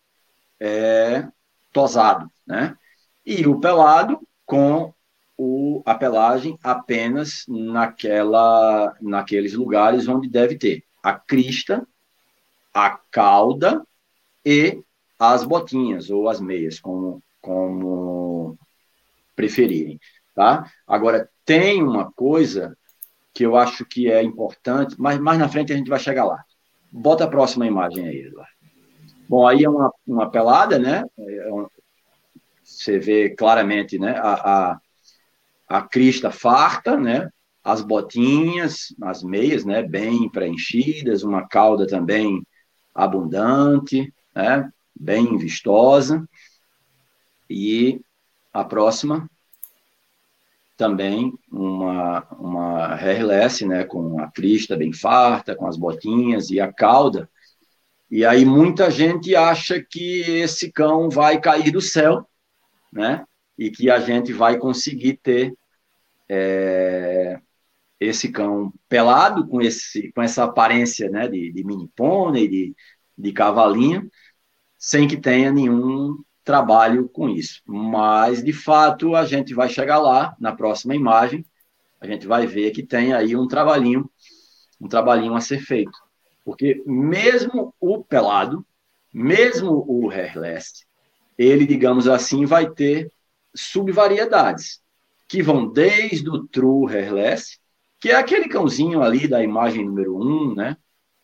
[0.59, 1.29] é,
[1.73, 2.77] tosado, né?
[3.25, 4.93] E o pelado com
[5.37, 11.87] o, a pelagem apenas naquela, naqueles lugares onde deve ter a crista,
[12.73, 13.87] a cauda
[14.45, 14.83] e
[15.19, 18.59] as botinhas ou as meias, como, como
[19.35, 19.99] preferirem,
[20.35, 20.71] tá?
[20.87, 22.77] Agora, tem uma coisa
[23.35, 26.43] que eu acho que é importante, mas mais na frente a gente vai chegar lá.
[26.91, 28.53] Bota a próxima imagem aí, Eduardo.
[29.29, 31.05] Bom, aí é uma, uma pelada, né?
[31.19, 31.51] É
[32.69, 34.81] você vê claramente né, a, a,
[35.69, 37.31] a crista farta, né?
[37.69, 42.43] As botinhas, as meias, né, bem preenchidas, uma cauda também
[42.95, 46.27] abundante, né, bem vistosa.
[47.49, 48.01] E
[48.55, 49.29] a próxima
[50.79, 56.73] também uma uma hairless, né, com a crista bem farta, com as botinhas e a
[56.73, 57.29] cauda.
[58.11, 62.27] E aí muita gente acha que esse cão vai cair do céu,
[62.91, 63.27] né?
[63.59, 65.53] E que a gente vai conseguir ter
[66.31, 67.39] é,
[68.01, 72.75] esse cão pelado, com, esse, com essa aparência né, de, de mini pônei, de,
[73.17, 74.11] de cavalinho,
[74.79, 77.61] sem que tenha nenhum trabalho com isso.
[77.67, 81.45] Mas, de fato, a gente vai chegar lá, na próxima imagem,
[82.01, 84.09] a gente vai ver que tem aí um trabalhinho,
[84.81, 85.99] um trabalhinho a ser feito.
[86.45, 88.65] Porque mesmo o pelado,
[89.13, 90.87] mesmo o hairless,
[91.37, 93.13] ele, digamos assim, vai ter
[93.55, 94.81] subvariedades
[95.27, 97.59] que vão desde o true hairless,
[98.01, 100.77] que é aquele cãozinho ali da imagem número 1, um, né?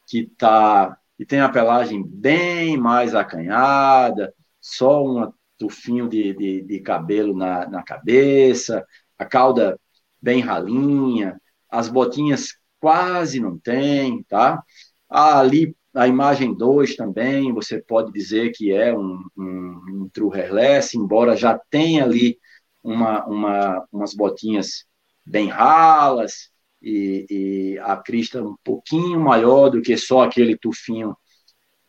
[0.07, 6.81] Que tá que tem a pelagem bem mais acanhada, só um tufinho de, de, de
[6.81, 8.85] cabelo na, na cabeça,
[9.19, 9.79] a cauda
[10.21, 11.41] bem ralinha,
[11.71, 14.63] as botinhas quase não tem, tá?
[15.09, 20.97] Ali, a imagem 2 também, você pode dizer que é um, um, um true hairless,
[20.97, 22.39] embora já tenha ali
[22.83, 24.85] uma, uma, umas botinhas
[25.25, 26.51] bem ralas
[26.85, 31.17] e, e, a crista um pouquinho maior do que só aquele tufinho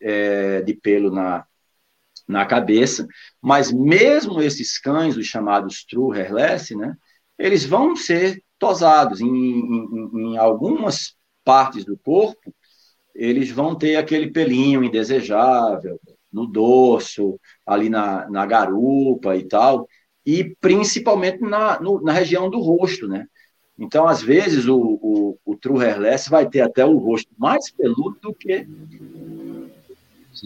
[0.01, 1.45] é, de pelo na,
[2.27, 3.07] na cabeça.
[3.41, 6.95] Mas mesmo esses cães, os chamados true hairless, né,
[7.37, 12.53] eles vão ser tosados em, em, em algumas partes do corpo,
[13.13, 15.99] eles vão ter aquele pelinho indesejável
[16.31, 19.87] no dorso, ali na, na garupa e tal,
[20.25, 23.25] e principalmente na, no, na região do rosto, né?
[23.77, 28.17] Então, às vezes, o, o, o True Hairless vai ter até o rosto mais peludo
[28.21, 28.65] do que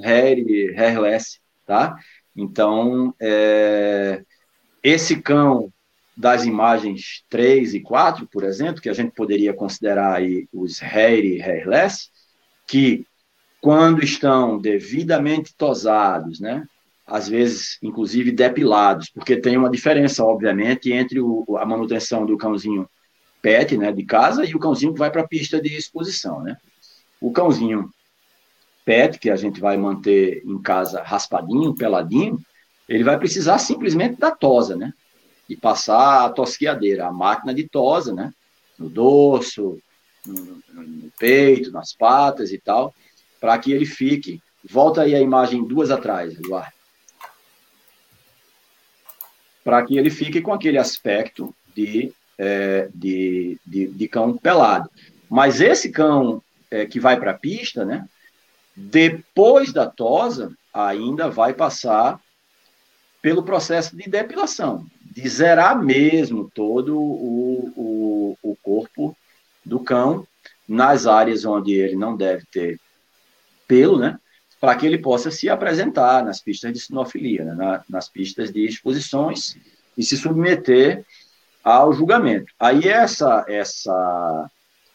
[0.03, 1.97] hair, Hairless, tá?
[2.35, 4.23] Então, é,
[4.83, 5.71] esse cão
[6.15, 11.23] das imagens 3 e 4, por exemplo, que a gente poderia considerar aí os hair
[11.23, 12.09] e hairless,
[12.67, 13.05] que
[13.61, 16.65] quando estão devidamente tosados, né,
[17.05, 22.87] às vezes, inclusive, depilados, porque tem uma diferença, obviamente, entre o, a manutenção do cãozinho
[23.41, 26.57] pet, né, de casa, e o cãozinho que vai para a pista de exposição, né.
[27.19, 27.89] O cãozinho
[28.85, 32.39] pet, que a gente vai manter em casa raspadinho, peladinho,
[32.87, 34.93] ele vai precisar simplesmente da tosa, né,
[35.47, 38.33] e passar a tosquiadeira, a máquina de tosa, né,
[38.77, 39.79] no dorso,
[40.25, 42.93] no, no peito, nas patas e tal,
[43.39, 44.41] para que ele fique.
[44.69, 46.79] Volta aí a imagem duas atrás, Eduardo
[49.69, 54.89] para que ele fique com aquele aspecto de, é, de, de, de, cão pelado.
[55.29, 56.41] Mas esse cão
[56.71, 58.07] é, que vai para a pista, né,
[58.73, 62.17] depois da tosa, ainda vai passar
[63.21, 69.15] pelo processo de depilação, de zerar mesmo todo o, o, o corpo
[69.65, 70.25] do cão
[70.65, 72.79] nas áreas onde ele não deve ter
[73.67, 74.17] pelo, né?
[74.61, 78.65] para que ele possa se apresentar nas pistas de sinofilia, né, na, nas pistas de
[78.65, 79.57] exposições
[79.97, 81.05] e se submeter
[81.63, 82.51] ao julgamento.
[82.59, 84.49] Aí essa essa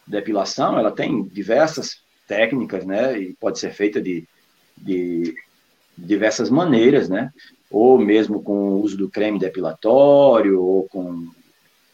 [0.07, 4.27] depilação, ela tem diversas técnicas, né, e pode ser feita de,
[4.77, 5.35] de
[5.97, 7.31] diversas maneiras, né,
[7.69, 11.27] ou mesmo com o uso do creme depilatório, ou com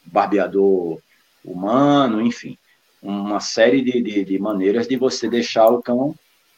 [0.05, 0.99] barbeador
[1.43, 2.57] humano, enfim,
[3.01, 6.15] uma série de, de, de maneiras de você deixar o cão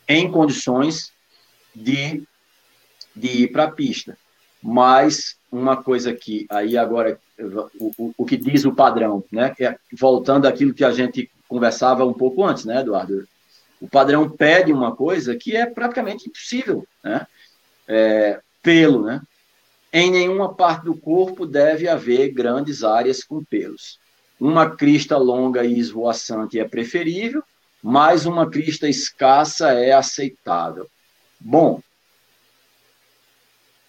[0.07, 1.11] em condições
[1.73, 2.23] de,
[3.15, 4.17] de ir para a pista.
[4.63, 9.53] Mas uma coisa que aí agora o, o, o, que diz o padrão, né?
[9.59, 13.27] É, voltando àquilo que a gente conversava um pouco antes, né, Eduardo?
[13.81, 17.27] O padrão pede uma coisa que é praticamente impossível, né?
[17.87, 19.21] É, pelo, né?
[19.91, 23.99] Em nenhuma parte do corpo deve haver grandes áreas com pelos.
[24.39, 27.43] Uma crista longa e esvoaçante é preferível,
[27.81, 30.87] mas uma crista escassa é aceitável.
[31.39, 31.81] Bom,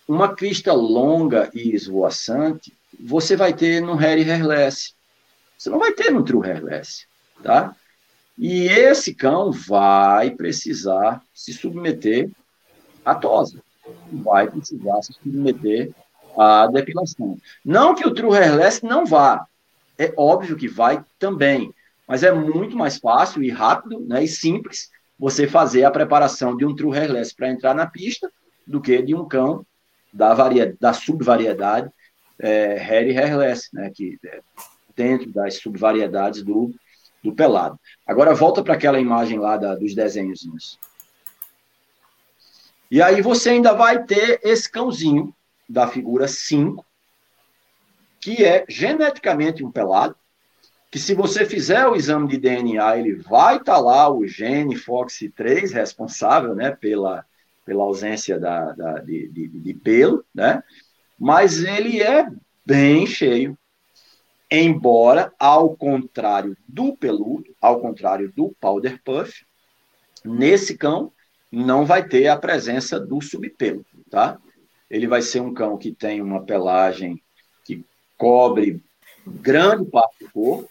[0.06, 4.94] uma crista longa e esvoaçante, você vai ter no Harry Hairless.
[5.56, 7.06] Você não vai ter no True Hairless,
[7.42, 7.74] tá?
[8.36, 12.30] E esse cão vai precisar se submeter
[13.04, 13.62] à tosa.
[14.12, 15.92] Vai precisar se submeter
[16.36, 17.38] à depilação.
[17.64, 19.46] Não que o True Hairless não vá.
[19.98, 21.72] É óbvio que vai também.
[22.06, 26.64] Mas é muito mais fácil e rápido né, e simples você fazer a preparação de
[26.64, 28.30] um true hairless para entrar na pista
[28.66, 29.64] do que de um cão
[30.14, 30.34] da,
[30.80, 31.90] da subvariedade
[32.38, 34.40] é, hair e hairless, né, que é,
[34.96, 36.72] dentro das subvariedades do,
[37.22, 37.78] do pelado.
[38.06, 40.78] Agora volta para aquela imagem lá da, dos desenhozinhos.
[42.90, 45.34] E aí você ainda vai ter esse cãozinho
[45.68, 46.84] da figura 5,
[48.20, 50.14] que é geneticamente um pelado,
[50.90, 54.76] que se você fizer o exame de DNA, ele vai estar tá lá o gene
[54.76, 57.26] FOXC3 responsável né, pela,
[57.64, 60.62] pela ausência da, da de, de, de, pelo, né?
[61.18, 62.26] mas ele é
[62.64, 63.58] bem cheio,
[64.50, 69.44] embora, ao contrário do peludo, ao contrário do powder puff,
[70.24, 71.12] nesse cão
[71.50, 74.38] não vai ter a presença do subpelo, tá?
[74.90, 77.20] Ele vai ser um cão que tem uma pelagem
[77.64, 77.84] que
[78.16, 78.82] cobre
[79.26, 80.68] grande parte do corpo,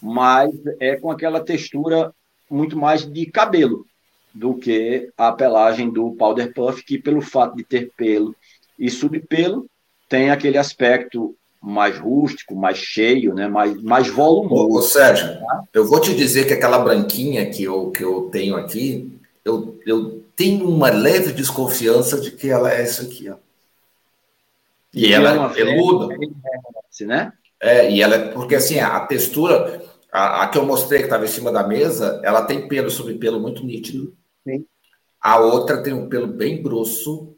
[0.00, 2.14] mas é com aquela textura
[2.50, 3.86] muito mais de cabelo
[4.32, 8.34] do que a pelagem do powder puff, que pelo fato de ter pelo
[8.78, 9.66] e subpelo,
[10.08, 13.46] tem aquele aspecto mais rústico, mais cheio, né?
[13.46, 14.74] mais, mais volumoso.
[14.74, 15.64] Ô, ô Sérgio, tá?
[15.74, 19.12] eu vou te dizer que aquela branquinha que eu, que eu tenho aqui,
[19.44, 23.36] eu, eu tenho uma leve desconfiança de que ela é essa aqui, ó.
[24.92, 26.16] E, e ela é peluda.
[27.02, 27.32] Né?
[27.60, 31.24] É, e ela é, porque assim, a textura, a, a que eu mostrei que estava
[31.24, 34.16] em cima da mesa, ela tem pelo sobre pelo muito nítido.
[34.44, 34.64] Sim.
[35.20, 37.36] A outra tem um pelo bem grosso.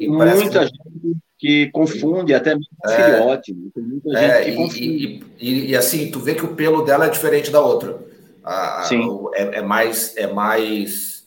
[0.00, 0.66] Muita que...
[0.66, 3.54] gente que confunde, até mesmo é, filhote.
[3.74, 4.84] Tem muita é, gente que confunde.
[4.84, 7.98] E, e, e, assim, tu vê que o pelo dela é diferente da outra.
[8.44, 9.02] A, Sim.
[9.34, 11.20] é, é, mais, é mais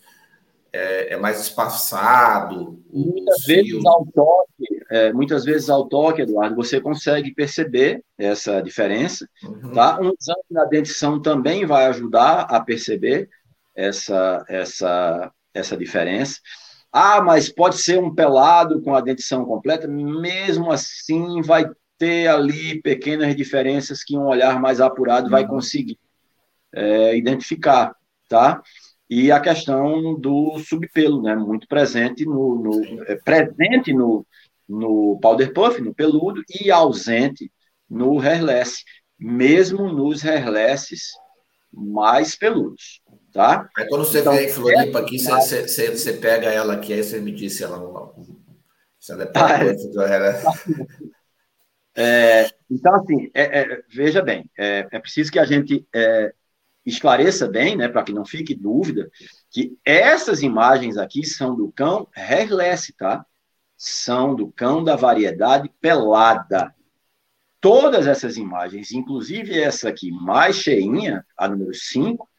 [0.74, 2.80] é, é mais espaçado.
[2.92, 9.28] Muitas vezes ao toque, é, muitas vezes ao toque, Eduardo, você consegue perceber essa diferença.
[9.44, 9.72] Uhum.
[9.72, 10.00] Tá?
[10.02, 13.30] Um exame na dentição também vai ajudar a perceber
[13.76, 16.40] essa, essa, essa diferença.
[16.92, 21.66] Ah, mas pode ser um pelado com a dentição completa, mesmo assim vai
[21.98, 25.32] ter ali pequenas diferenças que um olhar mais apurado uhum.
[25.32, 25.98] vai conseguir
[26.74, 27.96] é, identificar,
[28.30, 28.62] tá?
[29.16, 34.26] e a questão do subpelo, né, muito presente no, no é, presente no,
[34.68, 37.52] no powder puff, no peludo, e ausente
[37.88, 38.84] no hairless,
[39.20, 41.12] mesmo nos hairlesses
[41.72, 43.03] mais peludos,
[43.34, 43.70] tá?
[43.76, 46.94] Aí quando você então, vê em Floripa aqui, você, você, você, você, pega ela aqui,
[46.94, 48.14] aí você me disse ela não,
[49.00, 49.60] se ela é ah,
[51.96, 52.42] é.
[52.44, 56.32] é, então, assim, é, é, veja bem, é, é, preciso que a gente é,
[56.86, 59.10] esclareça bem, né, para que não fique dúvida,
[59.50, 63.26] que essas imagens aqui são do cão hairless, tá?
[63.76, 66.74] São do cão da variedade pelada.
[67.60, 72.30] Todas essas imagens, inclusive essa aqui mais cheinha, a número 5,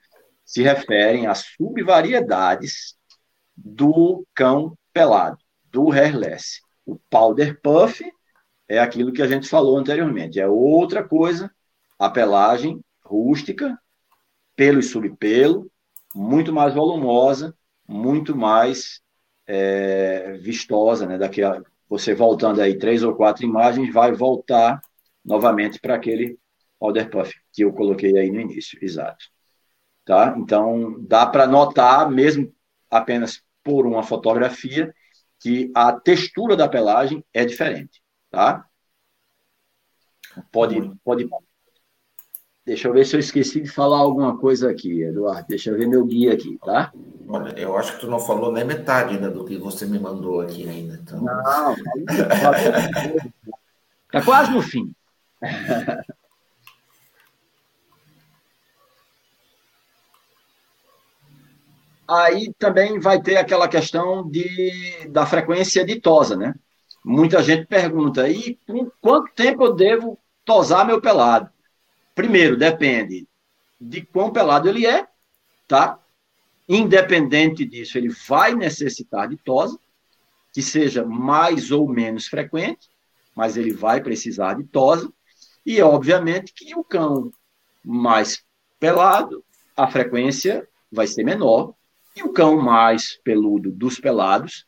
[0.45, 2.97] se referem a subvariedades
[3.57, 6.61] do cão pelado, do hairless.
[6.85, 8.05] O powder puff
[8.69, 11.51] é aquilo que a gente falou anteriormente, é outra coisa,
[11.99, 13.79] a pelagem rústica,
[14.57, 15.71] pelo e subpelo,
[16.15, 17.55] muito mais volumosa,
[17.87, 19.01] muito mais
[19.47, 21.19] é, vistosa, né?
[21.19, 24.81] Daqui a, você voltando aí três ou quatro imagens, vai voltar
[25.25, 26.39] novamente para aquele
[26.79, 29.34] powder puff que eu coloquei aí no início, exato.
[30.05, 30.35] Tá?
[30.37, 32.53] Então, dá para notar, mesmo
[32.91, 34.95] apenas por uma fotografia,
[35.41, 38.67] que a textura da pelagem é diferente, tá?
[40.51, 41.29] Pode, pode
[42.67, 45.47] Deixa eu ver se eu esqueci de falar alguma coisa aqui, Eduardo.
[45.49, 46.91] Deixa eu ver meu guia aqui, tá?
[47.29, 50.41] Olha, eu acho que tu não falou nem metade ainda do que você me mandou
[50.41, 50.95] aqui ainda.
[50.95, 51.21] Então...
[51.21, 51.75] Não,
[54.07, 54.95] está quase no fim.
[62.15, 66.55] Aí também vai ter aquela questão de, da frequência ditosa, né?
[67.05, 71.51] Muita gente pergunta, e por quanto tempo eu devo tosar meu pelado?
[72.15, 73.27] Primeiro, depende
[73.81, 75.07] de quão pelado ele é,
[75.67, 75.99] tá?
[76.69, 79.79] Independente disso, ele vai necessitar de tosa,
[80.53, 82.89] que seja mais ou menos frequente,
[83.35, 85.13] mas ele vai precisar de tosa.
[85.67, 87.31] E, obviamente, que o cão
[87.85, 88.43] mais
[88.79, 89.45] pelado,
[89.77, 91.75] a frequência vai ser menor,
[92.17, 94.67] e o cão mais peludo dos pelados,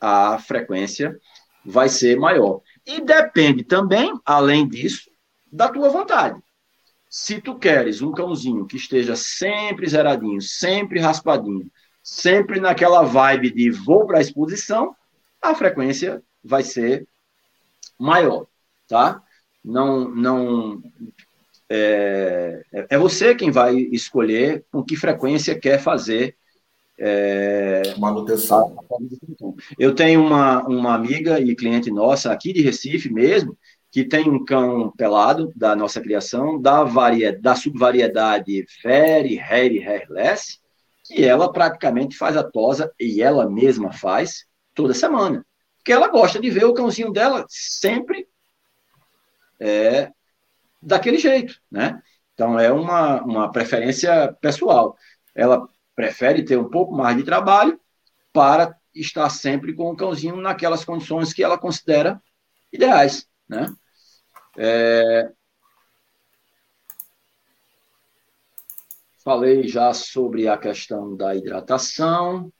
[0.00, 1.18] a frequência
[1.64, 2.60] vai ser maior.
[2.86, 5.10] E depende também, além disso,
[5.50, 6.40] da tua vontade.
[7.08, 11.70] Se tu queres um cãozinho que esteja sempre zeradinho, sempre raspadinho,
[12.02, 14.94] sempre naquela vibe de vou para a exposição,
[15.40, 17.06] a frequência vai ser
[17.98, 18.46] maior,
[18.88, 19.22] tá?
[19.64, 20.82] Não, não
[21.68, 26.36] é, é você quem vai escolher com que frequência quer fazer
[26.98, 28.76] é, manutenção.
[29.78, 33.56] Eu tenho uma, uma amiga e cliente nossa aqui de Recife mesmo,
[33.90, 40.58] que tem um cão pelado da nossa criação, da, variedade, da subvariedade Hairy, Hairless,
[41.04, 44.44] que ela praticamente faz a tosa, e ela mesma faz,
[44.74, 45.46] toda semana.
[45.78, 48.26] Porque ela gosta de ver o cãozinho dela sempre
[49.60, 50.10] é,
[50.82, 52.02] daquele jeito, né?
[52.34, 54.94] Então, é uma, uma preferência pessoal.
[55.34, 55.66] Ela
[55.96, 57.80] prefere ter um pouco mais de trabalho
[58.32, 62.22] para estar sempre com o cãozinho naquelas condições que ela considera
[62.70, 63.74] ideais, né?
[64.58, 65.32] É...
[69.24, 72.52] Falei já sobre a questão da hidratação.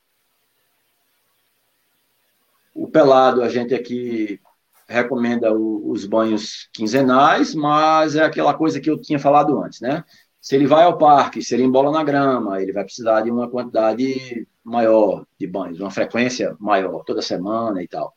[2.74, 4.40] O pelado, a gente aqui
[4.88, 10.04] recomenda o, os banhos quinzenais, mas é aquela coisa que eu tinha falado antes, né?
[10.46, 13.50] Se ele vai ao parque, se ele embola na grama, ele vai precisar de uma
[13.50, 18.14] quantidade maior de banhos, uma frequência maior, toda semana e tal.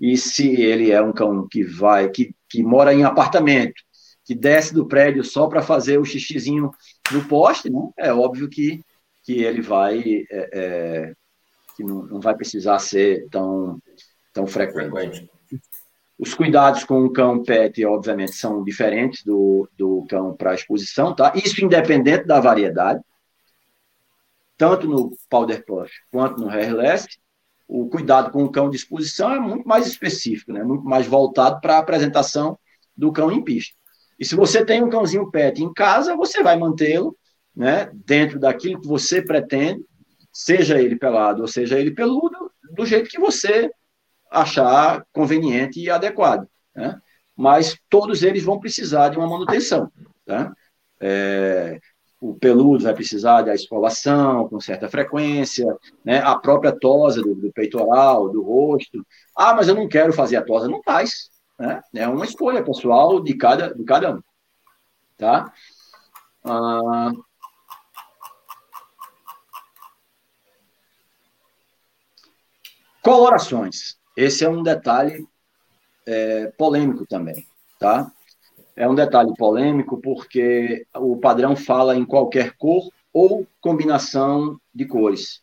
[0.00, 3.82] E se ele é um cão que vai, que, que mora em apartamento,
[4.24, 6.70] que desce do prédio só para fazer o xixizinho
[7.10, 7.80] no poste, né?
[7.98, 8.80] é óbvio que,
[9.24, 11.12] que ele vai, é, é,
[11.76, 13.80] que não, não vai precisar ser tão,
[14.32, 14.92] tão frequente.
[14.92, 15.30] frequente.
[16.18, 21.32] Os cuidados com o cão pet, obviamente, são diferentes do, do cão para exposição, tá?
[21.34, 23.00] Isso independente da variedade.
[24.56, 27.08] Tanto no Powder Puff quanto no Hairless,
[27.66, 30.62] o cuidado com o cão de exposição é muito mais específico, né?
[30.62, 32.58] muito mais voltado para a apresentação
[32.96, 33.74] do cão em pista.
[34.18, 37.16] E se você tem um cãozinho pet em casa, você vai mantê-lo
[37.54, 39.84] né, dentro daquilo que você pretende,
[40.32, 43.70] seja ele pelado ou seja ele peludo, do jeito que você
[44.34, 46.46] achar conveniente e adequado.
[46.74, 47.00] Né?
[47.36, 49.90] Mas todos eles vão precisar de uma manutenção.
[50.26, 50.52] Tá?
[51.00, 51.78] É,
[52.20, 55.66] o peludo vai precisar da esfolação com certa frequência,
[56.04, 56.20] né?
[56.20, 59.06] a própria tosa do, do, peitoral, do rosto.
[59.36, 60.68] Ah, mas eu não quero fazer a tosa.
[60.68, 61.30] Não faz.
[61.58, 61.80] Né?
[61.94, 64.20] É uma escolha pessoal de cada, de cada um.
[65.16, 65.52] Tá?
[66.42, 67.12] Ah,
[73.02, 73.98] colorações.
[74.16, 75.26] Esse é um detalhe
[76.06, 77.46] é, polêmico também,
[77.78, 78.10] tá?
[78.76, 85.42] É um detalhe polêmico porque o padrão fala em qualquer cor ou combinação de cores.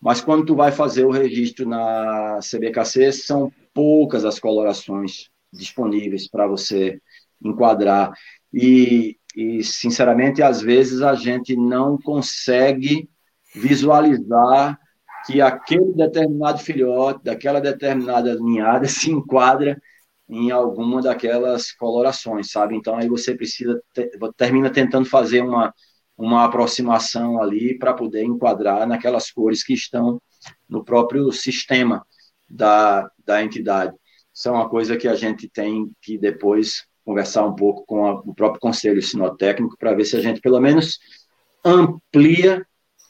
[0.00, 6.46] Mas quando tu vai fazer o registro na CBKC, são poucas as colorações disponíveis para
[6.46, 7.00] você
[7.44, 8.12] enquadrar.
[8.52, 13.08] E, e, sinceramente, às vezes a gente não consegue
[13.54, 14.78] visualizar
[15.26, 19.80] que aquele determinado filhote, daquela determinada ninhada, se enquadra
[20.28, 22.76] em alguma daquelas colorações, sabe?
[22.76, 23.80] Então aí você precisa
[24.36, 25.72] termina tentando fazer uma
[26.16, 30.20] uma aproximação ali para poder enquadrar naquelas cores que estão
[30.68, 32.06] no próprio sistema
[32.48, 33.94] da, da entidade.
[34.32, 38.20] Isso é uma coisa que a gente tem que depois conversar um pouco com a,
[38.20, 40.98] o próprio conselho sinotécnico para ver se a gente pelo menos
[41.64, 42.64] amplia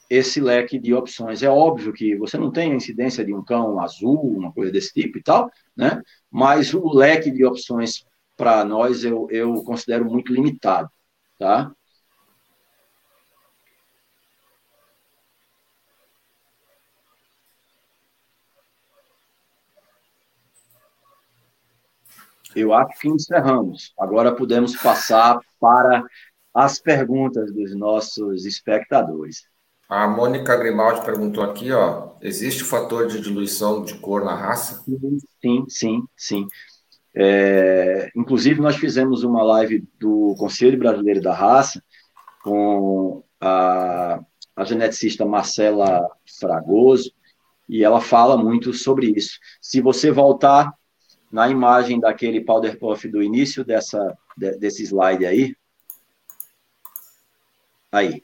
[0.09, 1.43] esse leque de opções.
[1.43, 4.93] É óbvio que você não tem a incidência de um cão azul, uma coisa desse
[4.93, 6.01] tipo e tal, né?
[6.31, 8.05] Mas o leque de opções
[8.37, 10.89] para nós eu, eu considero muito limitado,
[11.39, 11.71] tá?
[22.55, 23.93] Eu acho que encerramos.
[23.97, 26.03] Agora podemos passar para
[26.53, 29.52] as perguntas dos nossos espectadores.
[29.89, 34.83] A Mônica Grimaldi perguntou aqui, ó, existe fator de diluição de cor na raça?
[35.41, 36.47] Sim, sim, sim.
[37.15, 41.83] É, inclusive, nós fizemos uma live do Conselho Brasileiro da Raça
[42.43, 44.19] com a,
[44.55, 47.13] a geneticista Marcela Fragoso,
[47.69, 49.37] e ela fala muito sobre isso.
[49.61, 50.73] Se você voltar
[51.31, 55.55] na imagem daquele powder puff do início dessa, desse slide aí,
[57.91, 58.23] aí,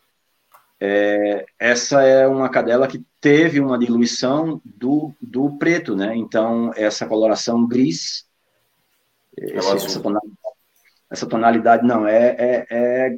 [0.80, 6.16] é, essa é uma cadela que teve uma diluição do, do preto, né?
[6.16, 8.26] Então, essa coloração gris,
[9.38, 10.38] esse, essa, tonalidade,
[11.12, 12.66] essa, tonalidade, não, é, é,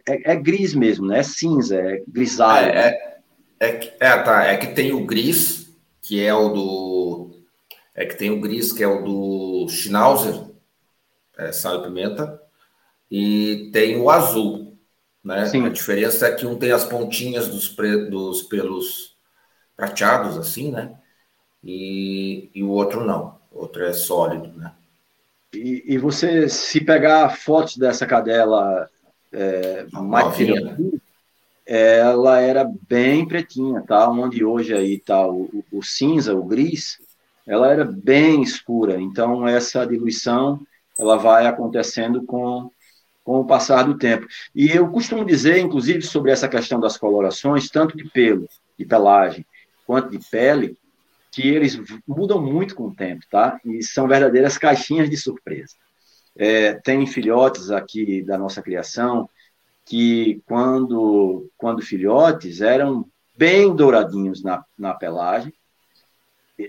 [0.07, 1.19] é, é, gris mesmo, né?
[1.19, 2.71] É cinza, é grisalho.
[2.71, 2.88] É,
[3.59, 5.71] é, é, é, tá, é que tem o gris,
[6.01, 7.31] que é o do.
[7.93, 10.33] É que tem o gris, que é o do Schnauzer,
[11.38, 12.41] é, sal e pimenta,
[13.09, 14.70] e tem o azul,
[15.23, 15.45] né?
[15.45, 15.65] Sim.
[15.65, 18.10] A diferença é que um tem as pontinhas dos, pre...
[18.10, 19.15] dos pelos
[19.76, 20.93] prateados, assim, né?
[21.64, 23.39] E, e o outro não.
[23.52, 24.72] O outro é sólido, né?
[25.53, 28.89] E, e você, se pegar fotos dessa cadela
[29.31, 30.38] é, mais
[31.65, 34.10] ela era bem pretinha, tá?
[34.10, 36.98] Onde hoje aí tá o, o, o, cinza, o gris,
[37.48, 38.99] ela era bem escura.
[38.99, 40.60] Então, essa diluição
[40.99, 42.69] ela vai acontecendo com,
[43.23, 44.27] com o passar do tempo.
[44.53, 49.45] E eu costumo dizer, inclusive, sobre essa questão das colorações, tanto de pelo, de pelagem,
[49.85, 50.77] quanto de pele,
[51.31, 53.60] que eles mudam muito com o tempo, tá?
[53.64, 55.76] E são verdadeiras caixinhas de surpresa.
[56.35, 59.30] É, tem filhotes aqui da nossa criação
[59.85, 63.06] que, quando, quando filhotes, eram
[63.38, 65.53] bem douradinhos na, na pelagem.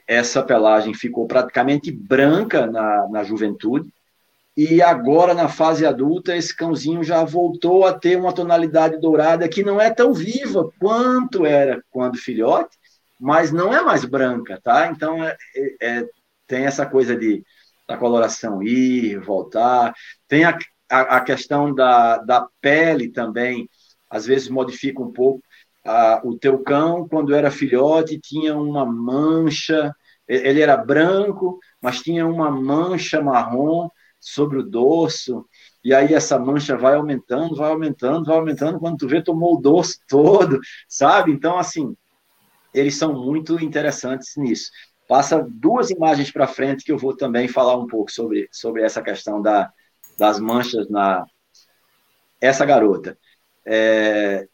[0.06, 3.92] Essa pelagem ficou praticamente branca na, na juventude,
[4.56, 9.62] e agora, na fase adulta, esse cãozinho já voltou a ter uma tonalidade dourada que
[9.64, 12.76] não é tão viva quanto era quando filhote,
[13.18, 14.88] mas não é mais branca, tá?
[14.88, 16.08] Então, é, é, é
[16.46, 17.42] tem essa coisa de
[17.86, 19.92] da coloração ir, voltar.
[20.28, 20.56] Tem a,
[20.90, 23.68] a, a, questão da, da pele também,
[24.08, 25.42] às vezes modifica um pouco.
[25.84, 29.94] Ah, o teu cão, quando era filhote, tinha uma mancha,
[30.28, 33.88] ele era branco, mas tinha uma mancha marrom
[34.22, 35.44] sobre o dorso,
[35.84, 39.60] e aí essa mancha vai aumentando, vai aumentando, vai aumentando, quando tu vê, tomou o
[39.60, 41.32] dorso todo, sabe?
[41.32, 41.96] Então, assim,
[42.72, 44.70] eles são muito interessantes nisso.
[45.08, 49.02] Passa duas imagens para frente que eu vou também falar um pouco sobre, sobre essa
[49.02, 49.70] questão da,
[50.16, 51.26] das manchas na
[52.40, 53.18] essa garota.
[53.66, 54.48] É,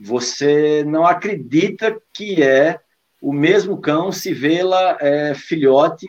[0.00, 2.80] você não acredita que é
[3.20, 6.08] o mesmo cão se vê-la é, filhote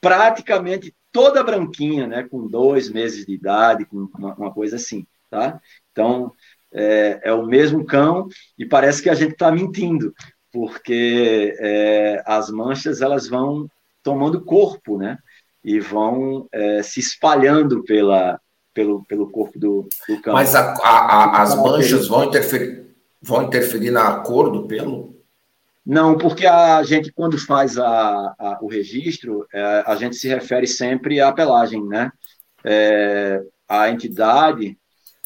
[0.00, 5.60] praticamente toda branquinha, né, com dois meses de idade, com uma, uma coisa assim, tá?
[5.92, 6.32] Então,
[6.72, 8.28] é, é, o mesmo cão
[8.58, 10.14] e parece que a gente está mentindo,
[10.50, 13.68] porque é, as manchas elas vão
[14.02, 15.18] tomando corpo, né?
[15.62, 18.40] E vão é, se espalhando pela,
[18.74, 20.32] pelo, pelo corpo do, do cão.
[20.32, 22.86] Mas a, a, a, as manchas vão interferir,
[23.20, 25.11] vão interferir na cor do pelo?
[25.84, 27.86] Não, porque a gente, quando faz a,
[28.38, 32.10] a, o registro, é, a gente se refere sempre à pelagem, né?
[32.64, 34.78] É, a entidade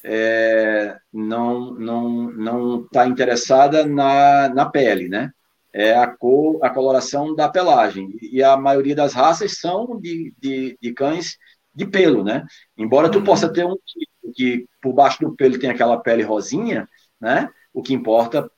[0.04, 5.30] é, não não não está interessada na, na pele, né?
[5.72, 8.08] É a cor, a coloração da pelagem.
[8.22, 11.36] E a maioria das raças são de, de, de cães
[11.74, 12.44] de pelo, né?
[12.78, 16.88] Embora tu possa ter um tipo que por baixo do pelo tem aquela pele rosinha,
[17.20, 17.48] né?
[17.74, 18.50] O que importa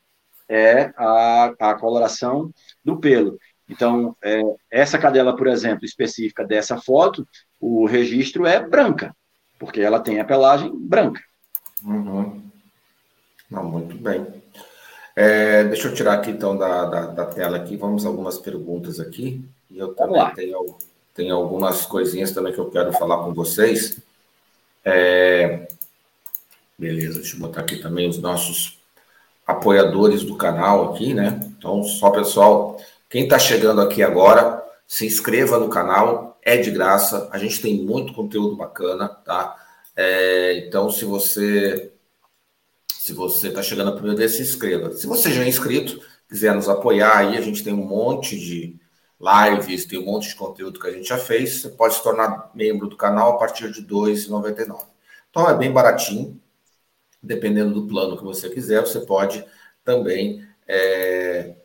[0.49, 2.53] é a, a coloração
[2.85, 3.39] do pelo.
[3.69, 7.29] Então, é, essa cadela, por exemplo, específica dessa foto,
[7.61, 9.15] o registro é branca,
[9.59, 11.20] porque ela tem a pelagem branca.
[11.85, 12.43] Uhum.
[13.51, 14.27] Não, muito bem.
[15.15, 19.45] É, deixa eu tirar aqui então da, da, da, tela aqui, vamos algumas perguntas aqui.
[19.70, 20.79] E eu também tenho,
[21.15, 23.99] tenho algumas coisinhas também que eu quero falar com vocês.
[24.85, 25.69] É,
[26.79, 28.78] beleza, deixa eu botar aqui também os nossos
[29.49, 31.41] apoiadores do canal aqui, né?
[31.57, 37.31] Então, só pessoal, quem está chegando aqui agora, se inscreva no canal, é de graça.
[37.33, 39.57] A gente tem muito conteúdo bacana, tá?
[39.97, 41.93] É, então, se você
[42.87, 44.93] se você está chegando a primeira vez, se inscreva.
[44.93, 45.99] Se você já é inscrito,
[46.29, 48.77] quiser nos apoiar aí, a gente tem um monte de
[49.19, 51.62] lives, tem um monte de conteúdo que a gente já fez.
[51.62, 54.83] Você pode se tornar membro do canal a partir de R$ 2,99.
[55.31, 56.39] Então é bem baratinho
[57.23, 59.45] dependendo do plano que você quiser, você pode
[59.85, 61.57] também é,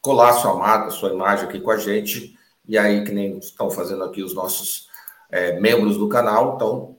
[0.00, 2.36] colar sua marca, sua imagem aqui com a gente.
[2.66, 4.88] E aí, que nem estão fazendo aqui os nossos
[5.30, 6.96] é, membros do canal, então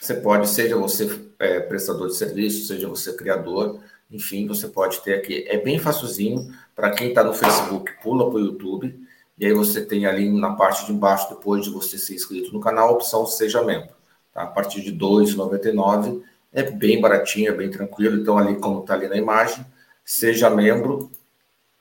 [0.00, 3.80] você pode, seja você é, prestador de serviço, seja você criador,
[4.10, 5.44] enfim, você pode ter aqui.
[5.46, 6.52] É bem facilzinho.
[6.74, 8.98] Para quem está no Facebook, pula para o YouTube.
[9.38, 12.60] E aí você tem ali na parte de embaixo, depois de você ser inscrito no
[12.60, 13.94] canal, a opção Seja Membro.
[14.32, 14.42] Tá?
[14.42, 18.16] A partir de R$ 2,99 é bem baratinho, é bem tranquilo.
[18.16, 19.64] Então, ali, como está ali na imagem,
[20.04, 21.10] seja membro,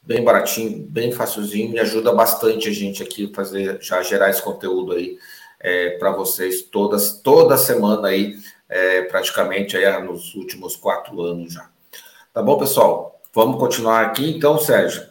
[0.02, 4.94] bem baratinho, bem facilzinho, e ajuda bastante a gente aqui fazer, já gerar esse conteúdo
[4.94, 5.18] aí
[5.60, 8.38] é, para vocês todas, toda semana aí,
[8.68, 11.70] é, praticamente aí nos últimos quatro anos já.
[12.34, 13.20] Tá bom, pessoal?
[13.34, 15.10] Vamos continuar aqui, então, Sérgio.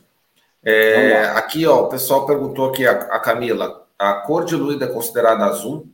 [0.62, 5.44] É, aqui, ó, o pessoal perguntou aqui, a, a Camila, a cor diluída é considerada
[5.44, 5.88] azul?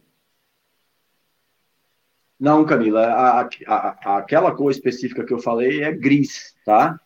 [2.39, 6.98] Não, Camila, a, a, aquela cor específica que eu falei é gris, tá?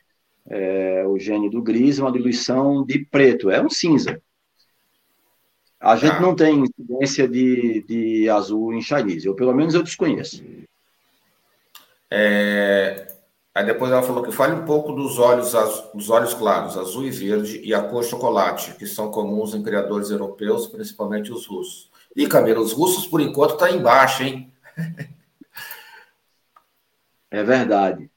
[0.50, 4.20] É, o gene do gris é uma diluição de preto, é um cinza.
[5.78, 6.20] A gente ah.
[6.20, 10.42] não tem incidência de, de azul em Chinese, ou pelo menos eu desconheço.
[12.10, 13.06] É,
[13.54, 15.52] aí depois ela falou que fale um pouco dos olhos,
[15.94, 20.10] dos olhos claros, azul e verde, e a cor chocolate, que são comuns em criadores
[20.10, 21.90] europeus, principalmente os russos.
[22.16, 24.50] E, Camila, os russos, por enquanto, tá embaixo, hein?
[27.30, 28.10] É verdade.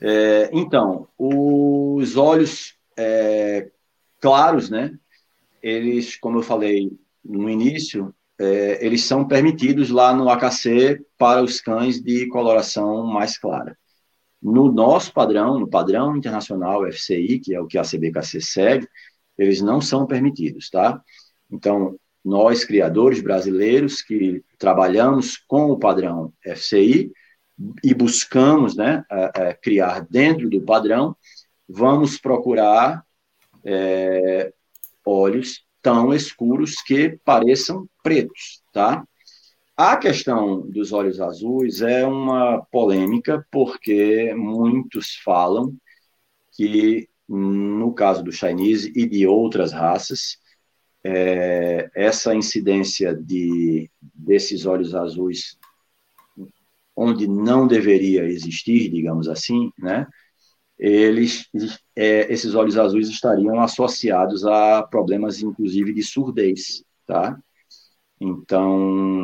[0.00, 3.70] É, então, os olhos é,
[4.20, 4.98] claros, né?
[5.62, 6.90] Eles, como eu falei
[7.24, 13.38] no início, é, eles são permitidos lá no AKC para os cães de coloração mais
[13.38, 13.76] clara.
[14.42, 18.88] No nosso padrão, no padrão internacional FCI, que é o que a CBKC segue,
[19.38, 21.02] eles não são permitidos, tá?
[21.50, 27.10] Então, nós, criadores brasileiros, que trabalhamos com o padrão FCI
[27.82, 29.04] e buscamos né,
[29.62, 31.16] criar dentro do padrão,
[31.68, 33.04] vamos procurar
[33.64, 34.52] é,
[35.04, 39.06] olhos tão escuros que pareçam pretos, tá?
[39.76, 45.76] A questão dos olhos azuis é uma polêmica, porque muitos falam
[46.52, 50.38] que, no caso do Chinese e de outras raças,
[51.02, 55.58] é, essa incidência de, desses olhos azuis,
[56.96, 60.06] onde não deveria existir, digamos assim, né,
[60.78, 61.48] eles,
[61.96, 67.38] é, esses olhos azuis estariam associados a problemas, inclusive, de surdez, tá?
[68.20, 68.78] Então,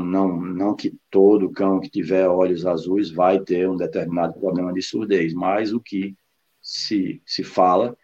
[0.05, 4.83] não, não que todo cão que tiver olhos azuis vai ter um determinado problema de
[4.83, 6.17] surdez, mas o que
[6.63, 7.97] se, se fala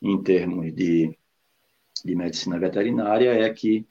[0.00, 1.16] em termos de
[2.04, 3.86] de medicina veterinária é que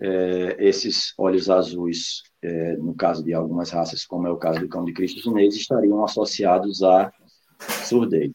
[0.00, 4.68] é, esses olhos azuis, é, no caso de algumas raças, como é o caso do
[4.68, 7.10] cão de Cristo chinês, estariam associados à
[7.86, 8.32] surdez.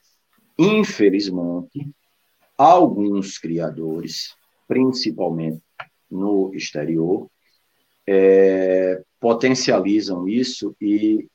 [0.57, 1.87] Infelizmente,
[2.57, 4.35] alguns criadores,
[4.67, 5.61] principalmente
[6.09, 7.27] no exterior,
[8.07, 11.27] é, potencializam isso e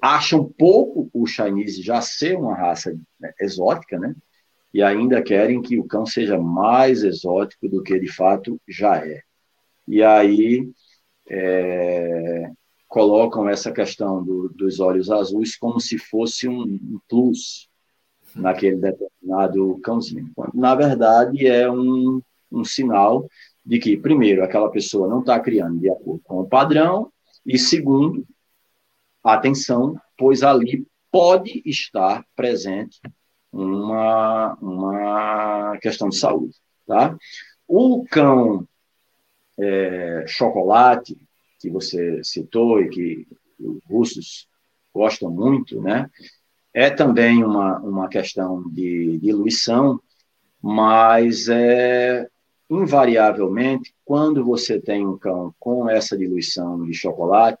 [0.00, 4.14] acham pouco o Chinese já ser uma raça né, exótica, né?
[4.72, 9.20] e ainda querem que o cão seja mais exótico do que de fato já é.
[9.86, 10.66] E aí
[11.28, 12.50] é,
[12.88, 17.68] colocam essa questão do, dos olhos azuis como se fosse um, plus
[18.34, 22.20] naquele determinado cãozinho, na verdade é um,
[22.52, 23.26] um sinal
[23.64, 27.10] de que, primeiro, aquela pessoa não está criando de acordo com o padrão,
[27.44, 28.24] e segundo,
[29.24, 33.00] atenção, pois ali pode estar presente
[33.52, 36.54] uma, uma questão de saúde.
[36.86, 37.16] Tá?
[37.66, 38.66] O cão
[39.58, 41.16] é, chocolate,
[41.58, 43.26] que você citou e que
[43.58, 44.48] os russos
[44.94, 46.10] gostam muito, né?
[46.76, 49.98] é também uma, uma questão de diluição,
[50.60, 52.28] mas é,
[52.68, 57.58] invariavelmente, quando você tem um cão com essa diluição de chocolate,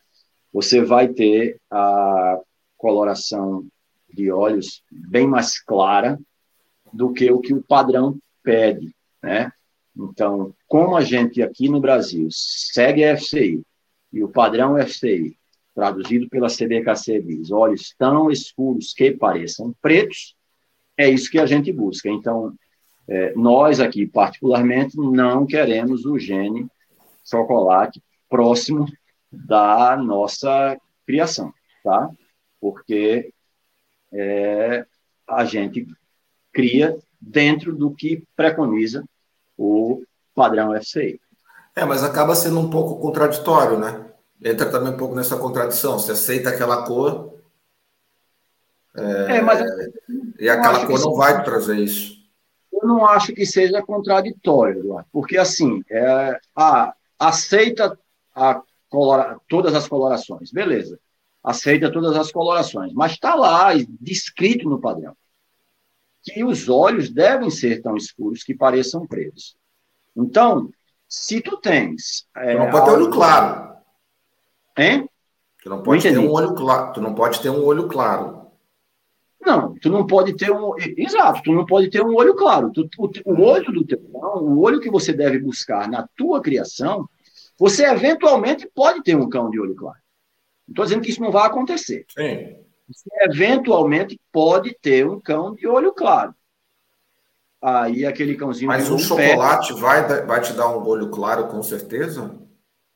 [0.52, 2.38] você vai ter a
[2.76, 3.66] coloração
[4.12, 6.20] de olhos bem mais clara
[6.92, 9.50] do que o que o padrão pede, né?
[9.96, 13.62] Então, como a gente aqui no Brasil segue a FCI
[14.12, 15.36] e o padrão FCI,
[15.74, 20.34] traduzido pela CBKC, diz olhos tão escuros que pareçam pretos,
[20.96, 22.08] é isso que a gente busca.
[22.08, 22.54] Então,
[23.08, 26.66] é, nós aqui, particularmente, não queremos o gene
[27.24, 28.86] chocolate próximo
[29.30, 31.52] da nossa criação,
[31.82, 32.10] tá?
[32.60, 33.32] Porque
[34.12, 34.86] é,
[35.26, 35.86] a gente
[36.52, 39.04] cria dentro do que preconiza
[39.56, 40.02] o
[40.34, 41.20] padrão FCI.
[41.74, 44.06] É, mas acaba sendo um pouco contraditório, né?
[44.42, 45.98] Entra também um pouco nessa contradição.
[45.98, 47.34] Você aceita aquela cor.
[48.96, 49.60] É, é mas.
[50.38, 52.16] E aquela cor não vai trazer isso.
[52.72, 57.98] Eu não acho que seja contraditório, Eduardo, porque assim, é, ah, aceita
[58.34, 58.60] a
[58.90, 60.98] colora, todas as colorações, beleza
[61.46, 63.70] aceita todas as colorações, mas está lá
[64.00, 65.16] descrito no padrão
[66.26, 69.56] que os olhos devem ser tão escuros que pareçam pretos.
[70.16, 70.70] Então,
[71.08, 72.26] se tu tens.
[72.36, 73.76] É, tu não pode ter olho claro.
[74.76, 75.08] Hein?
[75.62, 76.92] Tu não pode ter um olho claro.
[76.92, 78.46] Tu não pode ter um olho claro.
[79.40, 80.74] Não, tu não pode ter um.
[80.96, 82.72] Exato, tu não pode ter um olho claro.
[82.72, 86.40] Tu, o, o olho do teu cão, o olho que você deve buscar na tua
[86.40, 87.08] criação,
[87.56, 89.98] você eventualmente pode ter um cão de olho claro.
[90.66, 92.04] Não estou dizendo que isso não vai acontecer.
[92.08, 92.65] Sim.
[92.88, 96.34] Você eventualmente pode ter um cão de olho claro.
[97.60, 98.68] Aí aquele cãozinho.
[98.68, 102.38] Mas o chocolate vai, vai te dar um olho claro, com certeza?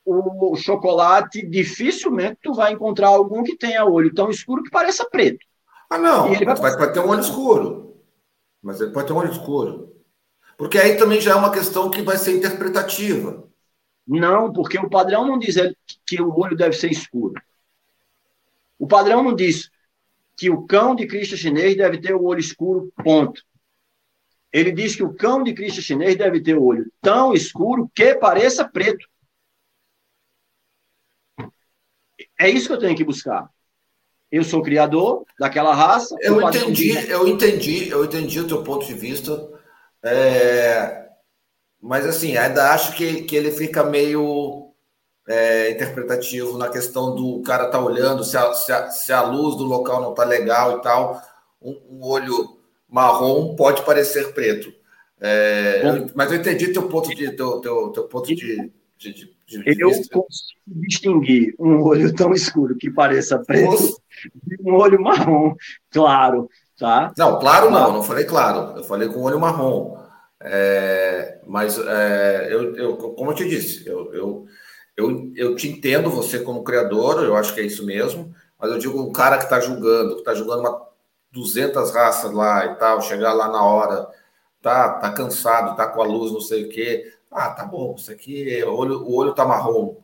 [0.04, 5.08] O, o chocolate, dificilmente tu vai encontrar algum que tenha olho tão escuro que pareça
[5.10, 5.44] preto.
[5.88, 6.32] Ah, não.
[6.32, 6.56] ele vai...
[6.56, 7.96] Vai, ter um olho escuro.
[8.62, 9.96] Mas ele pode ter um olho escuro.
[10.56, 13.48] Porque aí também já é uma questão que vai ser interpretativa.
[14.06, 15.56] Não, porque o padrão não diz
[16.06, 17.34] que o olho deve ser escuro.
[18.78, 19.70] O padrão não diz
[20.40, 23.42] que o cão de Cristo chinês deve ter o olho escuro, ponto.
[24.50, 28.14] Ele diz que o cão de Cristo chinês deve ter o olho tão escuro que
[28.14, 29.06] pareça preto.
[32.38, 33.50] É isso que eu tenho que buscar.
[34.32, 36.16] Eu sou criador daquela raça.
[36.22, 39.46] Eu entendi, eu entendi, eu entendi o teu ponto de vista.
[40.02, 41.06] É...
[41.78, 44.69] Mas assim, ainda acho que, que ele fica meio
[45.30, 49.56] é, interpretativo na questão do cara tá olhando se a, se a, se a luz
[49.56, 51.22] do local não tá legal e tal.
[51.62, 52.58] Um, um olho
[52.88, 54.72] marrom pode parecer preto.
[55.20, 59.34] É, eu, mas eu entendi teu ponto de teu, teu, teu ponto de, de, de,
[59.46, 60.26] de eu consigo
[60.66, 64.00] distinguir um olho tão escuro que pareça preto
[64.34, 65.54] de um olho marrom,
[65.90, 67.12] claro, tá?
[67.16, 69.96] Não, claro não, não falei claro, eu falei com olho marrom.
[70.42, 74.46] É, mas é, eu, eu, como eu te disse, eu, eu,
[75.00, 78.78] eu, eu te entendo você como criador, eu acho que é isso mesmo, mas eu
[78.78, 80.88] digo um cara que está julgando, que está julgando uma
[81.32, 84.08] 200 raças lá e tal, chegar lá na hora,
[84.60, 87.12] tá, tá cansado, tá com a luz, não sei o quê.
[87.30, 89.96] Ah, tá bom, isso aqui, o olho, o olho tá marrom,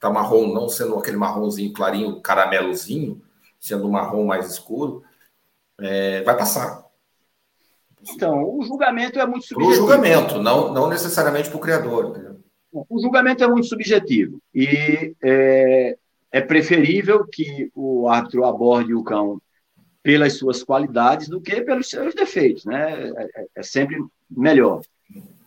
[0.00, 3.22] tá marrom, não sendo aquele marronzinho clarinho, caramelozinho,
[3.60, 5.02] sendo um marrom mais escuro,
[5.78, 6.84] é, vai passar.
[8.10, 9.72] Então, o julgamento é muito subjetivo.
[9.72, 12.06] O julgamento, não, não necessariamente para o criador.
[12.06, 12.33] Entendeu?
[12.88, 15.96] O julgamento é muito subjetivo e é,
[16.32, 19.40] é preferível que o árbitro aborde o cão
[20.02, 23.10] pelas suas qualidades do que pelos seus defeitos, né?
[23.10, 23.96] É, é, é sempre
[24.28, 24.82] melhor.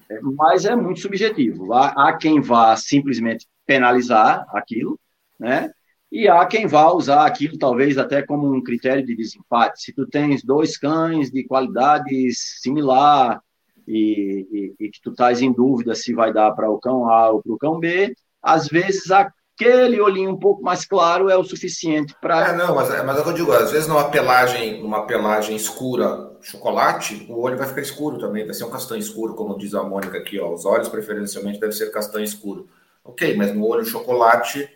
[0.09, 1.73] É, mas é muito subjetivo.
[1.73, 4.97] Há, há, quem vá simplesmente penalizar aquilo,
[5.37, 5.69] né?
[6.09, 9.81] E há quem vá usar aquilo talvez até como um critério de desempate.
[9.81, 13.41] Se tu tens dois cães de qualidade similar
[13.87, 17.29] e, e, e que tu estás em dúvida se vai dar para o cão A
[17.29, 21.43] ou para o cão B, às vezes aquele olhinho um pouco mais claro é o
[21.43, 22.49] suficiente para.
[22.49, 25.55] É, não, mas, mas é o que eu digo, às vezes numa pelagem, numa pelagem
[25.55, 29.73] escura, chocolate, o olho vai ficar escuro também, vai ser um castanho escuro, como diz
[29.73, 30.53] a Mônica aqui, ó.
[30.53, 32.67] Os olhos preferencialmente devem ser castanho escuro.
[33.03, 34.69] Ok, mas no olho chocolate,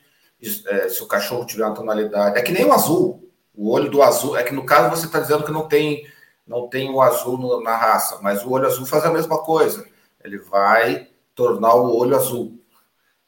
[0.67, 2.37] é, se o cachorro tiver uma tonalidade.
[2.37, 3.29] É que nem o azul.
[3.53, 6.05] O olho do azul, é que no caso você está dizendo que não tem,
[6.51, 9.87] não tem o azul no, na raça, mas o olho azul faz a mesma coisa.
[10.21, 12.59] Ele vai tornar o olho azul,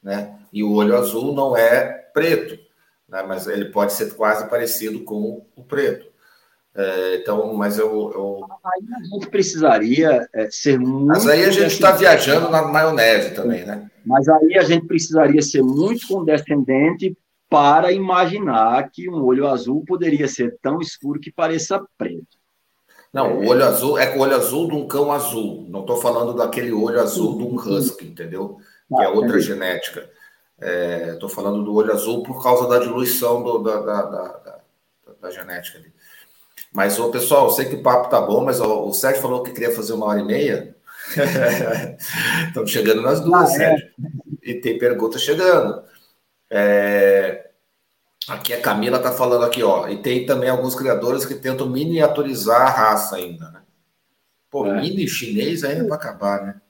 [0.02, 0.38] né?
[0.52, 2.58] E o olho azul não é preto,
[3.08, 3.24] né?
[3.26, 6.06] mas ele pode ser quase parecido com o preto.
[6.76, 11.06] É, então, mas eu, eu, Aí a gente precisaria é, ser muito.
[11.06, 13.88] Mas aí a gente está viajando na maionese também, né?
[14.04, 17.16] Mas aí a gente precisaria ser muito condescendente
[17.48, 22.43] para imaginar que um olho azul poderia ser tão escuro que pareça preto.
[23.14, 25.64] Não, o olho azul é o olho azul de um cão azul.
[25.68, 28.58] Não estou falando daquele olho azul de um husky, entendeu?
[28.88, 30.10] Que é outra genética.
[31.12, 34.60] Estou é, falando do olho azul por causa da diluição do, da, da, da,
[35.22, 35.92] da, genética ali.
[36.72, 39.44] Mas, ô, pessoal, eu sei que o papo tá bom, mas ó, o Sérgio falou
[39.44, 40.74] que queria fazer uma hora e meia.
[42.48, 43.56] Estamos chegando nas duas, ah, é.
[43.56, 43.90] Sérgio.
[44.42, 45.84] E tem pergunta chegando.
[46.50, 47.48] É...
[48.28, 49.88] Aqui a Camila está falando aqui, ó.
[49.88, 53.62] E tem também alguns criadores que tentam miniaturizar a raça ainda, né?
[54.50, 54.80] Pô, é.
[54.80, 56.60] mini chinês ainda para acabar, né?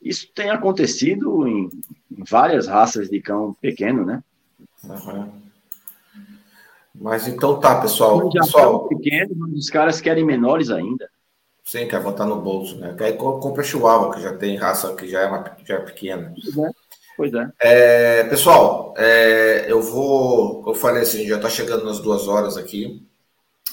[0.00, 1.68] Isso tem acontecido em,
[2.28, 4.22] várias raças de cão pequeno, né?
[4.84, 5.32] Uhum.
[6.94, 8.30] Mas então tá, pessoal.
[8.32, 11.08] Já pessoal pequeno, mas os caras querem menores ainda.
[11.64, 12.96] Sim, quer botar no bolso, né?
[12.98, 16.34] Aí compra Chihuahua, que já tem raça que já é, uma, já é pequena.
[16.34, 16.87] É.
[17.18, 17.50] Pois é.
[17.58, 20.62] é pessoal, é, eu vou.
[20.64, 23.04] Eu falei assim, já está chegando nas duas horas aqui.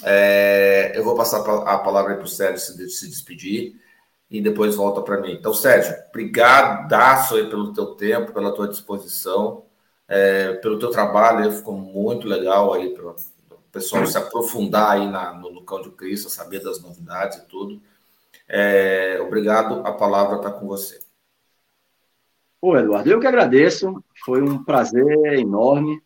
[0.02, 3.80] É, eu vou passar a palavra para o Sérgio se, se despedir
[4.28, 5.34] e depois volta para mim.
[5.34, 9.62] Então, Sérgio, brigadaço aí pelo teu tempo, pela tua disposição,
[10.08, 13.16] é, pelo teu trabalho, ficou muito legal aí para o
[13.70, 17.80] pessoal se aprofundar aí na, no Lucão de Cristo, saber das novidades e tudo.
[18.48, 21.05] É, obrigado, a palavra está com você.
[22.60, 26.00] Ô, Eduardo, eu que agradeço, foi um prazer enorme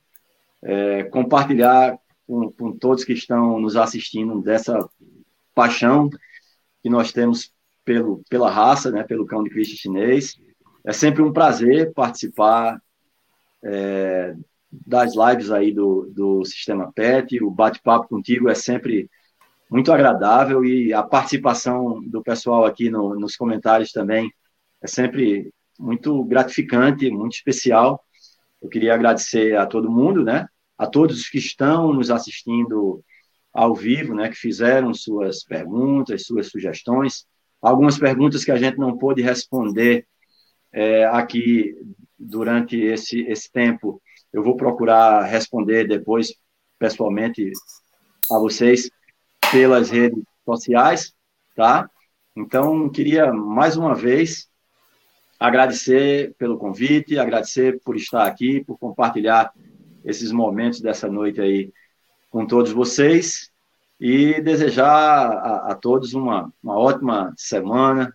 [0.63, 4.89] é, compartilhar com, com todos que estão nos assistindo dessa
[5.55, 6.11] paixão
[6.83, 7.53] que nós temos
[7.85, 10.39] pelo, pela raça, né, pelo cão de Cristo chinês.
[10.85, 12.81] É sempre um prazer participar
[13.63, 14.35] é,
[14.71, 17.43] das lives aí do, do Sistema PET.
[17.43, 19.09] O bate-papo contigo é sempre
[19.71, 24.33] muito agradável e a participação do pessoal aqui no, nos comentários também
[24.83, 28.05] é sempre muito gratificante, muito especial.
[28.63, 30.47] Eu queria agradecer a todo mundo, né?
[30.77, 33.03] A todos os que estão nos assistindo
[33.53, 34.29] ao vivo, né?
[34.29, 37.27] Que fizeram suas perguntas, suas sugestões
[37.61, 40.07] algumas perguntas que a gente não pôde responder
[40.73, 41.75] é, aqui
[42.19, 44.01] durante esse, esse tempo.
[44.33, 46.33] Eu vou procurar responder depois,
[46.79, 47.51] pessoalmente,
[48.31, 48.91] a vocês
[49.51, 51.13] pelas redes sociais,
[51.57, 51.89] tá?
[52.37, 54.49] Então, queria mais uma vez
[55.41, 59.51] agradecer pelo convite, agradecer por estar aqui, por compartilhar
[60.05, 61.73] esses momentos dessa noite aí
[62.29, 63.51] com todos vocês
[63.99, 68.15] e desejar a, a todos uma, uma ótima semana,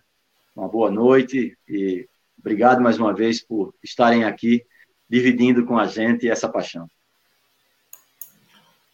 [0.54, 2.08] uma boa noite e
[2.38, 4.64] obrigado mais uma vez por estarem aqui
[5.08, 6.88] dividindo com a gente essa paixão.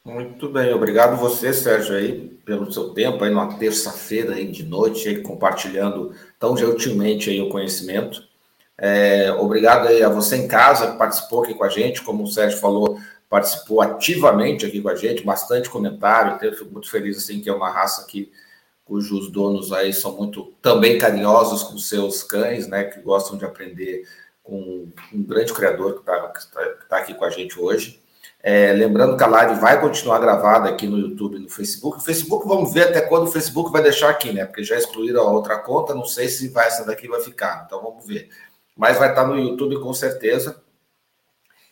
[0.04, 5.08] Muito bem, obrigado você, Sérgio, aí, pelo seu tempo aí numa terça-feira aí de noite,
[5.08, 8.20] aí, compartilhando tão gentilmente aí o conhecimento.
[8.76, 12.26] É, obrigado aí a você em casa que participou aqui com a gente, como o
[12.26, 12.98] Sérgio falou,
[13.30, 17.52] participou ativamente aqui com a gente, bastante comentário, eu fico muito feliz assim que é
[17.52, 18.32] uma raça que
[18.84, 24.04] cujos donos aí são muito também carinhosos com seus cães, né, que gostam de aprender
[24.42, 26.18] com um grande criador que está
[26.52, 28.01] tá, tá aqui com a gente hoje.
[28.42, 31.98] É, lembrando que a live vai continuar gravada aqui no YouTube e no Facebook.
[31.98, 34.44] O Facebook, vamos ver até quando o Facebook vai deixar aqui, né?
[34.44, 37.62] Porque já excluíram a outra conta, não sei se vai, essa daqui vai ficar.
[37.64, 38.28] Então vamos ver.
[38.76, 40.60] Mas vai estar no YouTube com certeza.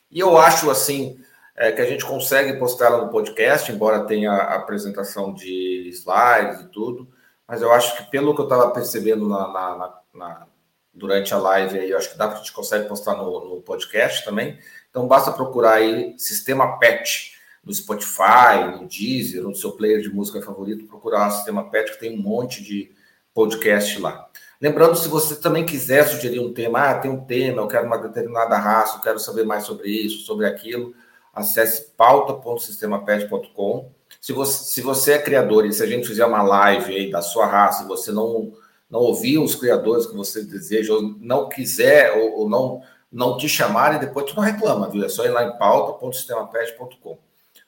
[0.08, 1.18] E eu acho assim
[1.56, 6.60] é, que a gente consegue postar ela no podcast, embora tenha a apresentação de slides
[6.60, 7.08] e tudo.
[7.48, 10.46] Mas eu acho que pelo que eu estava percebendo na, na, na,
[10.94, 13.60] durante a live aí, eu acho que dá para a gente consegue postar no, no
[13.60, 14.56] podcast também.
[14.90, 17.32] Então basta procurar aí Sistema PET
[17.64, 22.00] no Spotify, no Deezer, no seu player de música favorito, procurar o Sistema PET, que
[22.00, 22.90] tem um monte de
[23.32, 24.28] podcast lá.
[24.60, 27.98] Lembrando, se você também quiser sugerir um tema, ah, tem um tema, eu quero uma
[27.98, 30.94] determinada raça, eu quero saber mais sobre isso, sobre aquilo,
[31.32, 33.90] acesse pauta.sistemapet.com.
[34.20, 37.22] Se você, se você é criador e se a gente fizer uma live aí da
[37.22, 38.52] sua raça e você não,
[38.90, 43.48] não ouvir os criadores que você deseja, ou não quiser, ou, ou não não te
[43.48, 45.04] chamarem, depois tu não reclama, viu?
[45.04, 47.18] É só ir lá em pauta.sistemapet.com.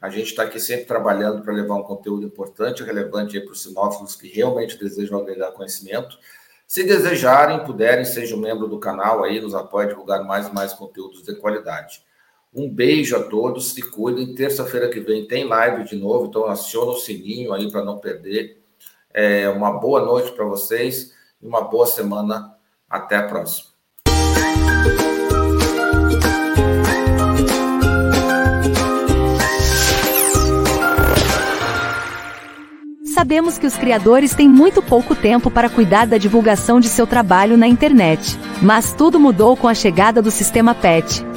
[0.00, 4.16] A gente está aqui sempre trabalhando para levar um conteúdo importante, relevante para os sinófilos
[4.16, 6.18] que realmente desejam agregar conhecimento.
[6.66, 10.72] Se desejarem, puderem, sejam membro do canal aí, nos apoie a divulgar mais e mais
[10.72, 12.02] conteúdos de qualidade.
[12.54, 14.34] Um beijo a todos, se cuidem.
[14.34, 18.62] Terça-feira que vem tem live de novo, então aciona o sininho aí para não perder.
[19.12, 22.56] É, uma boa noite para vocês e uma boa semana.
[22.88, 23.71] Até a próxima.
[33.22, 37.56] Sabemos que os criadores têm muito pouco tempo para cuidar da divulgação de seu trabalho
[37.56, 38.36] na internet.
[38.60, 41.24] Mas tudo mudou com a chegada do sistema PET,